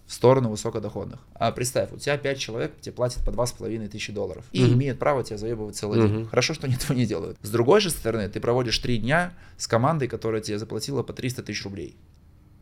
в 0.06 0.12
сторону 0.12 0.50
высокодоходных. 0.50 1.20
А 1.34 1.52
представь, 1.52 1.92
у 1.92 1.96
тебя 1.96 2.18
5 2.18 2.38
человек 2.38 2.72
тебе 2.80 2.92
платят 2.92 3.24
по 3.24 3.30
2,5 3.30 3.88
тысячи 3.88 4.12
долларов 4.12 4.44
и 4.52 4.62
mm-hmm. 4.62 4.72
имеют 4.72 4.98
право 4.98 5.22
тебя 5.22 5.38
заебывать 5.38 5.76
целый 5.76 6.00
mm-hmm. 6.00 6.08
день. 6.08 6.26
Хорошо, 6.26 6.54
что 6.54 6.66
они 6.66 6.74
этого 6.76 6.96
не 6.96 7.06
делают. 7.06 7.38
С 7.42 7.50
другой 7.50 7.80
же 7.80 7.90
стороны, 7.90 8.28
ты 8.28 8.40
проводишь 8.40 8.78
3 8.78 8.98
дня 8.98 9.34
с 9.56 9.66
командой, 9.66 10.08
которая 10.08 10.40
тебе 10.40 10.58
заплатила 10.58 11.02
по 11.02 11.12
300 11.12 11.44
тысяч 11.44 11.64
рублей. 11.64 11.96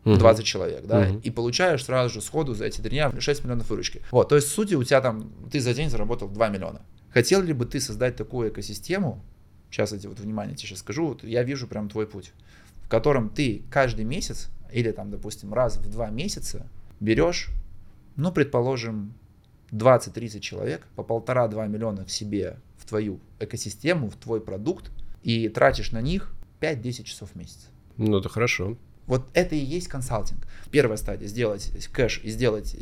20 0.05 0.45
человек, 0.45 0.85
да, 0.85 1.07
uh 1.07 1.21
и 1.21 1.29
получаешь 1.29 1.83
сразу 1.83 2.13
же 2.13 2.21
сходу 2.21 2.53
за 2.53 2.65
эти 2.65 2.79
три 2.79 2.91
дня 2.91 3.11
6 3.19 3.43
миллионов 3.43 3.69
выручки. 3.69 4.01
Вот, 4.11 4.29
то 4.29 4.35
есть, 4.35 4.47
сути, 4.47 4.75
у 4.75 4.83
тебя 4.83 5.01
там, 5.01 5.29
ты 5.51 5.59
за 5.59 5.73
день 5.73 5.89
заработал 5.89 6.29
2 6.29 6.49
миллиона. 6.49 6.81
Хотел 7.11 7.41
ли 7.41 7.53
бы 7.53 7.65
ты 7.65 7.81
создать 7.81 8.15
такую 8.15 8.49
экосистему, 8.49 9.21
сейчас 9.69 9.93
эти 9.93 10.07
вот 10.07 10.19
внимание 10.19 10.55
тебе 10.55 10.69
сейчас 10.69 10.79
скажу, 10.79 11.07
вот 11.07 11.23
я 11.23 11.43
вижу 11.43 11.67
прям 11.67 11.89
твой 11.89 12.07
путь, 12.07 12.31
в 12.83 12.89
котором 12.89 13.29
ты 13.29 13.63
каждый 13.69 14.05
месяц 14.05 14.49
или 14.71 14.91
там, 14.91 15.09
допустим, 15.09 15.53
раз 15.53 15.77
в 15.77 15.89
два 15.89 16.09
месяца 16.09 16.67
берешь, 16.99 17.49
ну, 18.15 18.31
предположим, 18.31 19.13
20-30 19.71 20.39
человек 20.39 20.87
по 20.95 21.03
полтора-два 21.03 21.67
миллиона 21.67 22.05
к 22.05 22.09
себе 22.09 22.57
в 22.77 22.85
твою 22.85 23.19
экосистему, 23.39 24.09
в 24.09 24.15
твой 24.15 24.41
продукт 24.41 24.91
и 25.23 25.47
тратишь 25.49 25.91
на 25.91 26.01
них 26.01 26.33
5-10 26.61 27.03
часов 27.03 27.31
в 27.31 27.35
месяц. 27.35 27.69
Ну, 27.97 28.17
это 28.17 28.29
хорошо. 28.29 28.77
Вот 29.09 29.25
это 29.33 29.55
и 29.55 29.57
есть 29.57 29.87
консалтинг. 29.87 30.47
Первая 30.69 30.95
стадия 30.95 31.27
сделать 31.27 31.71
кэш 31.91 32.21
и 32.23 32.29
сделать, 32.29 32.75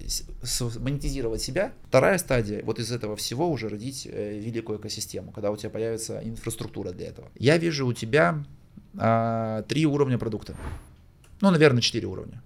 монетизировать 0.77 1.41
себя. 1.41 1.71
Вторая 1.87 2.17
стадия, 2.17 2.61
вот 2.65 2.79
из 2.79 2.91
этого 2.91 3.15
всего 3.15 3.49
уже 3.49 3.69
родить 3.69 4.05
э, 4.11 4.37
великую 4.37 4.77
экосистему, 4.77 5.31
когда 5.31 5.51
у 5.51 5.55
тебя 5.55 5.69
появится 5.69 6.19
инфраструктура 6.21 6.91
для 6.91 7.07
этого. 7.07 7.29
Я 7.39 7.57
вижу 7.57 7.87
у 7.87 7.93
тебя 7.93 8.43
а, 8.97 9.61
три 9.69 9.85
уровня 9.85 10.17
продукта. 10.17 10.57
Ну, 11.39 11.49
наверное, 11.49 11.81
четыре 11.81 12.07
уровня. 12.07 12.43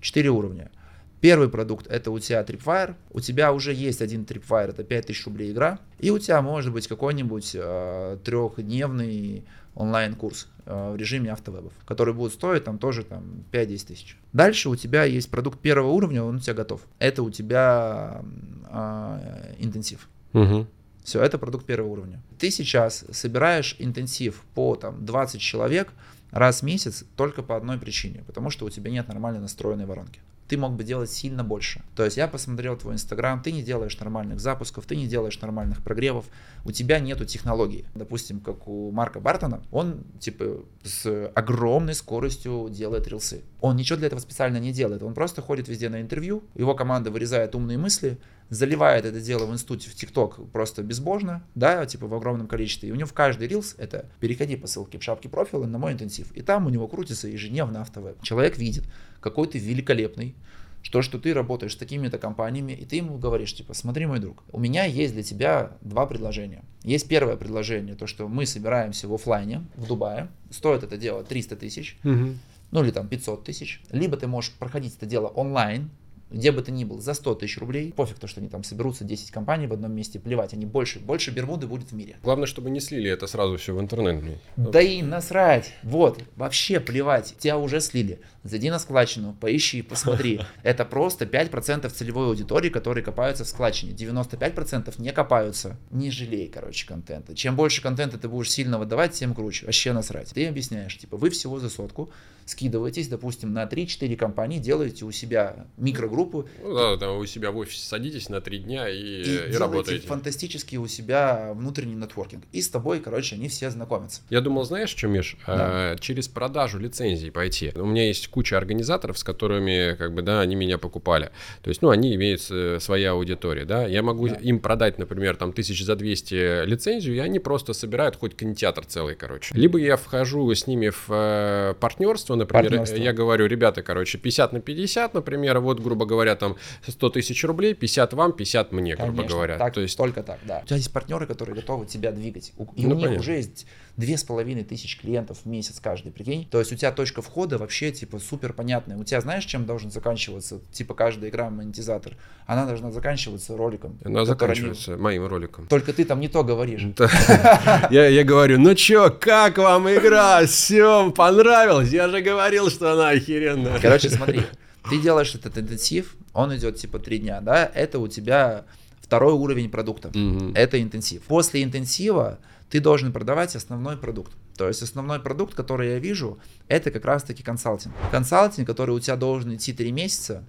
Четыре 0.00 0.30
уровня. 0.30 0.72
Первый 1.20 1.50
продукт 1.50 1.86
это 1.86 2.10
у 2.10 2.18
тебя 2.18 2.42
Tripwire, 2.42 2.96
у 3.12 3.20
тебя 3.20 3.52
уже 3.52 3.72
есть 3.72 4.02
один 4.02 4.22
Tripwire, 4.22 4.70
это 4.70 4.82
5000 4.82 5.26
рублей 5.26 5.52
игра, 5.52 5.78
и 6.00 6.10
у 6.10 6.18
тебя 6.18 6.42
может 6.42 6.72
быть 6.72 6.88
какой-нибудь 6.88 7.52
э, 7.54 8.18
трехдневный 8.24 9.44
онлайн-курс 9.74 10.48
э, 10.66 10.92
в 10.92 10.96
режиме 10.96 11.32
автовебов, 11.32 11.72
который 11.84 12.14
будет 12.14 12.32
стоить 12.32 12.64
там 12.64 12.78
тоже 12.78 13.04
там 13.04 13.44
5-10 13.52 13.86
тысяч. 13.86 14.16
Дальше 14.32 14.68
у 14.68 14.76
тебя 14.76 15.04
есть 15.04 15.30
продукт 15.30 15.60
первого 15.60 15.90
уровня, 15.90 16.22
он 16.22 16.36
у 16.36 16.38
тебя 16.40 16.54
готов. 16.54 16.82
Это 16.98 17.22
у 17.22 17.30
тебя 17.30 18.22
э, 18.70 19.54
интенсив. 19.58 20.08
Угу. 20.32 20.66
Все, 21.04 21.22
это 21.22 21.38
продукт 21.38 21.66
первого 21.66 21.90
уровня. 21.90 22.20
Ты 22.38 22.50
сейчас 22.50 23.04
собираешь 23.10 23.76
интенсив 23.78 24.42
по 24.54 24.76
там 24.76 25.04
20 25.04 25.40
человек 25.40 25.92
раз 26.30 26.60
в 26.60 26.62
месяц 26.64 27.04
только 27.16 27.42
по 27.42 27.56
одной 27.56 27.78
причине, 27.78 28.22
потому 28.26 28.50
что 28.50 28.66
у 28.66 28.70
тебя 28.70 28.90
нет 28.90 29.08
нормально 29.08 29.40
настроенной 29.40 29.86
воронки 29.86 30.20
ты 30.50 30.56
мог 30.56 30.72
бы 30.72 30.82
делать 30.82 31.12
сильно 31.12 31.44
больше. 31.44 31.80
То 31.94 32.04
есть 32.04 32.16
я 32.16 32.26
посмотрел 32.26 32.76
твой 32.76 32.94
инстаграм, 32.94 33.40
ты 33.40 33.52
не 33.52 33.62
делаешь 33.62 33.96
нормальных 34.00 34.40
запусков, 34.40 34.84
ты 34.84 34.96
не 34.96 35.06
делаешь 35.06 35.40
нормальных 35.40 35.80
прогревов, 35.80 36.26
у 36.64 36.72
тебя 36.72 36.98
нету 36.98 37.24
технологии. 37.24 37.84
Допустим, 37.94 38.40
как 38.40 38.66
у 38.66 38.90
Марка 38.90 39.20
Бартона, 39.20 39.62
он 39.70 40.02
типа 40.18 40.64
с 40.82 41.28
огромной 41.36 41.94
скоростью 41.94 42.66
делает 42.68 43.06
рилсы. 43.06 43.42
Он 43.60 43.76
ничего 43.76 43.96
для 43.96 44.08
этого 44.08 44.18
специально 44.18 44.56
не 44.56 44.72
делает, 44.72 45.04
он 45.04 45.14
просто 45.14 45.40
ходит 45.40 45.68
везде 45.68 45.88
на 45.88 46.00
интервью, 46.00 46.42
его 46.56 46.74
команда 46.74 47.12
вырезает 47.12 47.54
умные 47.54 47.78
мысли, 47.78 48.18
заливает 48.48 49.04
это 49.04 49.20
дело 49.20 49.46
в 49.46 49.52
институте, 49.52 49.88
в 49.88 49.94
ТикТок 49.94 50.50
просто 50.50 50.82
безбожно, 50.82 51.44
да, 51.54 51.86
типа 51.86 52.08
в 52.08 52.14
огромном 52.14 52.48
количестве. 52.48 52.88
И 52.88 52.92
у 52.92 52.96
него 52.96 53.06
в 53.06 53.12
каждый 53.12 53.46
рилс 53.46 53.76
это 53.78 54.06
переходи 54.18 54.56
по 54.56 54.66
ссылке 54.66 54.98
в 54.98 55.04
шапке 55.04 55.28
профиля 55.28 55.66
на 55.66 55.78
мой 55.78 55.92
интенсив. 55.92 56.32
И 56.32 56.42
там 56.42 56.66
у 56.66 56.70
него 56.70 56.88
крутится 56.88 57.28
ежедневно 57.28 57.82
автовеб. 57.82 58.20
Человек 58.22 58.58
видит, 58.58 58.84
какой 59.20 59.46
ты 59.46 59.58
великолепный, 59.58 60.34
что, 60.82 61.02
что 61.02 61.18
ты 61.18 61.34
работаешь 61.34 61.72
с 61.72 61.76
такими-то 61.76 62.18
компаниями, 62.18 62.72
и 62.72 62.84
ты 62.84 62.96
ему 62.96 63.18
говоришь, 63.18 63.54
типа, 63.54 63.74
смотри, 63.74 64.06
мой 64.06 64.18
друг, 64.18 64.42
у 64.50 64.58
меня 64.58 64.84
есть 64.84 65.12
для 65.14 65.22
тебя 65.22 65.76
два 65.82 66.06
предложения. 66.06 66.64
Есть 66.82 67.08
первое 67.08 67.36
предложение, 67.36 67.94
то, 67.94 68.06
что 68.06 68.28
мы 68.28 68.46
собираемся 68.46 69.06
в 69.06 69.14
офлайне 69.14 69.64
в 69.76 69.86
Дубае, 69.86 70.28
стоит 70.50 70.82
это 70.82 70.96
дело 70.96 71.22
300 71.22 71.56
тысяч, 71.56 71.98
угу. 72.02 72.34
ну 72.70 72.82
или 72.82 72.90
там 72.90 73.08
500 73.08 73.44
тысяч, 73.44 73.82
либо 73.90 74.16
ты 74.16 74.26
можешь 74.26 74.52
проходить 74.52 74.96
это 74.96 75.06
дело 75.06 75.26
онлайн, 75.26 75.90
где 76.30 76.52
бы 76.52 76.62
ты 76.62 76.72
ни 76.72 76.84
был, 76.84 77.00
за 77.00 77.14
100 77.14 77.36
тысяч 77.36 77.58
рублей, 77.58 77.92
пофиг 77.92 78.18
то, 78.18 78.26
что 78.26 78.40
они 78.40 78.48
там 78.48 78.64
соберутся 78.64 79.04
10 79.04 79.30
компаний 79.30 79.66
в 79.66 79.72
одном 79.72 79.92
месте, 79.92 80.18
плевать, 80.18 80.52
они 80.54 80.66
больше, 80.66 81.00
больше 81.00 81.30
Бермуды 81.30 81.66
будет 81.66 81.90
в 81.90 81.94
мире. 81.94 82.16
Главное, 82.22 82.46
чтобы 82.46 82.70
не 82.70 82.80
слили 82.80 83.10
это 83.10 83.26
сразу 83.26 83.56
все 83.56 83.74
в 83.74 83.80
интернет. 83.80 84.22
Да 84.56 84.80
и 84.80 85.02
насрать, 85.02 85.72
вот, 85.82 86.22
вообще 86.36 86.80
плевать, 86.80 87.34
тебя 87.38 87.58
уже 87.58 87.80
слили. 87.80 88.20
Зайди 88.42 88.70
на 88.70 88.78
складчину, 88.78 89.36
поищи, 89.38 89.82
посмотри. 89.82 90.40
Это 90.62 90.86
просто 90.86 91.26
5% 91.26 91.90
целевой 91.90 92.28
аудитории, 92.28 92.70
которые 92.70 93.04
копаются 93.04 93.44
в 93.44 93.48
складчине. 93.48 93.92
95% 93.92 94.94
не 94.96 95.12
копаются. 95.12 95.76
Не 95.90 96.10
жалей, 96.10 96.48
короче, 96.48 96.86
контента. 96.86 97.34
Чем 97.34 97.54
больше 97.54 97.82
контента 97.82 98.16
ты 98.16 98.28
будешь 98.28 98.50
сильно 98.50 98.78
выдавать, 98.78 99.12
тем 99.12 99.34
круче. 99.34 99.66
Вообще 99.66 99.92
насрать. 99.92 100.30
Ты 100.32 100.46
объясняешь, 100.46 100.96
типа, 100.96 101.18
вы 101.18 101.28
всего 101.28 101.58
за 101.58 101.68
сотку 101.68 102.10
скидываетесь, 102.46 103.08
допустим, 103.08 103.52
на 103.52 103.64
3-4 103.64 104.16
компании, 104.16 104.58
делаете 104.58 105.04
у 105.04 105.12
себя 105.12 105.66
микрогруппу. 105.76 106.19
Ну 106.62 106.74
да, 106.74 106.96
там 106.96 107.18
у 107.18 107.26
себя 107.26 107.50
в 107.50 107.56
офисе 107.56 107.86
садитесь 107.86 108.28
на 108.28 108.40
3 108.40 108.58
дня 108.58 108.88
и, 108.88 109.22
и, 109.22 109.52
и 109.52 109.56
работаете. 109.56 110.06
фантастически 110.06 110.76
у 110.76 110.86
себя 110.86 111.52
внутренний 111.54 111.94
нетворкинг. 111.94 112.44
И 112.52 112.62
с 112.62 112.68
тобой, 112.68 113.00
короче, 113.00 113.36
они 113.36 113.48
все 113.48 113.70
знакомятся. 113.70 114.22
Я 114.30 114.40
думал, 114.40 114.64
знаешь, 114.64 114.90
что, 114.90 115.08
Миш? 115.08 115.36
Да. 115.46 115.54
А, 115.92 115.96
через 115.98 116.28
продажу 116.28 116.78
лицензий 116.78 117.30
пойти. 117.30 117.72
У 117.74 117.86
меня 117.86 118.06
есть 118.06 118.28
куча 118.28 118.56
организаторов, 118.56 119.18
с 119.18 119.24
которыми, 119.24 119.94
как 119.96 120.14
бы, 120.14 120.22
да, 120.22 120.40
они 120.40 120.54
меня 120.54 120.78
покупали. 120.78 121.30
То 121.62 121.68
есть, 121.68 121.82
ну, 121.82 121.90
они 121.90 122.14
имеют 122.14 122.46
э, 122.50 122.78
своя 122.80 123.12
аудитория, 123.12 123.64
да. 123.64 123.86
Я 123.86 124.02
могу 124.02 124.28
да. 124.28 124.34
им 124.36 124.60
продать, 124.60 124.98
например, 124.98 125.36
там, 125.36 125.52
тысяч 125.52 125.84
за 125.84 125.96
200 125.96 126.64
лицензию, 126.66 127.16
и 127.16 127.18
они 127.18 127.38
просто 127.38 127.72
собирают 127.72 128.16
хоть 128.16 128.36
кинотеатр 128.36 128.84
целый, 128.84 129.14
короче. 129.14 129.54
Либо 129.54 129.78
я 129.78 129.96
вхожу 129.96 130.52
с 130.52 130.66
ними 130.66 130.90
в 130.90 131.06
э, 131.08 131.74
партнерство, 131.80 132.34
например, 132.34 132.84
я 132.96 133.12
говорю, 133.12 133.46
ребята, 133.46 133.82
короче, 133.82 134.18
50 134.18 134.52
на 134.52 134.60
50, 134.60 135.14
например, 135.14 135.60
вот, 135.60 135.80
грубо 135.80 136.06
говоря, 136.10 136.36
там, 136.36 136.56
100 136.86 137.10
тысяч 137.10 137.44
рублей, 137.44 137.74
50 137.74 138.12
вам, 138.12 138.32
50 138.32 138.72
мне, 138.72 138.96
Конечно, 138.96 139.14
грубо 139.14 139.28
говоря. 139.28 139.58
Так, 139.58 139.74
То 139.74 139.80
есть... 139.80 139.96
Только 139.96 140.22
так, 140.22 140.40
да. 140.44 140.60
У 140.64 140.66
тебя 140.66 140.76
есть 140.76 140.92
партнеры, 140.92 141.26
которые 141.26 141.54
готовы 141.54 141.86
тебя 141.86 142.10
двигать. 142.12 142.52
И 142.76 142.86
ну, 142.86 142.94
у 142.94 142.98
них 142.98 143.06
понятно. 143.06 143.20
уже 143.20 143.32
есть 143.32 143.66
две 143.96 144.16
с 144.16 144.24
половиной 144.24 144.64
тысяч 144.64 144.98
клиентов 144.98 145.38
в 145.44 145.46
месяц 145.46 145.78
каждый, 145.80 146.10
прикинь. 146.10 146.46
То 146.50 146.58
есть 146.58 146.72
у 146.72 146.76
тебя 146.76 146.90
точка 146.90 147.22
входа 147.22 147.58
вообще 147.58 147.92
типа 147.92 148.18
супер 148.18 148.52
понятная. 148.52 148.96
У 148.96 149.04
тебя 149.04 149.20
знаешь, 149.20 149.44
чем 149.44 149.66
должен 149.66 149.90
заканчиваться 149.90 150.60
типа 150.72 150.94
каждая 150.94 151.30
игра 151.30 151.50
монетизатор? 151.50 152.16
Она 152.46 152.66
должна 152.66 152.90
заканчиваться 152.90 153.56
роликом. 153.56 153.98
Она 154.04 154.24
заканчивается 154.24 154.92
не... 154.92 154.96
моим 154.96 155.26
роликом. 155.26 155.66
Только 155.66 155.92
ты 155.92 156.04
там 156.04 156.18
не 156.18 156.28
то 156.28 156.42
говоришь. 156.42 156.80
Я, 157.90 158.06
я 158.06 158.24
говорю, 158.24 158.58
ну 158.58 158.74
чё, 158.74 159.10
как 159.10 159.58
вам 159.58 159.88
игра? 159.88 160.46
Все, 160.46 161.10
понравилось? 161.10 161.90
Я 161.90 162.08
же 162.08 162.22
говорил, 162.22 162.70
что 162.70 162.92
она 162.92 163.10
охеренная. 163.10 163.78
Короче, 163.80 164.08
смотри, 164.08 164.42
ты 164.90 164.98
делаешь 164.98 165.34
этот 165.34 165.56
интенсив, 165.56 166.16
он 166.32 166.54
идет 166.56 166.76
типа 166.76 166.98
три 166.98 167.18
дня, 167.18 167.40
да, 167.40 167.64
это 167.74 167.98
у 167.98 168.08
тебя 168.08 168.64
второй 169.00 169.32
уровень 169.32 169.70
продукта, 169.70 170.08
угу. 170.08 170.52
это 170.54 170.82
интенсив. 170.82 171.22
После 171.22 171.62
интенсива 171.62 172.38
ты 172.68 172.80
должен 172.80 173.12
продавать 173.12 173.56
основной 173.56 173.96
продукт. 173.96 174.32
То 174.56 174.68
есть 174.68 174.82
основной 174.82 175.20
продукт, 175.20 175.54
который 175.54 175.90
я 175.90 175.98
вижу, 175.98 176.38
это 176.68 176.90
как 176.90 177.04
раз-таки 177.04 177.42
консалтинг. 177.42 177.94
Консалтинг, 178.10 178.66
который 178.66 178.94
у 178.94 179.00
тебя 179.00 179.16
должен 179.16 179.54
идти 179.54 179.72
3 179.72 179.90
месяца, 179.92 180.44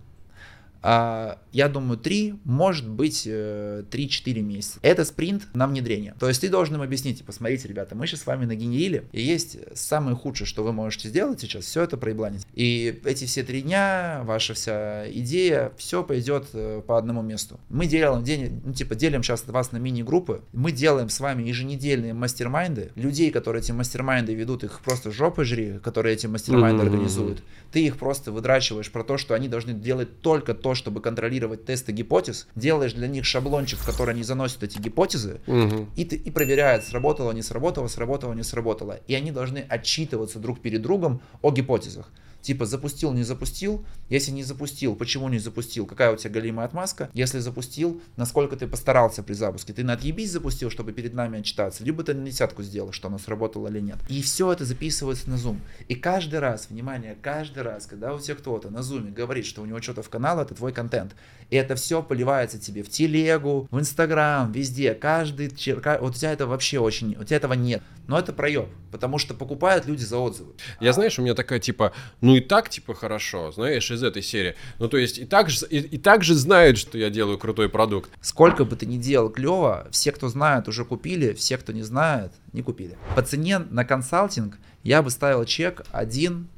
А, 0.83 1.37
я 1.51 1.69
думаю, 1.69 1.97
3, 1.97 2.35
может 2.43 2.87
быть, 2.87 3.27
3-4 3.27 3.89
э, 3.91 4.41
месяца. 4.41 4.79
Это 4.81 5.05
спринт 5.05 5.47
на 5.53 5.67
внедрение. 5.67 6.15
То 6.19 6.27
есть 6.27 6.41
ты 6.41 6.49
должен 6.49 6.75
им 6.75 6.81
объяснить, 6.81 7.19
типа, 7.19 7.31
смотрите, 7.31 7.67
ребята, 7.67 7.95
мы 7.95 8.07
сейчас 8.07 8.21
с 8.21 8.25
вами 8.25 8.45
нагенерили, 8.45 9.03
и 9.11 9.21
есть 9.21 9.57
самое 9.75 10.15
худшее, 10.15 10.47
что 10.47 10.63
вы 10.63 10.73
можете 10.73 11.09
сделать 11.09 11.39
сейчас, 11.39 11.65
все 11.65 11.83
это 11.83 11.97
проебланить. 11.97 12.45
И 12.53 12.99
эти 13.05 13.25
все 13.25 13.43
три 13.43 13.61
дня, 13.61 14.21
ваша 14.23 14.53
вся 14.53 15.09
идея, 15.11 15.71
все 15.77 16.03
пойдет 16.03 16.47
э, 16.53 16.81
по 16.85 16.97
одному 16.97 17.21
месту. 17.21 17.59
Мы 17.69 17.85
делаем, 17.85 18.23
день, 18.23 18.61
ну, 18.63 18.73
типа, 18.73 18.95
делим 18.95 19.23
сейчас 19.23 19.45
вас 19.47 19.71
на 19.71 19.77
мини-группы, 19.77 20.41
мы 20.53 20.71
делаем 20.71 21.09
с 21.09 21.19
вами 21.19 21.43
еженедельные 21.43 22.13
мастер-майнды, 22.13 22.91
людей, 22.95 23.29
которые 23.31 23.61
эти 23.61 23.71
мастер-майнды 23.71 24.33
ведут, 24.33 24.63
их 24.63 24.81
просто 24.81 25.11
жопы 25.11 25.43
жри, 25.43 25.79
которые 25.79 26.15
эти 26.15 26.27
мастер-майнды 26.27 26.83
mm-hmm. 26.83 26.87
организуют. 26.87 27.43
Ты 27.71 27.85
их 27.85 27.97
просто 27.97 28.31
выдрачиваешь 28.31 28.91
про 28.91 29.03
то, 29.03 29.17
что 29.17 29.35
они 29.35 29.47
должны 29.47 29.73
делать 29.73 30.21
только 30.21 30.53
то, 30.53 30.70
чтобы 30.75 31.01
контролировать 31.01 31.65
тесты 31.65 31.91
гипотез, 31.91 32.47
делаешь 32.55 32.93
для 32.93 33.07
них 33.07 33.25
шаблончик, 33.25 33.79
в 33.79 33.85
который 33.85 34.13
они 34.13 34.23
заносят 34.23 34.63
эти 34.63 34.77
гипотезы, 34.77 35.41
угу. 35.47 35.87
и, 35.95 36.05
ты, 36.05 36.15
и 36.15 36.31
проверяют, 36.31 36.83
сработало, 36.83 37.31
не 37.31 37.41
сработало, 37.41 37.87
сработало, 37.87 38.33
не 38.33 38.43
сработало. 38.43 38.99
И 39.07 39.15
они 39.15 39.31
должны 39.31 39.59
отчитываться 39.59 40.39
друг 40.39 40.61
перед 40.61 40.81
другом 40.81 41.21
о 41.41 41.51
гипотезах. 41.51 42.09
Типа 42.41 42.65
запустил, 42.65 43.13
не 43.13 43.23
запустил. 43.23 43.85
Если 44.09 44.31
не 44.31 44.43
запустил, 44.43 44.95
почему 44.95 45.29
не 45.29 45.39
запустил? 45.39 45.85
Какая 45.85 46.11
у 46.11 46.17
тебя 46.17 46.31
галимая 46.31 46.65
отмазка? 46.65 47.09
Если 47.13 47.39
запустил, 47.39 48.01
насколько 48.17 48.55
ты 48.55 48.67
постарался 48.67 49.23
при 49.23 49.33
запуске? 49.33 49.73
Ты 49.73 49.83
на 49.83 49.93
отъебись 49.93 50.31
запустил, 50.31 50.69
чтобы 50.69 50.91
перед 50.91 51.13
нами 51.13 51.39
отчитаться? 51.39 51.83
Либо 51.83 52.03
ты 52.03 52.13
на 52.13 52.25
десятку 52.25 52.63
сделал, 52.63 52.91
что 52.91 53.07
оно 53.07 53.19
сработало 53.19 53.67
или 53.67 53.79
нет. 53.79 53.97
И 54.09 54.21
все 54.21 54.51
это 54.51 54.65
записывается 54.65 55.29
на 55.29 55.35
Zoom. 55.35 55.59
И 55.87 55.95
каждый 55.95 56.39
раз, 56.39 56.67
внимание, 56.69 57.15
каждый 57.21 57.63
раз, 57.63 57.85
когда 57.85 58.13
у 58.13 58.19
тебя 58.19 58.35
кто-то 58.35 58.69
на 58.69 58.79
Zoom 58.79 59.11
говорит, 59.13 59.45
что 59.45 59.61
у 59.61 59.65
него 59.65 59.81
что-то 59.81 60.01
в 60.01 60.09
канал, 60.09 60.39
это 60.39 60.55
твой 60.55 60.73
контент. 60.73 61.15
И 61.49 61.55
это 61.55 61.75
все 61.75 62.01
поливается 62.01 62.57
тебе 62.57 62.81
в 62.81 62.89
телегу, 62.89 63.67
в 63.71 63.79
Инстаграм, 63.79 64.51
везде. 64.51 64.93
Каждый, 64.93 65.49
вот 65.49 66.11
у 66.11 66.13
тебя 66.13 66.31
это 66.31 66.47
вообще 66.47 66.79
очень, 66.79 67.15
у 67.19 67.23
тебя 67.23 67.37
этого 67.37 67.53
нет. 67.53 67.83
Но 68.11 68.19
это 68.19 68.33
проеб, 68.33 68.67
потому 68.91 69.17
что 69.17 69.33
покупают 69.33 69.85
люди 69.85 70.03
за 70.03 70.17
отзывы. 70.17 70.51
Я, 70.81 70.91
знаешь, 70.91 71.17
у 71.17 71.21
меня 71.21 71.33
такая 71.33 71.59
типа, 71.59 71.93
ну 72.19 72.35
и 72.35 72.41
так 72.41 72.67
типа 72.67 72.93
хорошо, 72.93 73.53
знаешь, 73.53 73.89
из 73.89 74.03
этой 74.03 74.21
серии. 74.21 74.55
Ну 74.79 74.89
то 74.89 74.97
есть 74.97 75.17
и 75.17 75.23
так 75.23 75.49
же, 75.49 75.65
и, 75.67 75.77
и 75.77 75.97
так 75.97 76.21
же 76.21 76.35
знают, 76.35 76.77
что 76.77 76.97
я 76.97 77.09
делаю 77.09 77.37
крутой 77.37 77.69
продукт. 77.69 78.11
Сколько 78.19 78.65
бы 78.65 78.75
ты 78.75 78.85
ни 78.85 78.97
делал 78.97 79.29
клево, 79.29 79.87
все, 79.91 80.11
кто 80.11 80.27
знает, 80.27 80.67
уже 80.67 80.83
купили, 80.83 81.31
все, 81.31 81.57
кто 81.57 81.71
не 81.71 81.83
знает, 81.83 82.33
не 82.51 82.61
купили. 82.61 82.97
По 83.15 83.21
цене 83.21 83.59
на 83.59 83.85
консалтинг 83.85 84.57
я 84.83 85.01
бы 85.01 85.09
ставил 85.09 85.45
чек 85.45 85.85
1 85.93 86.49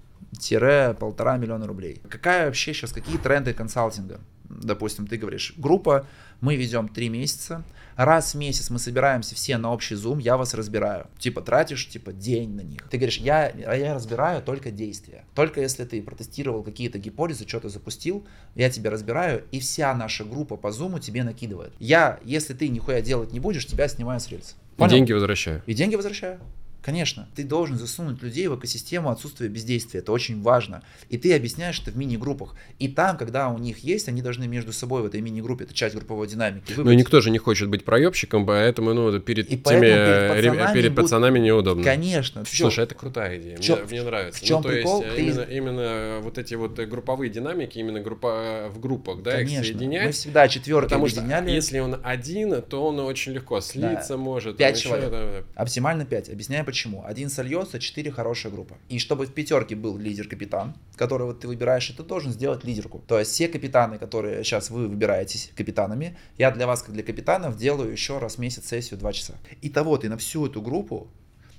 полтора 1.00 1.38
миллиона 1.38 1.68
рублей. 1.68 2.02
Какая 2.10 2.48
вообще 2.48 2.74
сейчас, 2.74 2.94
какие 2.94 3.18
тренды 3.18 3.54
консалтинга? 3.54 4.20
Допустим, 4.50 5.06
ты 5.06 5.18
говоришь, 5.18 5.54
группа, 5.56 6.08
мы 6.42 6.56
ведем 6.56 6.88
три 6.88 7.10
месяца, 7.10 7.64
раз 7.96 8.34
в 8.34 8.38
месяц 8.38 8.70
мы 8.70 8.80
собираемся 8.80 9.36
все 9.36 9.58
на 9.58 9.72
общий 9.72 9.96
зум, 9.96 10.20
я 10.20 10.38
вас 10.38 10.54
разбираю. 10.54 11.08
Типа 11.20 11.42
тратишь, 11.42 11.88
типа 11.88 12.14
день 12.14 12.56
на 12.56 12.62
них. 12.62 12.88
Ты 12.90 12.98
говоришь, 12.98 13.18
я, 13.18 13.50
я 13.50 13.94
разбираю 13.94 14.42
только 14.42 14.72
действия. 14.72 15.26
Только 15.36 15.62
если 15.62 15.86
ты 15.86 16.02
протестировал 16.02 16.64
какие-то 16.64 17.00
гипотезы, 17.00 17.48
что-то 17.48 17.70
запустил, 17.70 18.26
я 18.56 18.70
тебя 18.70 18.90
разбираю, 18.92 19.44
и 19.52 19.60
вся 19.60 19.94
наша 19.94 20.24
группа 20.24 20.56
по 20.56 20.72
зуму 20.72 21.00
тебе 21.00 21.24
накидывает. 21.24 21.74
Я, 21.80 22.20
если 22.24 22.54
ты 22.54 22.70
нихуя 22.70 23.02
делать 23.02 23.32
не 23.32 23.40
будешь, 23.40 23.66
тебя 23.66 23.88
снимаю 23.88 24.20
с 24.20 24.30
рельс. 24.30 24.56
И 24.78 24.88
деньги 24.88 25.14
возвращаю. 25.14 25.62
И 25.66 25.74
деньги 25.74 25.96
возвращаю. 25.96 26.40
Конечно, 26.84 27.30
ты 27.34 27.46
должен 27.46 27.78
засунуть 27.78 28.22
людей 28.22 28.48
в 28.48 28.60
экосистему 28.60 29.10
отсутствия 29.10 29.48
бездействия. 29.48 30.02
Это 30.02 30.12
очень 30.12 30.42
важно. 30.42 30.84
И 31.10 31.18
ты 31.18 31.34
объясняешь 31.34 31.80
это 31.80 31.92
в 31.92 31.98
мини-группах. 31.98 32.56
И 32.78 32.90
там, 32.90 33.18
когда 33.18 33.48
у 33.48 33.58
них 33.58 33.80
есть, 33.80 34.10
они 34.10 34.22
должны 34.22 34.48
между 34.48 34.74
собой 34.74 35.02
в 35.02 35.06
этой 35.06 35.22
мини-группе, 35.22 35.64
это 35.64 35.74
часть 35.74 35.96
групповой 35.96 36.28
динамики. 36.28 36.74
Выбрать. 36.74 36.86
Но 36.86 36.94
никто 36.94 37.22
же 37.22 37.30
не 37.30 37.38
хочет 37.38 37.70
быть 37.70 37.86
проебщиком, 37.86 38.46
поэтому 38.46 38.94
ну, 38.94 39.18
перед, 39.22 39.50
и 39.50 39.58
теми, 39.58 39.80
перед 39.80 40.28
пацанами, 40.28 40.74
перед 40.74 40.96
пацанами 40.96 41.40
будут... 41.40 41.46
неудобно. 41.46 41.84
Конечно. 41.86 42.44
Слушай, 42.46 42.84
это 42.84 42.96
крутая 42.96 43.40
идея. 43.40 43.58
Мне, 43.58 43.78
мне 43.90 44.04
нравится. 44.04 44.42
В 44.42 44.44
чем 44.44 44.58
ну, 44.58 44.64
то 44.64 44.70
прикол? 44.70 45.04
Есть, 45.04 45.16
ты... 45.16 45.22
именно, 45.22 45.42
именно 45.42 46.20
вот 46.22 46.38
эти 46.38 46.56
вот 46.56 46.78
групповые 46.78 47.30
динамики, 47.30 47.78
именно 47.78 48.02
группа 48.02 48.70
в 48.74 48.82
группах, 48.82 49.24
да, 49.24 49.32
Конечно. 49.32 49.62
их 49.62 49.66
соединять. 49.68 50.06
Мы 50.08 50.12
всегда 50.12 50.50
четверки 50.50 50.90
Потому 50.90 51.06
объединяли. 51.06 51.46
что 51.46 51.56
если 51.56 51.80
он 51.80 52.02
один, 52.04 52.62
то 52.62 52.86
он 52.88 53.00
очень 53.00 53.32
легко 53.32 53.62
слиться 53.62 54.10
да. 54.10 54.18
может. 54.18 54.58
Пять 54.58 54.82
человек. 54.82 55.14
Еще, 55.14 55.44
да. 55.56 55.62
Оптимально 55.62 56.06
пять. 56.06 56.28
Объясняю 56.28 56.66
почему. 56.74 57.04
Один 57.06 57.30
сольет 57.30 57.54
льется 57.54 57.80
4 57.80 58.12
хорошая 58.12 58.52
группа. 58.52 58.76
И 58.90 58.98
чтобы 58.98 59.26
в 59.26 59.34
пятерке 59.34 59.76
был 59.76 59.98
лидер-капитан, 59.98 60.74
которого 60.96 61.34
ты 61.34 61.48
выбираешь, 61.48 61.90
и 61.90 61.94
ты 61.94 62.02
должен 62.04 62.32
сделать 62.32 62.64
лидерку. 62.64 63.00
То 63.08 63.20
есть 63.20 63.32
все 63.32 63.48
капитаны, 63.48 64.00
которые 64.00 64.44
сейчас 64.44 64.72
вы 64.72 64.88
выбираетесь 64.88 65.52
капитанами, 65.56 66.18
я 66.40 66.50
для 66.50 66.66
вас, 66.66 66.82
как 66.82 66.94
для 66.94 67.04
капитанов, 67.04 67.58
делаю 67.58 67.92
еще 67.92 68.18
раз 68.18 68.36
в 68.36 68.40
месяц 68.40 68.66
сессию 68.68 69.00
2 69.00 69.14
часа. 69.14 69.34
И 69.62 69.70
того 69.70 69.98
ты 69.98 70.10
на 70.10 70.18
всю 70.18 70.48
эту 70.48 70.62
группу 70.62 71.08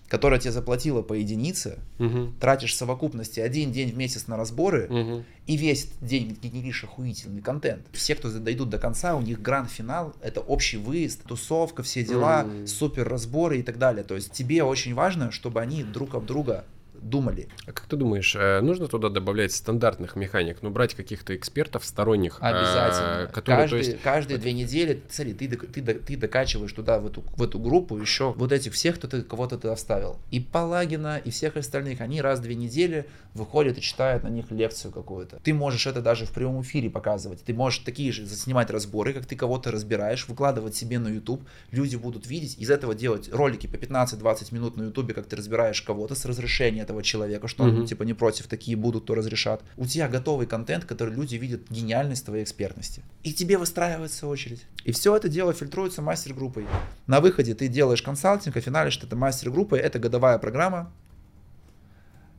которая 0.09 0.39
тебе 0.39 0.53
заплатила 0.53 1.03
по 1.03 1.15
единице, 1.15 1.79
угу. 1.99 2.33
тратишь 2.41 2.73
в 2.73 2.77
совокупности 2.77 3.41
один 3.41 3.73
день 3.73 3.91
в 3.91 3.97
месяц 3.97 4.27
на 4.27 4.37
разборы, 4.37 4.87
угу. 4.89 5.25
и 5.47 5.57
весь 5.57 5.89
день 6.01 6.37
генеришь 6.41 6.85
охуительный 6.85 7.41
контент. 7.41 7.87
Все, 7.93 8.15
кто 8.15 8.31
дойдут 8.31 8.71
до 8.71 8.79
конца, 8.79 9.17
у 9.17 9.23
них 9.23 9.41
гранд-финал, 9.41 10.15
это 10.23 10.41
общий 10.41 10.77
выезд, 10.77 11.23
тусовка, 11.25 11.83
все 11.83 12.05
дела, 12.05 12.45
угу. 12.45 12.67
супер 12.67 13.09
разборы 13.09 13.59
и 13.59 13.63
так 13.63 13.79
далее. 13.79 14.05
То 14.05 14.15
есть 14.15 14.33
тебе 14.33 14.63
очень 14.63 14.95
важно, 14.95 15.31
чтобы 15.31 15.61
они 15.61 15.83
друг 15.83 16.15
об 16.15 16.27
друга 16.27 16.65
думали. 17.05 17.49
А 17.67 17.73
как 17.73 17.87
ты 17.87 17.97
думаешь, 17.97 18.35
э, 18.35 18.61
нужно 18.61 18.89
туда 18.89 19.09
добавлять 19.09 19.53
стандартных 19.53 20.17
механик, 20.17 20.59
ну 20.63 20.71
брать 20.71 20.95
каких-то 20.95 21.37
экспертов 21.37 21.85
сторонних? 21.85 22.39
Э, 22.41 22.47
Обязательно. 22.47 23.31
Которые, 23.33 23.63
каждый, 23.63 23.79
есть... 23.79 24.01
Каждые 24.03 24.39
две 24.39 24.53
недели, 24.53 25.03
смотри, 25.09 25.35
ты, 25.35 25.49
ты, 25.49 25.83
ты 25.83 26.17
докачиваешь 26.17 26.73
туда, 26.73 26.99
в 26.99 27.07
эту, 27.07 27.23
в 27.37 27.43
эту 27.43 27.59
группу 27.59 27.97
еще 27.97 28.33
вот 28.33 28.53
этих 28.53 28.73
всех, 28.73 28.97
кто 28.97 29.09
ты, 29.09 29.23
кого-то 29.23 29.59
ты 29.59 29.69
оставил. 29.69 30.19
И 30.31 30.41
Палагина, 30.41 31.19
и 31.19 31.31
всех 31.31 31.57
остальных, 31.57 32.01
они 32.01 32.21
раз 32.21 32.41
в 32.41 32.43
две 32.43 32.55
недели 32.55 33.07
выходят 33.35 33.77
и 33.79 33.81
читают 33.81 34.23
на 34.23 34.29
них 34.29 34.51
лекцию 34.51 34.93
какую-то. 34.93 35.41
Ты 35.43 35.53
можешь 35.53 35.87
это 35.87 36.01
даже 36.01 36.25
в 36.25 36.31
прямом 36.31 36.63
эфире 36.63 36.89
показывать. 36.89 37.43
Ты 37.45 37.53
можешь 37.53 37.81
такие 37.81 38.13
же 38.13 38.27
снимать 38.27 38.71
разборы, 38.71 39.13
как 39.13 39.27
ты 39.27 39.37
кого-то 39.37 39.71
разбираешь, 39.71 40.29
выкладывать 40.29 40.75
себе 40.75 40.99
на 40.99 41.09
YouTube. 41.09 41.43
Люди 41.71 41.97
будут 41.97 42.27
видеть, 42.27 42.57
из 42.59 42.71
этого 42.71 42.95
делать 42.95 43.29
ролики 43.33 43.67
по 43.67 43.77
15-20 43.77 44.55
минут 44.55 44.77
на 44.77 44.85
YouTube, 44.85 45.13
как 45.15 45.27
ты 45.27 45.37
разбираешь 45.37 45.83
кого-то 45.83 46.15
с 46.15 46.25
разрешения 46.25 46.83
этого 46.83 46.94
человека, 47.03 47.49
что 47.49 47.65
mm-hmm. 47.65 47.81
он 47.81 47.87
типа 47.87 48.03
не 48.05 48.15
против, 48.15 48.47
такие 48.47 48.77
будут, 48.77 49.07
то 49.07 49.15
разрешат. 49.15 49.63
У 49.77 49.87
тебя 49.87 50.09
готовый 50.09 50.47
контент, 50.47 50.85
который 50.85 51.15
люди 51.15 51.37
видят 51.37 51.63
гениальность 51.71 52.27
твоей 52.27 52.45
экспертности. 52.45 53.03
И 53.23 53.33
тебе 53.33 53.59
выстраивается 53.59 54.27
очередь. 54.27 54.65
И 54.85 54.93
все 54.93 55.17
это 55.17 55.29
дело 55.29 55.53
фильтруется 55.53 56.03
мастер-группой. 56.03 56.67
На 57.07 57.21
выходе 57.21 57.55
ты 57.55 57.69
делаешь 57.69 58.03
консалтинг, 58.03 58.57
а 58.57 58.61
финалишь 58.61 59.01
это 59.03 59.17
мастер-группой. 59.17 59.79
Это 59.79 59.99
годовая 59.99 60.39
программа 60.39 60.93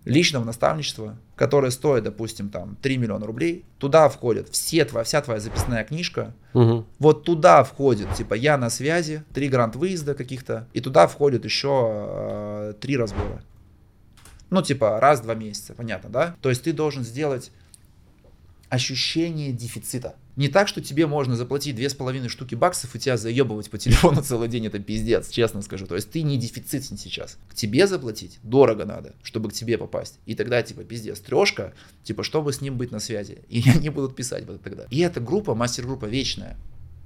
личного 0.06 0.44
наставничества, 0.44 1.18
которое 1.36 1.72
стоит, 1.72 2.04
допустим, 2.04 2.50
там 2.50 2.78
3 2.82 2.98
миллиона 2.98 3.26
рублей. 3.26 3.66
Туда 3.80 4.08
входит 4.08 4.50
все 4.50 4.86
твоя, 4.86 5.04
вся 5.04 5.22
твоя 5.22 5.40
записная 5.40 5.84
книжка. 5.84 6.34
Угу. 6.54 6.86
Вот 7.00 7.24
туда 7.26 7.64
входит, 7.64 8.14
типа, 8.14 8.36
я 8.36 8.58
на 8.58 8.70
связи, 8.70 9.24
три 9.34 9.50
грант 9.50 9.76
выезда 9.76 10.14
каких-то, 10.14 10.68
и 10.74 10.80
туда 10.80 11.08
входит 11.08 11.44
еще 11.44 11.90
э, 11.92 12.74
три 12.80 12.96
разбора. 12.96 13.44
Ну, 14.50 14.62
типа, 14.62 15.00
раз 15.00 15.20
в 15.20 15.24
два 15.24 15.36
месяца, 15.36 15.74
понятно, 15.74 16.10
да? 16.10 16.36
То 16.42 16.50
есть 16.50 16.64
ты 16.64 16.74
должен 16.74 17.04
сделать 17.04 17.52
ощущение 18.70 19.52
дефицита. 19.52 20.16
Не 20.36 20.50
так, 20.50 20.68
что 20.68 20.82
тебе 20.82 21.08
можно 21.08 21.36
заплатить 21.36 21.76
две 21.76 21.90
с 21.90 21.94
половиной 21.94 22.28
штуки 22.28 22.56
баксов 22.56 22.94
и 22.94 23.00
тебя 23.00 23.16
заебывать 23.16 23.70
по 23.70 23.78
телефону 23.78 24.22
целый 24.24 24.50
день, 24.50 24.66
это 24.66 24.80
пиздец, 24.80 25.30
честно 25.30 25.62
скажу. 25.62 25.88
То 25.88 25.96
есть 25.96 26.12
ты 26.12 26.24
не 26.24 26.38
дефицитен 26.38 26.98
сейчас. 26.98 27.38
К 27.50 27.56
тебе 27.56 27.88
заплатить 27.88 28.40
дорого 28.44 28.86
надо, 28.86 29.14
чтобы 29.24 29.50
к 29.50 29.54
тебе 29.54 29.78
попасть. 29.78 30.20
И 30.26 30.36
тогда 30.36 30.62
типа 30.62 30.84
пиздец, 30.84 31.20
трешка, 31.20 31.74
типа 32.04 32.24
чтобы 32.24 32.52
с 32.52 32.60
ним 32.60 32.78
быть 32.78 32.92
на 32.92 33.00
связи. 33.00 33.40
И 33.50 33.64
они 33.70 33.90
будут 33.90 34.16
писать 34.16 34.46
вот 34.46 34.62
тогда. 34.62 34.86
И 34.90 35.00
эта 35.00 35.22
группа, 35.22 35.56
мастер-группа 35.56 36.06
вечная. 36.06 36.58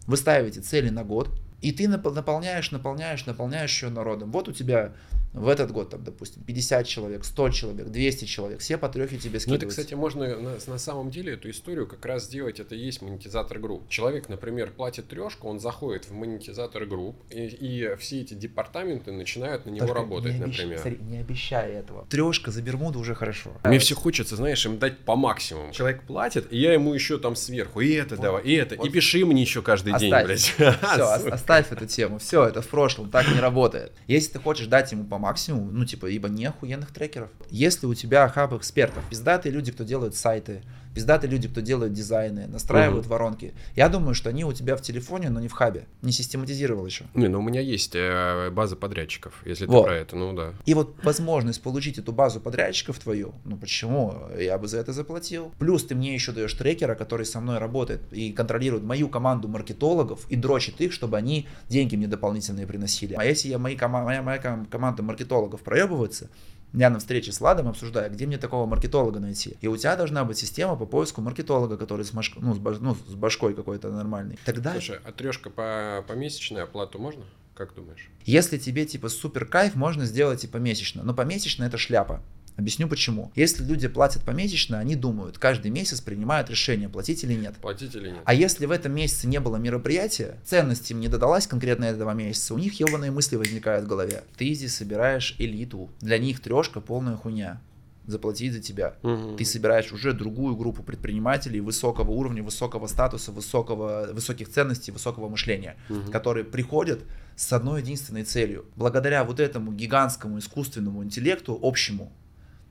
Вы 0.07 0.17
ставите 0.17 0.61
цели 0.61 0.89
на 0.89 1.03
год, 1.03 1.29
и 1.61 1.71
ты 1.71 1.87
наполняешь, 1.87 2.71
наполняешь, 2.71 3.25
наполняешь 3.25 3.83
ее 3.83 3.89
народом. 3.89 4.31
Вот 4.31 4.47
у 4.47 4.51
тебя 4.51 4.93
в 5.33 5.47
этот 5.47 5.71
год, 5.71 5.91
там, 5.91 6.03
допустим, 6.03 6.43
50 6.43 6.87
человек, 6.87 7.23
100 7.23 7.49
человек, 7.49 7.87
200 7.87 8.25
человек, 8.25 8.59
все 8.61 8.77
по 8.77 8.89
трехе 8.89 9.17
тебе 9.17 9.39
скидываются. 9.39 9.49
Ну, 9.49 9.55
это, 9.55 9.67
кстати, 9.67 9.93
можно 9.93 10.35
на, 10.37 10.57
на 10.65 10.77
самом 10.79 11.11
деле 11.11 11.33
эту 11.33 11.51
историю 11.51 11.87
как 11.87 12.03
раз 12.05 12.25
сделать, 12.25 12.59
это 12.59 12.73
и 12.73 12.79
есть 12.79 13.01
монетизатор 13.01 13.59
групп. 13.59 13.87
Человек, 13.89 14.27
например, 14.27 14.71
платит 14.71 15.07
трешку, 15.07 15.47
он 15.47 15.59
заходит 15.59 16.05
в 16.05 16.13
монетизатор 16.13 16.85
групп, 16.85 17.15
и, 17.29 17.45
и 17.45 17.95
все 17.97 18.21
эти 18.21 18.33
департаменты 18.33 19.11
начинают 19.11 19.65
на 19.65 19.69
него 19.69 19.85
Только 19.85 20.01
работать, 20.01 20.33
не 20.33 20.43
обещ... 20.43 20.57
например. 20.57 20.79
Смотри, 20.79 20.99
не 21.01 21.17
обещай 21.17 21.73
этого. 21.73 22.07
Трешка 22.09 22.49
за 22.49 22.63
Бермуду 22.63 22.99
уже 22.99 23.13
хорошо. 23.13 23.51
Мне 23.63 23.77
все 23.77 23.95
хочется, 23.95 24.35
знаешь, 24.35 24.65
им 24.65 24.79
дать 24.79 24.97
по 24.99 25.15
максимуму. 25.15 25.71
Человек 25.73 26.03
платит, 26.03 26.51
и 26.51 26.57
я 26.57 26.73
ему 26.73 26.93
еще 26.93 27.19
там 27.19 27.35
сверху, 27.35 27.81
и 27.81 27.91
это 27.91 28.15
вот, 28.15 28.23
давай, 28.23 28.43
и 28.43 28.53
это, 28.53 28.75
вот. 28.75 28.87
и 28.87 28.89
пиши 28.89 29.23
мне 29.25 29.41
еще 29.41 29.61
каждый 29.61 29.93
оставь. 29.93 30.09
день, 30.09 30.25
блядь. 30.25 30.39
Все, 30.39 31.29
оставь 31.49 31.71
эту 31.71 31.87
тему, 31.87 32.19
все, 32.19 32.45
это 32.45 32.61
в 32.61 32.67
прошлом, 32.67 33.09
так 33.09 33.27
не 33.27 33.39
работает. 33.39 33.91
Если 34.05 34.33
ты 34.33 34.39
хочешь 34.39 34.67
дать 34.67 34.91
ему 34.91 35.03
по 35.05 35.17
максимуму, 35.17 35.71
ну, 35.71 35.83
типа, 35.83 36.05
ибо 36.05 36.29
не 36.29 36.45
охуенных 36.45 36.91
трекеров. 36.91 37.29
Если 37.49 37.87
у 37.87 37.95
тебя 37.95 38.27
хаб 38.27 38.53
экспертов, 38.53 39.03
пиздатые 39.09 39.51
люди, 39.51 39.71
кто 39.71 39.83
делают 39.83 40.15
сайты, 40.15 40.61
пиздатые 40.99 41.31
люди, 41.31 41.47
кто 41.47 41.61
делают 41.61 41.93
дизайны, 41.93 42.45
настраивают 42.47 43.05
угу. 43.05 43.13
воронки. 43.13 43.53
Я 43.73 43.87
думаю, 43.87 44.13
что 44.13 44.29
они 44.29 44.43
у 44.43 44.51
тебя 44.51 44.75
в 44.75 44.81
телефоне, 44.81 45.29
но 45.29 45.39
не 45.39 45.47
в 45.47 45.53
хабе. 45.53 45.85
Не 46.01 46.11
систематизировал 46.11 46.85
еще. 46.85 47.05
Не, 47.13 47.29
ну 47.29 47.39
у 47.39 47.41
меня 47.41 47.61
есть 47.61 47.95
э, 47.95 48.49
база 48.51 48.75
подрядчиков, 48.75 49.33
если 49.45 49.65
вот. 49.65 49.83
ты 49.83 49.87
про 49.87 49.95
это, 49.95 50.17
ну 50.17 50.33
да. 50.33 50.53
И 50.65 50.73
вот 50.73 51.01
возможность 51.01 51.63
получить 51.63 51.97
эту 51.99 52.11
базу 52.11 52.41
подрядчиков 52.41 52.99
твою, 52.99 53.33
ну 53.45 53.55
почему? 53.55 54.13
Я 54.37 54.57
бы 54.57 54.67
за 54.67 54.79
это 54.79 54.91
заплатил. 54.91 55.53
Плюс 55.57 55.85
ты 55.85 55.95
мне 55.95 56.13
еще 56.13 56.33
даешь 56.33 56.53
трекера, 56.53 56.95
который 56.95 57.25
со 57.25 57.39
мной 57.39 57.59
работает 57.59 58.01
и 58.11 58.33
контролирует 58.33 58.83
мою 58.83 59.07
команду 59.07 59.47
маркетологов 59.47 60.29
и 60.29 60.35
дрочит 60.35 60.81
их, 60.81 60.91
чтобы 60.91 61.15
они 61.15 61.47
деньги 61.69 61.95
мне 61.95 62.07
дополнительные 62.07 62.67
приносили. 62.67 63.13
А 63.17 63.23
если 63.23 63.47
я 63.47 63.57
мои 63.57 63.77
моя, 63.79 64.21
моя 64.21 64.37
команда 64.37 65.01
маркетологов 65.01 65.61
проебывается, 65.61 66.29
я 66.73 66.89
на 66.89 66.99
встрече 66.99 67.31
с 67.31 67.41
Ладом 67.41 67.67
обсуждаю, 67.67 68.11
где 68.11 68.25
мне 68.25 68.37
такого 68.37 68.65
маркетолога 68.65 69.19
найти. 69.19 69.57
И 69.61 69.67
у 69.67 69.75
тебя 69.75 69.95
должна 69.95 70.23
быть 70.25 70.37
система 70.37 70.75
по 70.75 70.85
поиску 70.85 71.21
маркетолога, 71.21 71.77
который 71.77 72.05
с, 72.05 72.13
маш... 72.13 72.33
ну, 72.35 72.53
с, 72.53 72.59
баш... 72.59 72.77
ну, 72.79 72.95
с 72.95 73.15
башкой 73.15 73.53
какой-то 73.53 73.91
нормальный. 73.91 74.37
Тогда... 74.45 74.73
Слушай, 74.73 74.99
а 75.03 75.11
трешка 75.11 75.49
по, 75.49 76.03
по 76.07 76.13
месячной 76.13 76.63
оплату 76.63 76.99
можно? 76.99 77.25
Как 77.55 77.73
думаешь? 77.73 78.09
Если 78.23 78.57
тебе 78.57 78.85
типа 78.85 79.09
супер 79.09 79.45
кайф, 79.45 79.75
можно 79.75 80.05
сделать 80.05 80.43
и 80.43 80.47
помесячно. 80.47 81.03
Но 81.03 81.13
помесячно 81.13 81.65
это 81.65 81.77
шляпа. 81.77 82.21
Объясню 82.59 82.89
почему. 82.89 83.31
Если 83.35 83.63
люди 83.63 83.87
платят 83.87 84.25
помесячно, 84.25 84.79
они 84.79 84.97
думают, 84.97 85.37
каждый 85.37 85.71
месяц 85.71 86.01
принимают 86.01 86.49
решение, 86.49 86.89
платить 86.89 87.23
или 87.23 87.33
нет. 87.33 87.55
Платить 87.55 87.95
или 87.95 88.09
нет. 88.09 88.19
А 88.25 88.33
если 88.33 88.65
в 88.65 88.71
этом 88.71 88.91
месяце 88.91 89.27
не 89.27 89.39
было 89.39 89.55
мероприятия, 89.55 90.37
ценность 90.43 90.91
им 90.91 90.99
не 90.99 91.07
додалась 91.07 91.47
конкретно 91.47 91.85
этого 91.85 92.11
месяца, 92.11 92.53
у 92.53 92.57
них 92.57 92.77
ебаные 92.77 93.11
мысли 93.11 93.37
возникают 93.37 93.85
в 93.85 93.87
голове. 93.87 94.23
Ты 94.35 94.53
здесь 94.53 94.75
собираешь 94.75 95.35
элиту. 95.39 95.89
Для 96.01 96.17
них 96.17 96.41
трешка 96.41 96.81
полная 96.81 97.15
хуйня 97.15 97.61
заплатить 98.07 98.51
за 98.51 98.59
тебя. 98.59 98.95
Угу. 99.03 99.37
Ты 99.37 99.45
собираешь 99.45 99.93
уже 99.93 100.11
другую 100.11 100.57
группу 100.57 100.83
предпринимателей 100.83 101.61
высокого 101.61 102.11
уровня, 102.11 102.43
высокого 102.43 102.87
статуса, 102.87 103.31
высокого, 103.31 104.09
высоких 104.11 104.49
ценностей, 104.49 104.91
высокого 104.91 105.29
мышления, 105.29 105.77
угу. 105.89 106.11
которые 106.11 106.43
приходят 106.43 106.99
с 107.37 107.53
одной 107.53 107.79
единственной 107.79 108.23
целью. 108.25 108.65
Благодаря 108.75 109.23
вот 109.23 109.39
этому 109.39 109.71
гигантскому 109.71 110.39
искусственному 110.39 111.05
интеллекту 111.05 111.57
общему, 111.61 112.11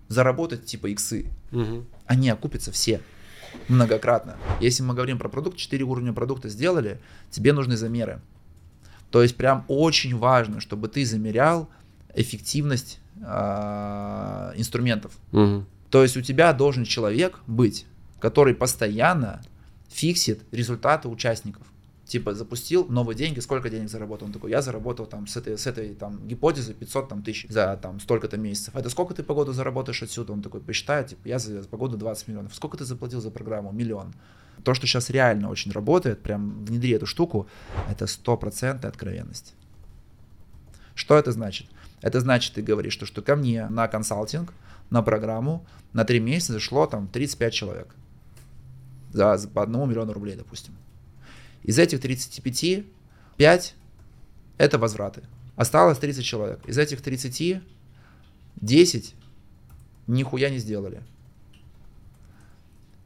заработать 0.09 0.67
типа 0.67 0.89
иксы. 0.89 1.27
Угу. 1.53 1.85
Они 2.07 2.29
окупятся 2.31 2.73
все 2.73 3.01
многократно. 3.69 4.37
Если 4.61 4.83
мы 4.83 4.95
говорим 4.95 5.19
про 5.19 5.29
продукт, 5.29 5.57
4 5.57 5.85
уровня 5.85 6.13
продукта 6.13 6.49
сделали, 6.49 7.01
тебе 7.31 7.53
нужны 7.53 7.77
замеры. 7.77 8.21
То 9.11 9.23
есть 9.23 9.37
прям 9.37 9.65
очень 9.69 10.17
важно, 10.17 10.61
чтобы 10.61 10.89
ты 10.89 11.05
замерял 11.05 11.69
эффективность 12.15 13.01
э, 13.21 14.53
инструментов. 14.57 15.13
Угу. 15.33 15.65
То 15.91 16.03
есть 16.03 16.17
у 16.17 16.23
тебя 16.23 16.53
должен 16.53 16.85
человек 16.85 17.41
быть, 17.47 17.87
который 18.21 18.55
постоянно 18.55 19.43
фиксит 19.89 20.43
результаты 20.53 21.09
участников 21.09 21.67
типа 22.09 22.35
запустил 22.35 22.87
новые 22.89 23.17
деньги, 23.17 23.39
сколько 23.41 23.69
денег 23.69 23.89
заработал? 23.91 24.27
Он 24.27 24.33
такой, 24.33 24.51
я 24.51 24.63
заработал 24.63 25.07
там 25.07 25.27
с 25.27 25.37
этой, 25.37 25.59
с 25.59 25.67
этой 25.67 25.95
там 25.95 26.27
гипотезы 26.27 26.75
500 26.75 27.09
там, 27.09 27.23
тысяч 27.23 27.47
за 27.49 27.79
там 27.81 28.01
столько-то 28.01 28.39
месяцев. 28.39 28.75
Это 28.75 28.89
сколько 28.89 29.15
ты 29.15 29.23
по 29.23 29.35
году 29.35 29.53
заработаешь 29.53 30.03
отсюда? 30.03 30.33
Он 30.33 30.43
такой 30.43 30.61
посчитает, 30.61 31.09
типа, 31.09 31.29
я 31.29 31.39
за, 31.39 31.63
по 31.63 31.89
20 31.89 32.29
миллионов. 32.29 32.55
Сколько 32.55 32.79
ты 32.79 32.85
заплатил 32.85 33.21
за 33.21 33.31
программу? 33.31 33.73
Миллион. 33.73 34.15
То, 34.65 34.75
что 34.75 34.87
сейчас 34.87 35.11
реально 35.11 35.51
очень 35.51 35.71
работает, 35.71 36.23
прям 36.23 36.65
внедри 36.65 36.91
эту 36.91 37.07
штуку, 37.07 37.47
это 37.91 38.07
стопроцентная 38.07 38.91
откровенность. 38.91 39.55
Что 40.95 41.17
это 41.17 41.31
значит? 41.31 41.69
Это 42.01 42.21
значит, 42.21 42.55
ты 42.55 42.63
говоришь, 42.63 42.95
что, 42.95 43.07
что 43.07 43.23
ко 43.23 43.37
мне 43.37 43.69
на 43.69 43.87
консалтинг, 43.87 44.53
на 44.91 45.03
программу 45.03 45.67
на 45.93 46.05
3 46.05 46.21
месяца 46.21 46.55
зашло 46.55 46.87
там 46.87 47.07
35 47.07 47.53
человек. 47.53 47.95
За, 49.13 49.37
за 49.37 49.49
по 49.49 49.63
одному 49.63 49.87
миллиону 49.87 50.13
рублей, 50.13 50.37
допустим. 50.37 50.75
Из 51.63 51.79
этих 51.79 52.01
35, 52.01 52.85
5 53.37 53.75
это 54.59 54.79
возвраты. 54.79 55.23
Осталось 55.57 55.99
30 55.99 56.25
человек. 56.25 56.61
Из 56.67 56.79
этих 56.79 57.01
30, 57.01 57.63
10 58.57 59.15
нихуя 60.07 60.51
не 60.51 60.59
сделали. 60.59 61.03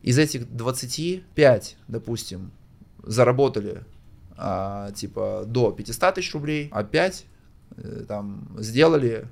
Из 0.02 0.18
этих 0.18 0.50
25, 0.54 1.76
допустим, 1.88 2.50
заработали 3.04 3.84
а, 4.36 4.90
типа 4.92 5.44
до 5.46 5.70
500 5.70 6.14
тысяч 6.14 6.34
рублей, 6.34 6.68
а 6.72 6.82
5 6.82 7.26
э, 7.76 8.04
там 8.08 8.48
сделали 8.58 9.28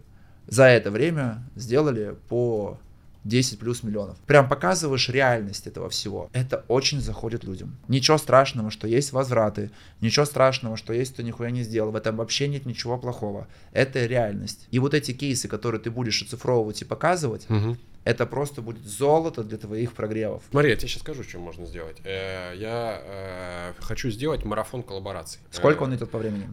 за 0.46 0.64
это 0.64 0.90
время, 0.90 1.44
сделали 1.56 2.16
по 2.28 2.78
10 3.24 3.58
плюс 3.58 3.82
миллионов. 3.82 4.16
Прям 4.26 4.48
показываешь 4.48 5.08
реальность 5.08 5.66
этого 5.66 5.88
всего. 5.90 6.30
Это 6.32 6.64
очень 6.68 7.00
заходит 7.00 7.44
людям. 7.44 7.76
Ничего 7.88 8.18
страшного, 8.18 8.70
что 8.70 8.86
есть 8.86 9.12
возвраты. 9.12 9.70
Ничего 10.00 10.24
страшного, 10.24 10.76
что 10.76 10.92
есть 10.92 11.12
кто 11.14 11.22
нихуя 11.22 11.50
не 11.50 11.62
сделал. 11.62 11.90
В 11.90 11.96
этом 11.96 12.16
вообще 12.16 12.48
нет 12.48 12.66
ничего 12.66 12.98
плохого. 12.98 13.46
Это 13.72 14.06
реальность. 14.06 14.66
И 14.70 14.78
вот 14.78 14.94
эти 14.94 15.12
кейсы, 15.12 15.48
которые 15.48 15.80
ты 15.80 15.90
будешь 15.90 16.22
оцифровывать 16.22 16.82
и 16.82 16.84
показывать, 16.84 17.48
угу. 17.50 17.76
это 18.04 18.26
просто 18.26 18.62
будет 18.62 18.86
золото 18.86 19.44
для 19.44 19.58
твоих 19.58 19.92
прогревов. 19.92 20.42
Смотри, 20.50 20.70
я 20.70 20.76
тебе 20.76 20.88
сейчас 20.88 21.02
скажу, 21.02 21.22
что 21.22 21.38
можно 21.38 21.66
сделать. 21.66 21.98
Э, 22.04 22.54
я 22.56 23.02
э, 23.02 23.72
хочу 23.80 24.10
сделать 24.10 24.44
марафон 24.44 24.82
коллабораций. 24.82 25.40
Сколько 25.50 25.82
он 25.82 25.94
идет 25.94 26.10
по 26.10 26.18
времени? 26.18 26.48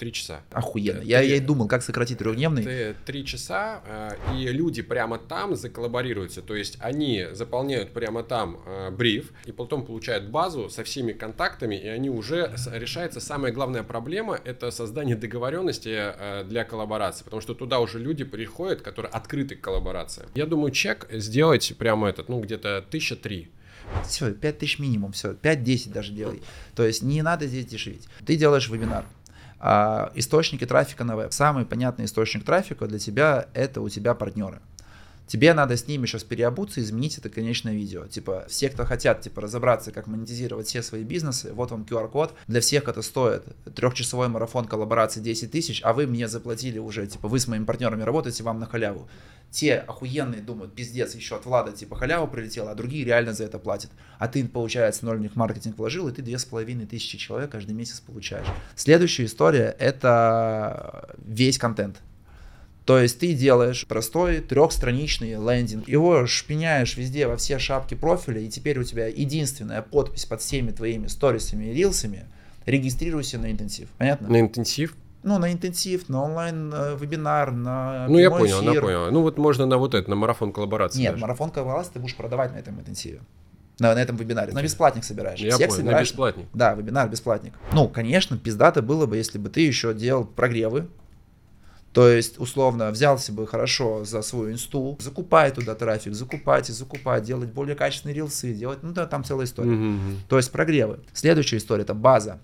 Э, 0.00 0.04
Три 0.10 0.12
часа. 0.12 0.40
Охуенно. 0.50 1.02
Я, 1.02 1.20
я 1.20 1.36
и 1.36 1.40
думал, 1.40 1.68
как 1.68 1.82
сократить 1.82 2.18
трехдневный. 2.18 2.94
Три 3.04 3.24
часа, 3.24 3.82
э, 3.86 4.34
и 4.34 4.48
люди 4.48 4.82
прямо 4.82 5.18
там 5.18 5.54
заколлаборируются. 5.54 6.40
То 6.42 6.56
есть 6.56 6.78
они 6.80 7.26
заполняют 7.32 7.92
прямо 7.92 8.22
там 8.22 8.60
э, 8.64 8.90
бриф, 8.90 9.32
и 9.44 9.52
потом 9.52 9.84
получают 9.84 10.28
базу 10.28 10.70
со 10.70 10.84
всеми 10.84 11.12
контактами, 11.12 11.76
и 11.76 11.86
они 11.86 12.08
уже 12.10 12.52
решается 12.72 13.20
самая 13.20 13.52
главная 13.52 13.82
проблема 13.82 14.40
это 14.42 14.70
создание 14.70 15.16
договоренности 15.16 15.94
э, 15.94 16.44
для 16.44 16.64
коллаборации. 16.64 17.24
Потому 17.24 17.42
что 17.42 17.54
туда 17.54 17.78
уже 17.80 17.98
люди 17.98 18.24
приходят, 18.24 18.80
которые 18.80 19.10
открыты 19.10 19.54
к 19.56 19.60
коллаборации. 19.60 20.26
Я 20.34 20.46
думаю, 20.46 20.72
чек 20.72 21.06
сделать 21.10 21.74
прямо 21.78 22.08
этот, 22.08 22.28
ну, 22.28 22.40
где-то 22.40 22.84
тысяча 22.90 23.16
три. 23.16 23.50
Все, 24.06 24.32
5 24.32 24.58
тысяч 24.58 24.78
минимум, 24.78 25.12
все, 25.12 25.32
5-10 25.32 25.92
даже 25.92 26.12
делай. 26.12 26.42
То 26.74 26.84
есть 26.84 27.02
не 27.02 27.22
надо 27.22 27.46
здесь 27.46 27.66
дешевить. 27.66 28.06
Ты 28.24 28.36
делаешь 28.36 28.68
вебинар, 28.68 29.04
а, 29.60 30.10
источники 30.14 30.66
трафика 30.66 31.04
на 31.04 31.16
веб. 31.16 31.32
Самый 31.32 31.66
понятный 31.66 32.06
источник 32.06 32.44
трафика 32.44 32.86
для 32.86 32.98
тебя 32.98 33.46
это 33.52 33.82
у 33.82 33.88
тебя 33.88 34.14
партнеры. 34.14 34.60
Тебе 35.30 35.54
надо 35.54 35.76
с 35.76 35.86
ними 35.86 36.06
сейчас 36.06 36.24
переобуться 36.24 36.80
и 36.80 36.82
изменить 36.82 37.16
это 37.16 37.28
конечное 37.28 37.72
видео. 37.72 38.08
Типа, 38.08 38.46
все, 38.48 38.68
кто 38.68 38.84
хотят, 38.84 39.20
типа, 39.20 39.42
разобраться, 39.42 39.92
как 39.92 40.08
монетизировать 40.08 40.66
все 40.66 40.82
свои 40.82 41.04
бизнесы, 41.04 41.52
вот 41.52 41.70
вам 41.70 41.86
QR-код. 41.88 42.34
Для 42.48 42.60
всех 42.60 42.88
это 42.88 43.00
стоит 43.00 43.44
трехчасовой 43.76 44.26
марафон 44.26 44.64
коллаборации 44.64 45.20
10 45.20 45.52
тысяч, 45.52 45.82
а 45.84 45.92
вы 45.92 46.08
мне 46.08 46.26
заплатили 46.26 46.80
уже, 46.80 47.06
типа, 47.06 47.28
вы 47.28 47.38
с 47.38 47.46
моими 47.46 47.64
партнерами 47.64 48.02
работаете, 48.02 48.42
вам 48.42 48.58
на 48.58 48.66
халяву. 48.66 49.08
Те 49.52 49.76
охуенные 49.76 50.40
думают, 50.40 50.74
пиздец, 50.74 51.14
еще 51.14 51.36
от 51.36 51.46
Влада, 51.46 51.70
типа, 51.70 51.94
халява 51.94 52.26
прилетела, 52.26 52.72
а 52.72 52.74
другие 52.74 53.04
реально 53.04 53.32
за 53.32 53.44
это 53.44 53.60
платят. 53.60 53.92
А 54.18 54.26
ты, 54.26 54.44
получается, 54.48 55.04
ноль 55.04 55.18
в 55.18 55.20
них 55.20 55.36
маркетинг 55.36 55.78
вложил, 55.78 56.08
и 56.08 56.12
ты 56.12 56.22
две 56.22 56.38
с 56.38 56.44
половиной 56.44 56.86
тысячи 56.86 57.16
человек 57.18 57.52
каждый 57.52 57.74
месяц 57.74 58.00
получаешь. 58.00 58.48
Следующая 58.74 59.26
история— 59.26 59.76
это 59.78 61.14
весь 61.24 61.56
контент. 61.56 62.00
То 62.90 62.98
есть 62.98 63.20
ты 63.20 63.34
делаешь 63.34 63.86
простой 63.86 64.40
трехстраничный 64.40 65.34
лендинг, 65.34 65.86
его 65.88 66.26
шпиняешь 66.26 66.96
везде 66.96 67.28
во 67.28 67.36
все 67.36 67.60
шапки 67.60 67.94
профиля, 67.94 68.40
и 68.40 68.48
теперь 68.48 68.80
у 68.80 68.82
тебя 68.82 69.06
единственная 69.06 69.80
подпись 69.80 70.24
под 70.24 70.40
всеми 70.40 70.72
твоими 70.72 71.06
сторисами 71.06 71.66
и 71.66 71.72
рилсами, 71.72 72.24
регистрируйся 72.66 73.38
на 73.38 73.52
интенсив. 73.52 73.90
Понятно? 73.96 74.28
На 74.28 74.40
интенсив? 74.40 74.96
Ну, 75.22 75.38
на 75.38 75.52
интенсив, 75.52 76.08
на 76.08 76.24
онлайн-вебинар, 76.24 77.52
на 77.52 78.08
Ну, 78.08 78.18
я 78.18 78.28
понял, 78.28 78.60
эфир. 78.60 78.72
я 78.74 78.80
понял. 78.80 79.12
Ну, 79.12 79.22
вот 79.22 79.38
можно 79.38 79.66
на 79.66 79.78
вот 79.78 79.94
это, 79.94 80.10
на 80.10 80.16
марафон 80.16 80.52
коллаборации. 80.52 80.98
Нет, 80.98 81.12
даже. 81.12 81.22
марафон 81.22 81.50
коллаборации 81.52 81.92
ты 81.92 82.00
будешь 82.00 82.16
продавать 82.16 82.52
на 82.52 82.56
этом 82.56 82.80
интенсиве. 82.80 83.20
На, 83.78 83.94
на 83.94 83.98
этом 84.02 84.16
вебинаре. 84.16 84.52
На 84.52 84.64
бесплатник 84.64 85.04
собираешь. 85.04 85.38
Я 85.38 85.52
Всех 85.52 85.68
понял, 85.68 85.76
собираешь. 85.76 86.08
на 86.08 86.10
бесплатник. 86.10 86.46
Да, 86.54 86.74
вебинар 86.74 87.08
бесплатник. 87.08 87.54
Ну, 87.72 87.86
конечно, 87.86 88.36
пиздато 88.36 88.82
было 88.82 89.06
бы, 89.06 89.16
если 89.16 89.38
бы 89.38 89.48
ты 89.48 89.60
еще 89.60 89.94
делал 89.94 90.24
прогревы, 90.24 90.88
то 91.92 92.08
есть, 92.08 92.38
условно, 92.38 92.90
взялся 92.90 93.32
бы 93.32 93.46
хорошо 93.46 94.04
за 94.04 94.22
свою 94.22 94.52
инсту, 94.52 94.96
закупай 95.00 95.50
туда 95.50 95.74
трафик, 95.74 96.14
закупать 96.14 96.70
и 96.70 96.72
закупать, 96.72 97.24
делать 97.24 97.50
более 97.50 97.74
качественные 97.74 98.14
рилсы, 98.14 98.52
делать, 98.54 98.82
ну 98.82 98.92
да, 98.92 99.06
там 99.06 99.24
целая 99.24 99.46
история. 99.46 99.72
Mm-hmm. 99.72 100.16
То 100.28 100.36
есть 100.36 100.52
прогревы. 100.52 101.00
Следующая 101.12 101.56
история 101.56 101.82
это 101.82 101.94
база. 101.94 102.38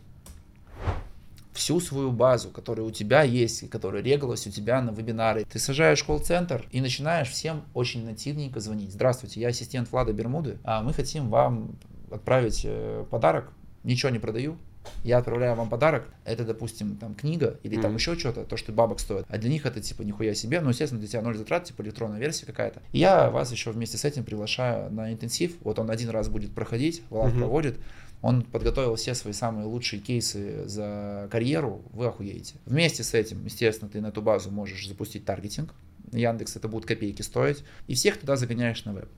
Всю 1.53 1.81
свою 1.81 2.11
базу, 2.11 2.51
которая 2.51 2.85
у 2.85 2.91
тебя 2.91 3.23
есть, 3.23 3.71
которая 3.71 4.03
регалась 4.03 4.47
у 4.47 4.51
тебя 4.51 4.83
на 4.83 4.91
вебинары. 4.91 5.47
Ты 5.51 5.59
сажаешь 5.59 6.03
колл-центр 6.03 6.67
и 6.71 6.81
начинаешь 6.81 7.31
всем 7.31 7.63
очень 7.73 8.05
нативненько 8.05 8.61
звонить. 8.61 8.93
Здравствуйте, 8.93 9.41
я 9.41 9.49
ассистент 9.49 9.91
Влада 9.91 10.13
Бермуды, 10.13 10.59
а 10.65 10.83
мы 10.83 10.93
хотим 10.93 11.31
вам 11.31 11.77
отправить 12.11 12.63
э, 12.65 13.05
подарок. 13.11 13.53
Ничего 13.85 14.11
не 14.11 14.19
продаю, 14.19 14.59
я 15.05 15.19
отправляю 15.19 15.55
вам 15.55 15.69
подарок, 15.69 16.09
это, 16.25 16.45
допустим, 16.45 16.97
там 16.97 17.15
книга 17.15 17.59
или 17.63 17.79
mm-hmm. 17.79 17.83
там 17.83 17.95
еще 17.95 18.19
что-то, 18.19 18.45
то, 18.45 18.57
что 18.57 18.73
бабок 18.73 19.01
стоит, 19.01 19.27
а 19.29 19.39
для 19.39 19.51
них 19.51 19.67
это 19.67 19.81
типа 19.81 20.03
нихуя 20.03 20.35
себе, 20.35 20.61
ну, 20.61 20.71
естественно, 20.71 21.01
для 21.01 21.09
тебя 21.09 21.23
ноль 21.23 21.37
затрат, 21.37 21.65
типа 21.65 21.83
электронная 21.83 22.19
версия 22.19 22.47
какая-то. 22.47 22.81
И 22.93 22.99
я 22.99 23.31
вас 23.31 23.53
еще 23.53 23.71
вместе 23.71 23.99
с 23.99 24.05
этим 24.05 24.25
приглашаю 24.25 24.91
на 24.93 25.13
интенсив, 25.13 25.57
вот 25.63 25.79
он 25.79 25.91
один 25.91 26.11
раз 26.11 26.29
будет 26.29 26.53
проходить, 26.53 27.03
Влад 27.11 27.33
mm-hmm. 27.33 27.39
проводит, 27.39 27.79
он 28.23 28.43
подготовил 28.43 28.97
все 28.97 29.15
свои 29.15 29.33
самые 29.33 29.67
лучшие 29.67 30.01
кейсы 30.01 30.67
за 30.67 31.29
карьеру, 31.31 31.83
вы 31.93 32.07
охуеете. 32.07 32.55
Вместе 32.65 33.05
с 33.05 33.15
этим, 33.15 33.45
естественно, 33.45 33.91
ты 33.91 34.01
на 34.01 34.09
эту 34.09 34.23
базу 34.23 34.51
можешь 34.51 34.89
запустить 34.89 35.25
таргетинг, 35.25 35.75
Яндекс 36.13 36.57
это 36.57 36.69
будут 36.69 36.87
копейки 36.87 37.23
стоить, 37.23 37.65
и 37.87 37.95
всех 37.95 38.19
туда 38.19 38.37
загоняешь 38.37 38.85
на 38.85 38.93
веб. 38.93 39.09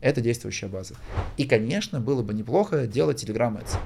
Это 0.00 0.20
действующая 0.20 0.68
база. 0.68 0.94
И, 1.36 1.44
конечно, 1.44 2.00
было 2.00 2.22
бы 2.22 2.32
неплохо 2.32 2.86
делать 2.86 3.24
Telegram 3.24 3.60
Ads. 3.60 3.78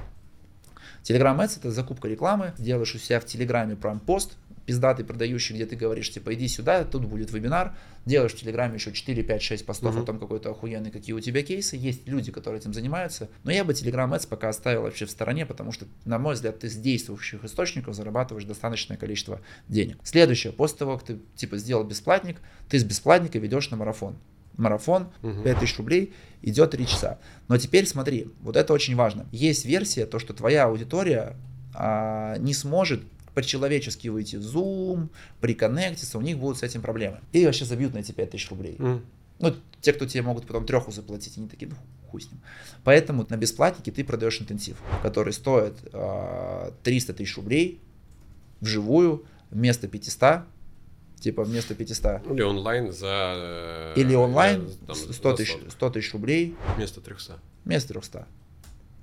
Telegram 1.03 1.37
Ads 1.37 1.59
это 1.59 1.71
закупка 1.71 2.07
рекламы, 2.07 2.53
делаешь 2.57 2.95
у 2.95 2.97
себя 2.97 3.19
в 3.19 3.25
Телеграме 3.25 3.75
прям 3.75 3.99
пост, 3.99 4.37
пиздатый 4.65 5.05
продающий, 5.05 5.55
где 5.55 5.65
ты 5.65 5.75
говоришь, 5.75 6.09
типа, 6.11 6.33
иди 6.33 6.47
сюда, 6.47 6.85
тут 6.85 7.05
будет 7.05 7.31
вебинар, 7.31 7.75
делаешь 8.05 8.31
в 8.31 8.39
Телеграме 8.39 8.75
еще 8.75 8.91
4, 8.91 9.23
5, 9.23 9.41
6 9.41 9.65
постов, 9.65 9.95
mm-hmm. 9.95 10.03
а 10.03 10.05
там 10.05 10.19
какой-то 10.19 10.51
охуенный, 10.51 10.91
какие 10.91 11.13
у 11.13 11.19
тебя 11.19 11.43
кейсы, 11.43 11.75
есть 11.75 12.07
люди, 12.07 12.31
которые 12.31 12.61
этим 12.61 12.73
занимаются, 12.73 13.29
но 13.43 13.51
я 13.51 13.63
бы 13.63 13.73
Telegram 13.73 14.09
Ads 14.09 14.27
пока 14.27 14.49
оставил 14.49 14.83
вообще 14.83 15.05
в 15.05 15.11
стороне, 15.11 15.45
потому 15.45 15.71
что, 15.71 15.85
на 16.05 16.17
мой 16.17 16.35
взгляд, 16.35 16.59
ты 16.59 16.69
с 16.69 16.75
действующих 16.75 17.43
источников 17.43 17.95
зарабатываешь 17.95 18.45
достаточное 18.45 18.97
количество 18.97 19.41
денег. 19.67 19.97
Следующее, 20.03 20.53
после 20.53 20.77
того, 20.79 20.97
как 20.97 21.07
ты, 21.07 21.19
типа, 21.35 21.57
сделал 21.57 21.83
бесплатник, 21.83 22.37
ты 22.69 22.79
с 22.79 22.83
бесплатника 22.83 23.39
ведешь 23.39 23.69
на 23.69 23.77
марафон 23.77 24.15
марафон, 24.57 25.09
угу. 25.21 25.43
5000 25.43 25.77
рублей, 25.77 26.13
идет 26.41 26.71
3 26.71 26.87
часа. 26.87 27.19
Но 27.47 27.57
теперь 27.57 27.85
смотри, 27.87 28.27
вот 28.41 28.55
это 28.55 28.73
очень 28.73 28.95
важно. 28.95 29.25
Есть 29.31 29.65
версия, 29.65 30.05
то, 30.05 30.19
что 30.19 30.33
твоя 30.33 30.65
аудитория 30.65 31.35
а, 31.73 32.37
не 32.37 32.53
сможет 32.53 33.01
по-человечески 33.33 34.07
выйти 34.09 34.35
в 34.35 34.41
Zoom, 34.41 35.09
приконнектиться, 35.41 36.17
у 36.17 36.21
них 36.21 36.37
будут 36.37 36.59
с 36.59 36.63
этим 36.63 36.81
проблемы. 36.81 37.19
И 37.31 37.45
вообще 37.45 37.65
забьют 37.65 37.93
на 37.93 37.99
эти 37.99 38.11
5000 38.11 38.49
рублей. 38.51 38.75
Mm. 38.77 39.01
Ну, 39.39 39.55
те, 39.81 39.93
кто 39.93 40.05
тебе 40.05 40.21
могут 40.21 40.45
потом 40.45 40.65
треху 40.65 40.91
заплатить, 40.91 41.37
они 41.37 41.47
такие, 41.47 41.69
ну, 41.69 41.75
хуй 42.09 42.21
с 42.21 42.31
ним. 42.31 42.39
Поэтому 42.83 43.25
на 43.27 43.37
бесплатнике 43.37 43.91
ты 43.91 44.03
продаешь 44.03 44.39
интенсив, 44.39 44.77
который 45.01 45.33
стоит 45.33 45.75
э, 45.91 46.71
300 46.83 47.13
тысяч 47.13 47.35
рублей 47.35 47.81
вживую 48.61 49.25
вместо 49.49 49.87
500 49.87 50.43
типа 51.23 51.43
вместо 51.43 51.73
500. 51.73 52.29
Или 52.31 52.41
онлайн 52.41 52.91
за... 52.91 53.33
Э, 53.35 53.93
Или 53.95 54.13
онлайн 54.13 54.67
я, 54.67 54.87
там, 54.87 54.95
100, 54.95 55.33
тысяч, 55.33 55.57
100 55.69 55.89
тысяч 55.91 56.13
рублей. 56.13 56.55
Вместо 56.75 56.99
300. 56.99 57.39
Вместо 57.63 57.93
300. 57.93 58.27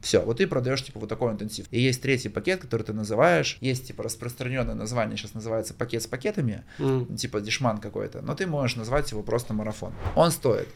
Все, 0.03 0.21
вот 0.21 0.37
ты 0.37 0.47
продаешь 0.47 0.85
типа 0.85 1.01
вот 1.01 1.09
такой 1.09 1.33
интенсив. 1.33 1.67
И 1.71 1.81
есть 1.81 2.03
третий 2.03 2.29
пакет, 2.29 2.61
который 2.61 2.83
ты 2.83 2.93
называешь. 2.93 3.57
Есть 3.61 3.87
типа 3.87 4.03
распространенное 4.03 4.75
название, 4.75 5.17
сейчас 5.17 5.35
называется 5.35 5.75
пакет 5.75 6.03
с 6.03 6.07
пакетами, 6.07 6.65
mm. 6.79 7.17
типа 7.17 7.41
дешман 7.41 7.79
какой-то. 7.79 8.23
Но 8.23 8.35
ты 8.35 8.47
можешь 8.47 8.77
назвать 8.77 9.11
его 9.11 9.23
просто 9.23 9.53
марафон. 9.53 9.93
Он 10.15 10.31
стоит, 10.31 10.69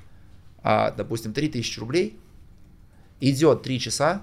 а, 0.63 0.91
допустим, 0.91 1.33
3000 1.33 1.79
рублей, 1.81 2.19
идет 3.21 3.63
3 3.63 3.81
часа, 3.81 4.23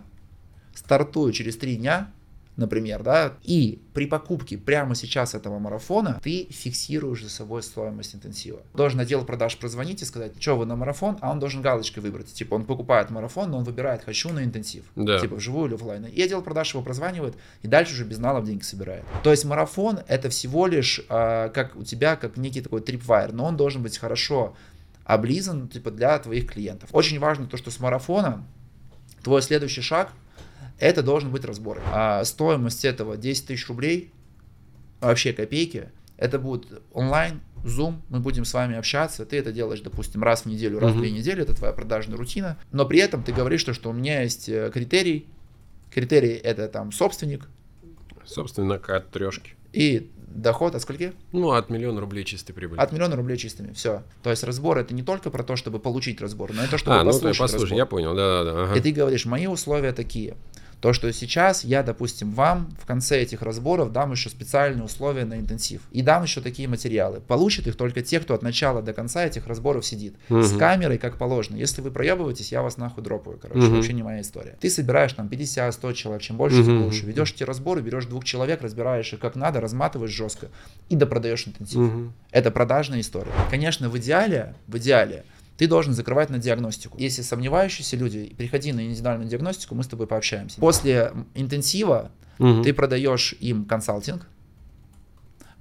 стартует 0.75 1.33
через 1.35 1.57
3 1.57 1.77
дня, 1.77 2.11
например, 2.57 3.03
да, 3.03 3.33
и 3.43 3.81
при 3.93 4.05
покупке 4.05 4.57
прямо 4.57 4.95
сейчас 4.95 5.35
этого 5.35 5.59
марафона 5.59 6.19
ты 6.23 6.47
фиксируешь 6.49 7.23
за 7.23 7.29
собой 7.29 7.63
стоимость 7.63 8.15
интенсива. 8.15 8.61
Должен 8.73 8.99
отдел 8.99 9.23
продаж 9.25 9.57
прозвонить 9.57 10.01
и 10.01 10.05
сказать, 10.05 10.33
что 10.39 10.57
вы 10.57 10.65
на 10.65 10.75
марафон, 10.75 11.17
а 11.21 11.31
он 11.31 11.39
должен 11.39 11.61
галочкой 11.61 12.03
выбрать. 12.03 12.33
Типа 12.33 12.55
он 12.55 12.65
покупает 12.65 13.09
марафон, 13.09 13.51
но 13.51 13.57
он 13.57 13.63
выбирает, 13.63 14.03
хочу 14.03 14.29
на 14.31 14.43
интенсив. 14.43 14.83
Да. 14.95 15.19
Типа 15.19 15.35
вживую 15.35 15.67
или 15.67 15.75
офлайн. 15.75 16.05
И 16.05 16.21
отдел 16.21 16.41
продаж 16.41 16.73
его 16.73 16.83
прозванивает, 16.83 17.35
и 17.61 17.67
дальше 17.67 17.93
уже 17.93 18.03
без 18.03 18.17
налов 18.17 18.45
деньги 18.45 18.63
собирает. 18.63 19.03
То 19.23 19.31
есть 19.31 19.45
марафон 19.45 19.99
это 20.07 20.29
всего 20.29 20.67
лишь 20.67 21.01
э, 21.09 21.49
как 21.53 21.75
у 21.75 21.83
тебя, 21.83 22.15
как 22.15 22.37
некий 22.37 22.61
такой 22.61 22.81
трипвайр, 22.81 23.31
но 23.33 23.45
он 23.45 23.57
должен 23.57 23.81
быть 23.81 23.97
хорошо 23.97 24.55
облизан 25.05 25.67
типа 25.67 25.91
для 25.91 26.17
твоих 26.19 26.51
клиентов. 26.51 26.89
Очень 26.91 27.19
важно 27.19 27.47
то, 27.47 27.57
что 27.57 27.71
с 27.71 27.79
марафона 27.79 28.43
твой 29.23 29.41
следующий 29.41 29.81
шаг– 29.81 30.11
это 30.79 31.03
должен 31.03 31.31
быть 31.31 31.45
разбор. 31.45 31.81
А 31.91 32.23
стоимость 32.23 32.85
этого 32.85 33.17
10 33.17 33.47
тысяч 33.47 33.67
рублей, 33.67 34.11
вообще 34.99 35.33
копейки, 35.33 35.89
это 36.17 36.39
будет 36.39 36.81
онлайн, 36.93 37.41
Zoom, 37.63 38.01
мы 38.09 38.19
будем 38.19 38.45
с 38.45 38.53
вами 38.53 38.75
общаться, 38.75 39.25
ты 39.25 39.37
это 39.37 39.51
делаешь, 39.51 39.81
допустим, 39.81 40.23
раз 40.23 40.43
в 40.43 40.45
неделю, 40.47 40.79
раз 40.79 40.91
uh-huh. 40.91 40.95
в 40.95 40.99
две 40.99 41.11
недели, 41.11 41.43
это 41.43 41.55
твоя 41.55 41.73
продажная 41.73 42.17
рутина, 42.17 42.57
но 42.71 42.85
при 42.85 42.99
этом 42.99 43.23
ты 43.23 43.31
говоришь, 43.31 43.61
что, 43.61 43.73
что 43.73 43.89
у 43.89 43.93
меня 43.93 44.21
есть 44.21 44.49
э, 44.49 44.71
критерий, 44.73 45.27
критерий 45.91 46.33
это 46.33 46.67
там 46.67 46.91
собственник. 46.91 47.47
Собственник 48.25 48.89
от 48.89 49.11
трешки. 49.11 49.53
И 49.73 50.11
доход 50.35 50.75
от 50.75 50.81
скольки? 50.81 51.13
Ну, 51.31 51.51
от 51.51 51.69
миллиона 51.69 52.01
рублей 52.01 52.23
чистой 52.23 52.53
прибыли. 52.53 52.79
От 52.79 52.91
миллиона 52.91 53.15
рублей 53.15 53.37
чистыми, 53.37 53.73
все. 53.73 54.03
То 54.23 54.29
есть 54.29 54.43
разбор 54.43 54.77
это 54.77 54.93
не 54.93 55.03
только 55.03 55.29
про 55.29 55.43
то, 55.43 55.55
чтобы 55.55 55.79
получить 55.79 56.21
разбор, 56.21 56.53
но 56.53 56.63
это 56.63 56.77
чтобы 56.77 56.99
а, 56.99 57.05
послушать 57.05 57.39
ну, 57.39 57.43
послушай, 57.43 57.61
разбор. 57.63 57.77
я 57.77 57.85
понял, 57.85 58.15
да-да-да. 58.15 58.63
Ага. 58.63 58.75
И 58.75 58.81
ты 58.81 58.91
говоришь, 58.91 59.25
мои 59.25 59.47
условия 59.47 59.91
такие. 59.91 60.35
То, 60.81 60.93
что 60.93 61.13
сейчас 61.13 61.63
я, 61.63 61.83
допустим, 61.83 62.31
вам 62.31 62.75
в 62.81 62.87
конце 62.87 63.21
этих 63.21 63.43
разборов 63.43 63.91
дам 63.91 64.11
еще 64.11 64.29
специальные 64.29 64.83
условия 64.83 65.25
на 65.25 65.35
интенсив. 65.35 65.81
И 65.91 66.01
дам 66.01 66.23
еще 66.23 66.41
такие 66.41 66.67
материалы. 66.67 67.21
Получат 67.21 67.67
их 67.67 67.75
только 67.75 68.01
те, 68.01 68.19
кто 68.19 68.33
от 68.33 68.41
начала 68.41 68.81
до 68.81 68.91
конца 68.91 69.23
этих 69.23 69.45
разборов 69.45 69.85
сидит. 69.85 70.15
Угу. 70.29 70.41
С 70.41 70.57
камерой, 70.57 70.97
как 70.97 71.17
положено. 71.17 71.55
Если 71.55 71.81
вы 71.81 71.91
проебываетесь, 71.91 72.51
я 72.51 72.63
вас 72.63 72.77
нахуй 72.77 73.03
дропаю, 73.03 73.37
короче. 73.39 73.67
Угу. 73.67 73.75
Вообще 73.75 73.93
не 73.93 74.01
моя 74.01 74.21
история. 74.21 74.57
Ты 74.59 74.71
собираешь 74.71 75.13
там 75.13 75.27
50-100 75.27 75.93
человек, 75.93 76.23
чем 76.23 76.37
больше, 76.37 76.57
угу. 76.57 76.65
тем 76.65 76.83
лучше. 76.85 77.05
Ведешь 77.05 77.31
эти 77.31 77.43
разборы, 77.43 77.81
берешь 77.81 78.05
двух 78.05 78.23
человек, 78.23 78.63
разбираешь 78.63 79.13
их 79.13 79.19
как 79.19 79.35
надо, 79.35 79.61
разматываешь 79.61 80.11
жестко 80.11 80.47
и 80.89 80.95
допродаешь 80.95 81.47
интенсив. 81.47 81.77
Угу. 81.77 82.13
Это 82.31 82.49
продажная 82.49 83.01
история. 83.01 83.31
Конечно, 83.51 83.87
в 83.87 83.97
идеале, 83.99 84.55
в 84.65 84.77
идеале, 84.77 85.25
ты 85.57 85.67
должен 85.67 85.93
закрывать 85.93 86.29
на 86.29 86.39
диагностику. 86.39 86.97
Если 86.97 87.21
сомневающиеся 87.21 87.97
люди, 87.97 88.33
приходи 88.37 88.71
на 88.73 88.85
индивидуальную 88.85 89.29
диагностику, 89.29 89.75
мы 89.75 89.83
с 89.83 89.87
тобой 89.87 90.07
пообщаемся. 90.07 90.59
После 90.59 91.11
интенсива 91.35 92.11
угу. 92.39 92.63
ты 92.63 92.73
продаешь 92.73 93.35
им 93.39 93.65
консалтинг, 93.65 94.27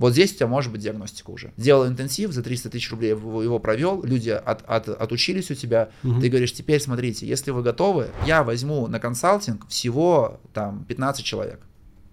вот 0.00 0.14
здесь 0.14 0.32
у 0.32 0.36
тебя 0.36 0.46
может 0.46 0.72
быть 0.72 0.80
диагностика 0.80 1.30
уже. 1.30 1.52
Сделал 1.58 1.86
интенсив, 1.86 2.32
за 2.32 2.42
300 2.42 2.70
тысяч 2.70 2.90
рублей 2.90 3.10
его 3.10 3.58
провел, 3.58 4.02
люди 4.02 4.30
от, 4.30 4.62
от, 4.66 4.88
отучились 4.88 5.50
у 5.50 5.54
тебя. 5.54 5.90
Угу. 6.02 6.22
Ты 6.22 6.30
говоришь, 6.30 6.54
теперь 6.54 6.80
смотрите, 6.80 7.26
если 7.26 7.50
вы 7.50 7.62
готовы, 7.62 8.08
я 8.26 8.42
возьму 8.42 8.86
на 8.86 8.98
консалтинг 8.98 9.68
всего 9.68 10.40
там 10.54 10.86
15 10.86 11.22
человек. 11.22 11.60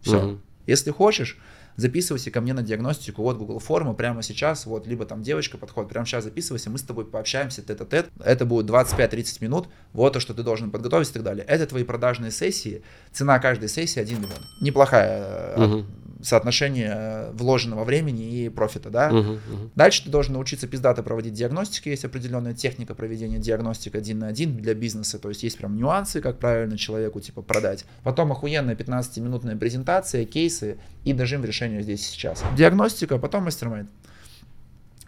Все. 0.01 0.21
Угу. 0.21 0.39
Если 0.65 0.91
хочешь, 0.91 1.37
записывайся 1.77 2.31
ко 2.31 2.41
мне 2.41 2.53
на 2.53 2.63
диагностику, 2.63 3.21
вот 3.21 3.37
Google 3.37 3.59
форма 3.59 3.93
прямо 3.93 4.21
сейчас, 4.21 4.65
вот, 4.65 4.85
либо 4.85 5.05
там 5.05 5.21
девочка 5.21 5.57
подходит, 5.57 5.89
прямо 5.89 6.05
сейчас 6.05 6.25
записывайся, 6.25 6.69
мы 6.69 6.77
с 6.77 6.81
тобой 6.81 7.05
пообщаемся 7.05 7.61
тет-а-тет, 7.61 8.09
это 8.19 8.45
будет 8.45 8.69
25-30 8.69 9.37
минут, 9.41 9.69
вот 9.93 10.13
то, 10.13 10.19
что 10.19 10.33
ты 10.33 10.43
должен 10.43 10.71
подготовить 10.71 11.09
и 11.09 11.13
так 11.13 11.23
далее. 11.23 11.45
Это 11.47 11.65
твои 11.67 11.83
продажные 11.83 12.31
сессии, 12.31 12.83
цена 13.13 13.39
каждой 13.39 13.69
сессии 13.69 13.99
1 13.99 14.17
миллион. 14.17 14.41
Неплохая 14.61 15.55
угу 15.55 15.85
соотношение 16.21 16.93
э, 16.95 17.31
вложенного 17.33 17.83
времени 17.83 18.43
и 18.43 18.49
профита, 18.49 18.89
да. 18.89 19.09
Uh-huh, 19.09 19.35
uh-huh. 19.35 19.69
Дальше 19.75 20.03
ты 20.03 20.09
должен 20.09 20.33
научиться 20.33 20.67
пиздато 20.67 21.03
проводить 21.03 21.33
диагностику, 21.33 21.89
есть 21.89 22.05
определенная 22.05 22.53
техника 22.53 22.95
проведения 22.95 23.37
диагностики 23.37 23.95
один 23.95 24.19
на 24.19 24.27
один 24.27 24.57
для 24.57 24.73
бизнеса, 24.73 25.19
то 25.19 25.29
есть 25.29 25.43
есть 25.43 25.57
прям 25.57 25.77
нюансы, 25.77 26.21
как 26.21 26.39
правильно 26.39 26.77
человеку 26.77 27.19
типа 27.19 27.41
продать. 27.41 27.85
Потом 28.03 28.31
охуенная 28.31 28.75
15-минутная 28.75 29.55
презентация, 29.55 30.25
кейсы 30.25 30.77
и 31.03 31.13
дожим 31.13 31.43
решения 31.43 31.81
здесь 31.81 32.01
и 32.01 32.11
сейчас. 32.11 32.43
Диагностика, 32.55 33.15
а 33.15 33.19
потом 33.19 33.43
мастер 33.43 33.87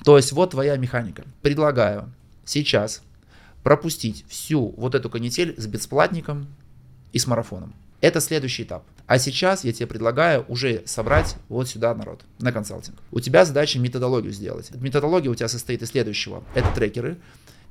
То 0.03 0.17
есть 0.17 0.31
вот 0.31 0.51
твоя 0.51 0.77
механика. 0.77 1.23
Предлагаю 1.41 2.11
сейчас 2.45 3.01
пропустить 3.63 4.25
всю 4.27 4.69
вот 4.77 4.95
эту 4.95 5.09
канитель 5.09 5.55
с 5.57 5.67
бесплатником 5.67 6.47
и 7.11 7.19
с 7.19 7.27
марафоном. 7.27 7.73
Это 8.01 8.21
следующий 8.21 8.63
этап. 8.63 8.83
А 9.07 9.17
сейчас 9.19 9.63
я 9.63 9.73
тебе 9.73 9.87
предлагаю 9.87 10.45
уже 10.47 10.83
собрать 10.85 11.35
вот 11.49 11.67
сюда 11.67 11.93
народ 11.95 12.21
на 12.39 12.51
консалтинг. 12.51 12.97
У 13.11 13.19
тебя 13.19 13.43
задача 13.43 13.79
методологию 13.79 14.31
сделать. 14.31 14.71
Методология 14.75 15.29
у 15.31 15.35
тебя 15.35 15.47
состоит 15.47 15.81
из 15.81 15.89
следующего. 15.89 16.43
Это 16.53 16.69
трекеры, 16.73 17.17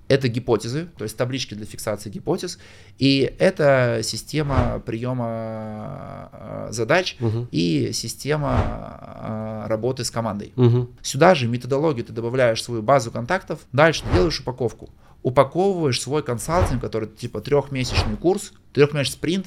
это 0.08 0.28
гипотезы, 0.28 0.88
то 0.96 1.04
есть 1.04 1.16
таблички 1.16 1.54
для 1.54 1.66
фиксации 1.66 2.10
гипотез, 2.10 2.58
и 2.98 3.34
это 3.38 4.00
система 4.02 4.82
приема 4.84 6.30
э, 6.32 6.68
задач 6.70 7.16
угу. 7.20 7.46
и 7.52 7.90
система 7.92 9.64
э, 9.64 9.68
работы 9.68 10.04
с 10.04 10.10
командой. 10.10 10.52
Угу. 10.56 10.88
Сюда 11.02 11.34
же 11.34 11.46
методологию 11.46 12.04
ты 12.04 12.12
добавляешь 12.12 12.62
свою 12.62 12.82
базу 12.82 13.10
контактов, 13.10 13.60
дальше 13.72 14.02
ты 14.02 14.14
делаешь 14.14 14.40
упаковку. 14.40 14.88
Упаковываешь 15.22 16.00
свой 16.00 16.22
консалтинг, 16.22 16.80
который 16.80 17.08
типа 17.08 17.40
трехмесячный 17.40 18.16
курс, 18.16 18.52
трехмесячный 18.72 19.12
спринт, 19.12 19.46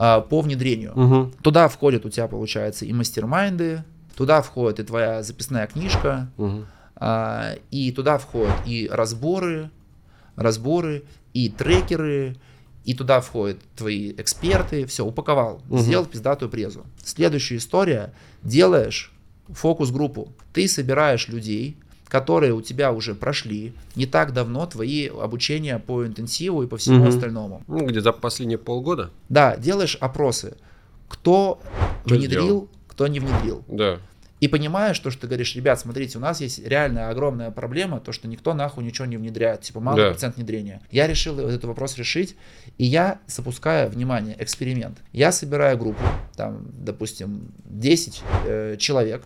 а, 0.00 0.20
по 0.20 0.42
внедрению. 0.42 0.92
Угу. 0.94 1.32
Туда 1.42 1.66
входят 1.66 2.06
у 2.06 2.08
тебя, 2.08 2.28
получается, 2.28 2.84
и 2.84 2.92
мастер-майнды, 2.92 3.82
туда 4.16 4.42
входит 4.42 4.78
и 4.78 4.84
твоя 4.84 5.24
записная 5.24 5.66
книжка, 5.66 6.30
угу. 6.36 6.66
а, 6.94 7.54
и 7.72 7.90
туда 7.90 8.18
входят 8.18 8.54
и 8.64 8.88
разборы, 8.88 9.70
разборы, 10.36 11.02
и 11.34 11.48
трекеры, 11.48 12.36
и 12.84 12.94
туда 12.94 13.20
входят 13.20 13.58
твои 13.74 14.12
эксперты, 14.12 14.86
все, 14.86 15.04
упаковал, 15.04 15.62
угу. 15.68 15.78
сделал 15.78 16.06
пиздатую 16.06 16.48
презу. 16.48 16.86
Следующая 17.02 17.56
история, 17.56 18.14
делаешь 18.44 19.12
фокус-группу. 19.48 20.32
Ты 20.52 20.68
собираешь 20.68 21.26
людей, 21.26 21.76
которые 22.08 22.54
у 22.54 22.62
тебя 22.62 22.92
уже 22.92 23.14
прошли 23.14 23.72
не 23.94 24.06
так 24.06 24.32
давно 24.32 24.66
твои 24.66 25.08
обучения 25.08 25.78
по 25.78 26.06
интенсиву 26.06 26.62
и 26.62 26.66
по 26.66 26.76
всему 26.76 27.00
угу. 27.00 27.08
остальному. 27.08 27.62
Ну, 27.68 27.86
где-то 27.86 28.12
последние 28.12 28.58
полгода? 28.58 29.10
Да, 29.28 29.56
делаешь 29.56 29.96
опросы. 30.00 30.56
Кто, 31.08 31.60
кто 32.04 32.14
внедрил, 32.14 32.44
сделал? 32.44 32.68
кто 32.88 33.06
не 33.06 33.20
внедрил. 33.20 33.64
Да. 33.68 33.98
И 34.40 34.46
понимаешь 34.46 34.98
то, 35.00 35.10
что 35.10 35.22
ты 35.22 35.26
говоришь, 35.26 35.56
ребят, 35.56 35.80
смотрите, 35.80 36.18
у 36.18 36.20
нас 36.20 36.40
есть 36.40 36.64
реальная 36.64 37.10
огромная 37.10 37.50
проблема, 37.50 37.98
то, 37.98 38.12
что 38.12 38.28
никто 38.28 38.54
нахуй 38.54 38.84
ничего 38.84 39.06
не 39.06 39.16
внедряет, 39.16 39.62
типа 39.62 39.80
малый 39.80 40.02
да. 40.02 40.10
процент 40.10 40.36
внедрения. 40.36 40.80
Я 40.90 41.08
решил 41.08 41.38
этот 41.40 41.64
вопрос 41.64 41.96
решить, 41.96 42.36
и 42.76 42.84
я 42.84 43.18
запускаю, 43.26 43.90
внимание, 43.90 44.36
эксперимент. 44.38 44.98
Я 45.12 45.32
собираю 45.32 45.76
группу, 45.76 46.02
там, 46.36 46.66
допустим, 46.72 47.52
10 47.64 48.22
э, 48.46 48.76
человек, 48.78 49.24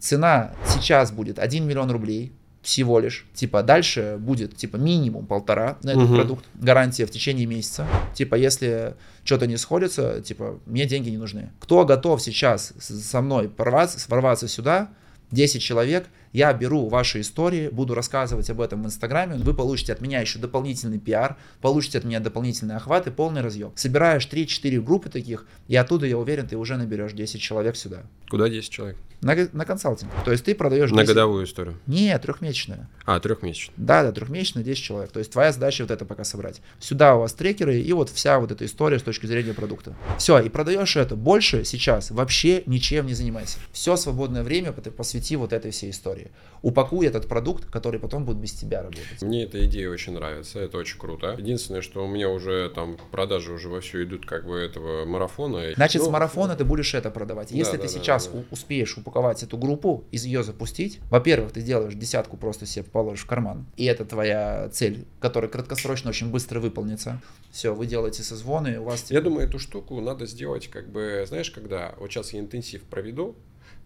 цена 0.00 0.52
сейчас 0.66 1.12
будет 1.12 1.38
1 1.38 1.66
миллион 1.66 1.90
рублей, 1.90 2.32
всего 2.62 2.98
лишь. 3.00 3.26
Типа 3.34 3.62
дальше 3.62 4.16
будет 4.18 4.56
типа 4.56 4.76
минимум 4.76 5.26
полтора 5.26 5.78
на 5.82 5.90
этот 5.90 6.04
угу. 6.04 6.14
продукт. 6.14 6.44
Гарантия 6.54 7.06
в 7.06 7.10
течение 7.10 7.46
месяца. 7.46 7.86
Типа 8.14 8.34
если 8.34 8.96
что-то 9.24 9.46
не 9.46 9.56
сходится, 9.56 10.20
типа 10.20 10.60
мне 10.66 10.86
деньги 10.86 11.10
не 11.10 11.18
нужны. 11.18 11.52
Кто 11.60 11.84
готов 11.84 12.20
сейчас 12.20 12.74
со 12.78 13.20
мной 13.20 13.48
порваться, 13.48 13.98
ворваться 14.08 14.48
сюда, 14.48 14.90
10 15.30 15.62
человек, 15.62 16.06
я 16.32 16.52
беру 16.52 16.88
ваши 16.88 17.20
истории, 17.20 17.68
буду 17.68 17.94
рассказывать 17.94 18.48
об 18.50 18.60
этом 18.60 18.82
в 18.82 18.86
Инстаграме, 18.86 19.36
вы 19.36 19.54
получите 19.54 19.92
от 19.92 20.00
меня 20.00 20.20
еще 20.20 20.38
дополнительный 20.38 20.98
пиар, 20.98 21.36
получите 21.60 21.98
от 21.98 22.04
меня 22.04 22.20
дополнительный 22.20 22.76
охват 22.76 23.06
и 23.06 23.10
полный 23.10 23.40
разъем. 23.40 23.72
Собираешь 23.74 24.28
3-4 24.30 24.80
группы 24.80 25.08
таких, 25.08 25.46
и 25.68 25.76
оттуда, 25.76 26.06
я 26.06 26.18
уверен, 26.18 26.46
ты 26.46 26.56
уже 26.56 26.76
наберешь 26.76 27.12
10 27.12 27.40
человек 27.40 27.76
сюда. 27.76 28.02
Куда 28.28 28.48
10 28.48 28.70
человек? 28.70 28.96
На, 29.22 29.36
на 29.52 29.66
консалтинг. 29.66 30.10
То 30.24 30.32
есть 30.32 30.44
ты 30.44 30.54
продаешь... 30.54 30.88
10... 30.88 30.96
На 30.96 31.04
годовую 31.04 31.44
историю? 31.44 31.78
Нет, 31.86 32.22
трехмесячную. 32.22 32.88
А, 33.04 33.20
трехмесячную. 33.20 33.74
Да, 33.76 34.02
да, 34.02 34.12
трехмесячную 34.12 34.64
10 34.64 34.82
человек. 34.82 35.10
То 35.10 35.18
есть 35.18 35.30
твоя 35.30 35.52
задача 35.52 35.82
вот 35.82 35.90
это 35.90 36.06
пока 36.06 36.24
собрать. 36.24 36.62
Сюда 36.78 37.16
у 37.16 37.20
вас 37.20 37.34
трекеры 37.34 37.78
и 37.78 37.92
вот 37.92 38.08
вся 38.08 38.38
вот 38.38 38.50
эта 38.50 38.64
история 38.64 38.98
с 38.98 39.02
точки 39.02 39.26
зрения 39.26 39.52
продукта. 39.52 39.94
Все, 40.16 40.38
и 40.38 40.48
продаешь 40.48 40.96
это. 40.96 41.16
Больше 41.16 41.64
сейчас 41.64 42.10
вообще 42.10 42.62
ничем 42.64 43.06
не 43.06 43.14
занимайся. 43.14 43.58
Все 43.72 43.96
свободное 43.96 44.42
время 44.42 44.72
посвяти 44.72 45.36
вот 45.36 45.52
этой 45.52 45.70
всей 45.70 45.90
истории 45.90 46.19
упакуй 46.62 47.06
этот 47.06 47.26
продукт, 47.26 47.64
который 47.66 48.00
потом 48.00 48.24
будет 48.24 48.38
без 48.38 48.52
тебя 48.52 48.82
работать. 48.82 49.22
Мне 49.22 49.44
эта 49.44 49.64
идея 49.64 49.90
очень 49.90 50.12
нравится, 50.12 50.60
это 50.60 50.78
очень 50.78 50.98
круто. 50.98 51.34
Единственное, 51.38 51.80
что 51.80 52.04
у 52.04 52.08
меня 52.08 52.28
уже 52.28 52.70
там 52.74 52.96
продажи 53.10 53.52
уже 53.52 53.68
вовсю 53.68 54.02
идут 54.02 54.26
как 54.26 54.46
бы 54.46 54.56
этого 54.56 55.04
марафона. 55.04 55.72
Значит, 55.74 56.02
ну, 56.02 56.08
с 56.08 56.10
марафона 56.10 56.56
ты 56.56 56.64
будешь 56.64 56.94
это 56.94 57.10
продавать. 57.10 57.50
Если 57.50 57.76
да, 57.76 57.82
ты 57.82 57.88
да, 57.88 57.88
сейчас 57.88 58.26
да, 58.26 58.38
да. 58.38 58.44
успеешь 58.50 58.96
упаковать 58.96 59.42
эту 59.42 59.56
группу, 59.56 60.04
из 60.10 60.24
ее 60.24 60.42
запустить, 60.42 61.00
во-первых, 61.10 61.52
ты 61.52 61.62
делаешь 61.62 61.94
десятку 61.94 62.36
просто 62.36 62.66
себе 62.66 62.84
положишь 62.84 63.24
в 63.24 63.26
карман, 63.26 63.66
и 63.76 63.84
это 63.84 64.04
твоя 64.04 64.68
цель, 64.72 65.06
которая 65.20 65.50
краткосрочно 65.50 66.10
очень 66.10 66.30
быстро 66.30 66.60
выполнится. 66.60 67.20
Все, 67.50 67.74
вы 67.74 67.86
делаете 67.86 68.22
созвоны, 68.22 68.78
у 68.78 68.84
вас... 68.84 69.10
Я 69.10 69.20
думаю, 69.20 69.48
эту 69.48 69.58
штуку 69.58 70.00
надо 70.00 70.26
сделать 70.26 70.68
как 70.68 70.88
бы, 70.90 71.24
знаешь, 71.26 71.50
когда 71.50 71.94
вот 71.98 72.10
сейчас 72.10 72.32
я 72.32 72.40
интенсив 72.40 72.82
проведу, 72.82 73.36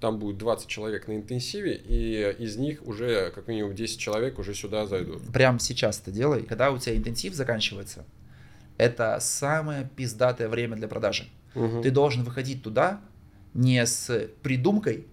там 0.05 0.19
будет 0.19 0.37
20 0.37 0.67
человек 0.67 1.09
на 1.09 1.17
интенсиве, 1.17 1.77
и 1.77 2.37
из 2.39 2.59
них 2.59 2.87
уже 2.87 3.31
как 3.35 3.49
минимум 3.49 3.75
10 3.75 3.99
человек 3.99 4.39
уже 4.39 4.53
сюда 4.53 4.85
зайдут. 4.85 5.23
Прям 5.33 5.59
сейчас 5.59 5.99
это 5.99 6.11
делай. 6.11 6.43
Когда 6.43 6.71
у 6.73 6.77
тебя 6.79 6.95
интенсив 6.95 7.33
заканчивается, 7.33 8.05
это 8.77 9.17
самое 9.19 9.89
пиздатое 9.97 10.51
время 10.51 10.77
для 10.77 10.89
продажи. 10.89 11.31
Угу. 11.55 11.81
Ты 11.81 11.91
должен 11.91 12.23
выходить 12.23 12.63
туда 12.63 13.01
не 13.55 13.87
с 13.87 14.29
придумкой, 14.43 15.07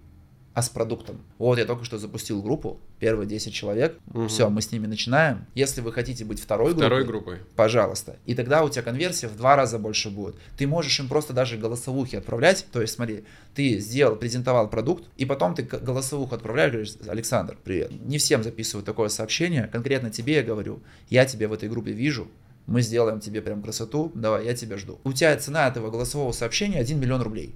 а 0.54 0.62
с 0.62 0.70
продуктом. 0.70 1.22
Вот 1.38 1.58
я 1.58 1.66
только 1.66 1.86
что 1.86 1.97
запустил 1.97 2.41
группу, 2.41 2.80
первые 2.99 3.28
10 3.28 3.54
человек, 3.54 3.97
угу. 4.14 4.28
все, 4.28 4.49
мы 4.49 4.62
с 4.62 4.72
ними 4.72 4.88
начинаем. 4.88 5.45
Если 5.56 5.82
вы 5.82 5.93
хотите 5.93 6.26
быть 6.26 6.41
второй, 6.41 6.74
второй 6.74 7.06
группой, 7.06 7.36
группой, 7.36 7.47
пожалуйста. 7.56 8.18
И 8.26 8.36
тогда 8.36 8.64
у 8.64 8.70
тебя 8.70 8.82
конверсия 8.82 9.28
в 9.28 9.38
два 9.38 9.56
раза 9.56 9.80
больше 9.80 10.10
будет. 10.10 10.36
Ты 10.58 10.68
можешь 10.68 10.99
им 10.99 11.08
просто 11.08 11.34
даже 11.34 11.58
голосовухи 11.58 12.18
отправлять. 12.18 12.66
То 12.72 12.82
есть, 12.82 12.95
смотри, 12.95 13.24
ты 13.56 13.80
сделал, 13.80 14.16
презентовал 14.16 14.70
продукт, 14.70 15.06
и 15.18 15.26
потом 15.26 15.56
ты 15.56 15.64
голосовуху 15.64 16.36
отправляешь, 16.36 16.72
говоришь, 16.72 16.95
Александр, 17.08 17.58
привет. 17.64 17.91
Не 18.06 18.18
всем 18.18 18.43
записываю 18.43 18.84
такое 18.84 19.10
сообщение, 19.10 19.68
конкретно 19.72 20.10
тебе 20.10 20.36
я 20.36 20.43
говорю, 20.43 20.82
я 21.10 21.26
тебя 21.26 21.47
в 21.47 21.54
этой 21.54 21.70
группе 21.70 21.91
вижу, 21.91 22.28
мы 22.68 22.82
сделаем 22.82 23.20
тебе 23.20 23.41
прям 23.41 23.62
красоту, 23.62 24.12
давай, 24.16 24.45
я 24.45 24.56
тебя 24.56 24.78
жду. 24.78 24.99
У 25.04 25.14
тебя 25.14 25.36
цена 25.38 25.68
этого 25.68 25.89
голосового 25.89 26.32
сообщения 26.32 26.80
1 26.80 26.99
миллион 26.99 27.22
рублей. 27.22 27.56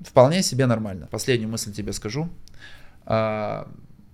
Вполне 0.00 0.42
себе 0.42 0.66
нормально. 0.66 1.08
Последнюю 1.10 1.50
мысль 1.50 1.72
тебе 1.72 1.92
скажу. 1.92 2.28
А, 3.04 3.70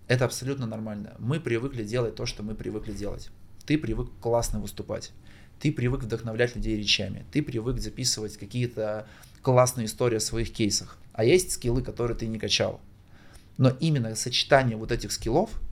это 0.09 0.25
абсолютно 0.25 0.67
нормально. 0.67 1.15
Мы 1.19 1.41
привыкли 1.41 1.85
делать 1.85 2.15
то, 2.17 2.27
что 2.27 2.43
мы 2.43 2.55
привыкли 2.55 2.93
делать. 2.93 3.31
Ты 3.67 3.79
привык 3.79 4.11
классно 4.21 4.61
выступать. 4.61 5.13
Ты 5.61 5.73
привык 5.73 6.03
вдохновлять 6.03 6.55
людей 6.55 6.77
речами. 6.77 7.25
Ты 7.33 7.43
привык 7.43 7.79
записывать 7.79 8.37
какие-то 8.37 9.07
классные 9.43 9.87
истории 9.87 10.17
о 10.17 10.21
своих 10.21 10.53
кейсах. 10.53 10.99
А 11.13 11.25
есть 11.25 11.53
скиллы, 11.53 11.83
которые 11.83 12.17
ты 12.17 12.27
не 12.27 12.39
качал. 12.39 12.81
Но 13.57 13.71
именно 13.81 14.15
сочетание 14.15 14.77
вот 14.77 14.93
этих 14.93 15.13
скиллов– 15.13 15.51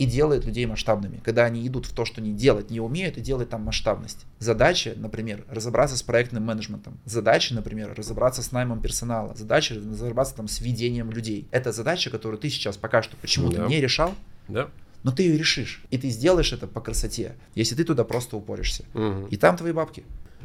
и 0.00 0.06
делает 0.06 0.46
людей 0.46 0.64
масштабными. 0.64 1.20
Когда 1.22 1.44
они 1.44 1.66
идут 1.68 1.84
в 1.84 1.92
то, 1.92 2.06
что 2.06 2.22
они 2.22 2.32
делать 2.32 2.70
не 2.70 2.80
умеют, 2.80 3.18
и 3.18 3.20
делают 3.20 3.50
там 3.50 3.60
масштабность. 3.64 4.24
Задача, 4.38 4.94
например, 4.96 5.44
разобраться 5.50 5.94
с 5.94 6.02
проектным 6.02 6.42
менеджментом. 6.42 6.98
Задача, 7.04 7.54
например, 7.54 7.92
разобраться 7.94 8.42
с 8.42 8.50
наймом 8.50 8.80
персонала. 8.80 9.34
Задача 9.36 9.74
разобраться 9.74 10.34
там 10.36 10.48
с 10.48 10.62
ведением 10.62 11.10
людей. 11.10 11.46
Это 11.50 11.70
задача, 11.70 12.08
которую 12.08 12.38
ты 12.38 12.48
сейчас 12.48 12.78
пока 12.78 13.02
что 13.02 13.14
почему-то 13.18 13.58
да. 13.58 13.66
не 13.66 13.78
решал. 13.78 14.14
Да. 14.48 14.70
Но 15.02 15.12
ты 15.12 15.24
ее 15.24 15.36
решишь. 15.36 15.82
И 15.90 15.98
ты 15.98 16.08
сделаешь 16.08 16.54
это 16.54 16.66
по 16.66 16.80
красоте, 16.80 17.34
если 17.54 17.74
ты 17.74 17.84
туда 17.84 18.04
просто 18.04 18.38
упоришься. 18.38 18.86
Угу. 18.94 19.26
И 19.28 19.36
там 19.36 19.58
твои 19.58 19.72
бабки. 19.72 20.04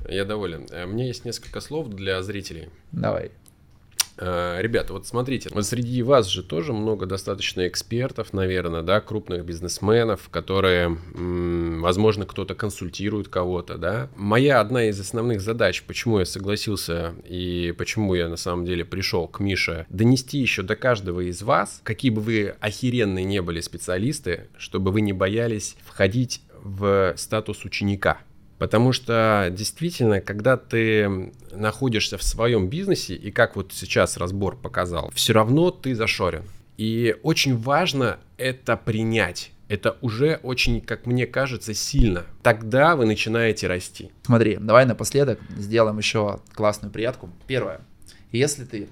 Я 0.09 0.25
доволен. 0.25 0.67
Э, 0.69 0.85
мне 0.85 1.07
есть 1.07 1.23
несколько 1.23 1.61
слов 1.61 1.87
для 1.87 2.21
зрителей. 2.23 2.67
Давай. 2.91 3.31
Э, 4.17 4.57
ребята, 4.61 4.93
вот 4.93 5.07
смотрите, 5.07 5.49
вот 5.53 5.65
среди 5.65 6.01
вас 6.01 6.27
же 6.27 6.43
тоже 6.43 6.73
много 6.73 7.05
достаточно 7.05 7.67
экспертов, 7.67 8.33
наверное, 8.33 8.81
да, 8.81 9.01
крупных 9.01 9.45
бизнесменов, 9.45 10.29
которые, 10.29 10.97
возможно, 11.13 12.25
кто-то 12.25 12.55
консультирует 12.55 13.27
кого-то, 13.27 13.77
да. 13.77 14.09
Моя 14.15 14.61
одна 14.61 14.85
из 14.85 14.99
основных 14.99 15.41
задач, 15.41 15.83
почему 15.83 16.19
я 16.19 16.25
согласился 16.25 17.13
и 17.25 17.73
почему 17.77 18.13
я 18.15 18.29
на 18.29 18.37
самом 18.37 18.65
деле 18.65 18.85
пришел 18.85 19.27
к 19.27 19.39
Мише, 19.39 19.85
донести 19.89 20.37
еще 20.37 20.61
до 20.61 20.75
каждого 20.75 21.21
из 21.21 21.41
вас, 21.41 21.81
какие 21.83 22.11
бы 22.11 22.21
вы 22.21 22.55
охеренные 22.59 23.25
не 23.25 23.41
были 23.41 23.59
специалисты, 23.61 24.47
чтобы 24.57 24.91
вы 24.91 25.01
не 25.01 25.13
боялись 25.13 25.75
входить 25.85 26.41
в 26.63 27.13
статус 27.17 27.63
ученика. 27.63 28.19
Потому 28.57 28.93
что 28.93 29.49
действительно, 29.51 30.21
когда 30.21 30.55
ты 30.55 31.33
находишься 31.51 32.17
в 32.17 32.23
своем 32.23 32.69
бизнесе, 32.69 33.15
и 33.15 33.31
как 33.31 33.55
вот 33.55 33.73
сейчас 33.73 34.17
разбор 34.17 34.55
показал, 34.55 35.11
все 35.13 35.33
равно 35.33 35.71
ты 35.71 35.93
зашорен. 35.93 36.43
И 36.77 37.15
очень 37.23 37.57
важно 37.57 38.17
это 38.37 38.77
принять. 38.77 39.51
Это 39.67 39.97
уже 40.01 40.39
очень, 40.43 40.79
как 40.79 41.05
мне 41.05 41.25
кажется, 41.25 41.73
сильно. 41.73 42.23
Тогда 42.43 42.95
вы 42.95 43.05
начинаете 43.05 43.67
расти. 43.67 44.11
Смотри, 44.23 44.57
давай 44.59 44.85
напоследок 44.85 45.39
сделаем 45.57 45.97
еще 45.97 46.39
классную 46.53 46.91
приятку. 46.91 47.29
Первое. 47.47 47.81
Если 48.31 48.63
ты, 48.63 48.89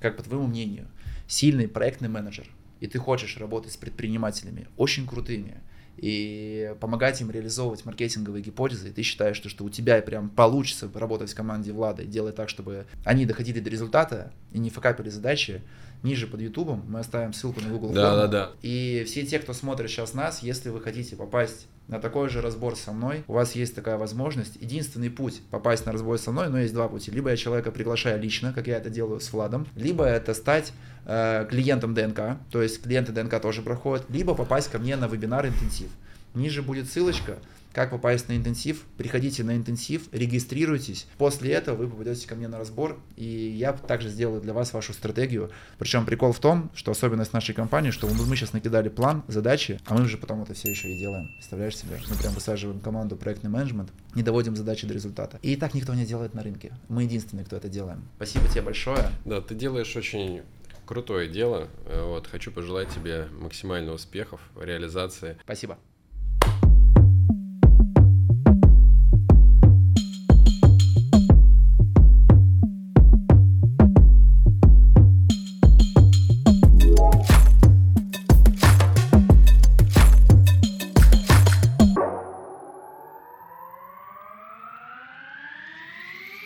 как 0.00 0.16
по 0.16 0.22
твоему 0.22 0.46
мнению, 0.46 0.88
сильный 1.28 1.68
проектный 1.68 2.08
менеджер, 2.08 2.46
и 2.80 2.86
ты 2.86 2.98
хочешь 2.98 3.36
работать 3.36 3.72
с 3.72 3.76
предпринимателями, 3.76 4.66
очень 4.76 5.06
крутыми, 5.06 5.60
и 5.96 6.74
помогать 6.80 7.20
им 7.20 7.30
реализовывать 7.30 7.84
маркетинговые 7.84 8.42
гипотезы, 8.42 8.88
и 8.88 8.92
ты 8.92 9.02
считаешь, 9.02 9.36
что, 9.36 9.48
что 9.48 9.64
у 9.64 9.70
тебя 9.70 10.00
прям 10.02 10.28
получится 10.28 10.90
работать 10.94 11.32
в 11.32 11.34
команде 11.34 11.72
Влада 11.72 12.02
и 12.02 12.06
делать 12.06 12.36
так, 12.36 12.48
чтобы 12.48 12.86
они 13.04 13.26
доходили 13.26 13.60
до 13.60 13.70
результата 13.70 14.32
и 14.52 14.58
не 14.58 14.70
факапили 14.70 15.08
задачи, 15.08 15.62
ниже 16.04 16.28
под 16.28 16.40
Ютубом 16.40 16.84
мы 16.86 17.00
оставим 17.00 17.32
ссылку 17.32 17.60
на 17.60 17.68
Google 17.68 17.92
да, 17.92 18.14
да, 18.14 18.26
да. 18.28 18.50
И 18.62 19.02
все 19.06 19.26
те, 19.26 19.40
кто 19.40 19.52
смотрит 19.52 19.90
сейчас 19.90 20.14
нас, 20.14 20.42
если 20.42 20.68
вы 20.68 20.80
хотите 20.80 21.16
попасть 21.16 21.66
на 21.88 21.98
такой 21.98 22.28
же 22.28 22.40
разбор 22.40 22.76
со 22.76 22.92
мной, 22.92 23.24
у 23.26 23.32
вас 23.32 23.54
есть 23.54 23.74
такая 23.74 23.96
возможность. 23.96 24.56
Единственный 24.56 25.10
путь 25.10 25.42
попасть 25.50 25.84
на 25.86 25.92
разбор 25.92 26.18
со 26.18 26.30
мной, 26.30 26.48
но 26.48 26.60
есть 26.60 26.72
два 26.72 26.88
пути. 26.88 27.10
Либо 27.10 27.30
я 27.30 27.36
человека 27.36 27.72
приглашаю 27.72 28.20
лично, 28.20 28.52
как 28.52 28.66
я 28.66 28.76
это 28.76 28.90
делаю 28.90 29.20
с 29.20 29.32
Владом, 29.32 29.66
либо 29.74 30.04
это 30.04 30.34
стать 30.34 30.72
э, 31.06 31.46
клиентом 31.50 31.94
ДНК, 31.94 32.38
то 32.50 32.62
есть 32.62 32.82
клиенты 32.82 33.12
ДНК 33.12 33.40
тоже 33.40 33.62
проходят, 33.62 34.04
либо 34.08 34.34
попасть 34.34 34.70
ко 34.70 34.78
мне 34.78 34.96
на 34.96 35.08
вебинар 35.08 35.46
интенсив. 35.46 35.90
Ниже 36.34 36.62
будет 36.62 36.90
ссылочка, 36.90 37.38
как 37.74 37.90
попасть 37.90 38.28
на 38.28 38.36
интенсив. 38.36 38.84
Приходите 38.96 39.42
на 39.44 39.56
интенсив, 39.56 40.08
регистрируйтесь. 40.12 41.06
После 41.18 41.52
этого 41.52 41.76
вы 41.76 41.88
попадете 41.88 42.26
ко 42.26 42.36
мне 42.36 42.48
на 42.48 42.56
разбор, 42.56 42.98
и 43.16 43.24
я 43.24 43.72
также 43.72 44.08
сделаю 44.08 44.40
для 44.40 44.54
вас 44.54 44.72
вашу 44.72 44.92
стратегию. 44.92 45.50
Причем 45.78 46.06
прикол 46.06 46.32
в 46.32 46.38
том, 46.38 46.70
что 46.74 46.92
особенность 46.92 47.32
нашей 47.32 47.54
компании, 47.54 47.90
что 47.90 48.06
мы 48.06 48.36
сейчас 48.36 48.52
накидали 48.52 48.88
план, 48.88 49.24
задачи, 49.28 49.80
а 49.86 49.94
мы 49.94 50.04
уже 50.04 50.16
потом 50.16 50.42
это 50.42 50.54
все 50.54 50.70
еще 50.70 50.88
и 50.88 50.98
делаем. 50.98 51.28
Представляешь 51.34 51.76
себе? 51.76 52.00
Мы 52.08 52.16
прям 52.16 52.32
высаживаем 52.32 52.80
команду 52.80 53.16
проектный 53.16 53.50
менеджмент, 53.50 53.90
не 54.14 54.22
доводим 54.22 54.54
задачи 54.54 54.86
до 54.86 54.94
результата. 54.94 55.38
И 55.42 55.56
так 55.56 55.74
никто 55.74 55.94
не 55.94 56.06
делает 56.06 56.34
на 56.34 56.42
рынке. 56.42 56.72
Мы 56.88 57.02
единственные, 57.02 57.44
кто 57.44 57.56
это 57.56 57.68
делаем. 57.68 58.08
Спасибо 58.16 58.46
тебе 58.48 58.62
большое. 58.62 59.10
Да, 59.24 59.40
ты 59.40 59.56
делаешь 59.56 59.94
очень 59.96 60.42
крутое 60.86 61.28
дело. 61.28 61.68
Вот, 61.86 62.28
хочу 62.28 62.52
пожелать 62.52 62.88
тебе 62.94 63.26
максимальных 63.32 63.94
успехов, 63.94 64.40
реализации. 64.60 65.36
Спасибо. 65.42 65.76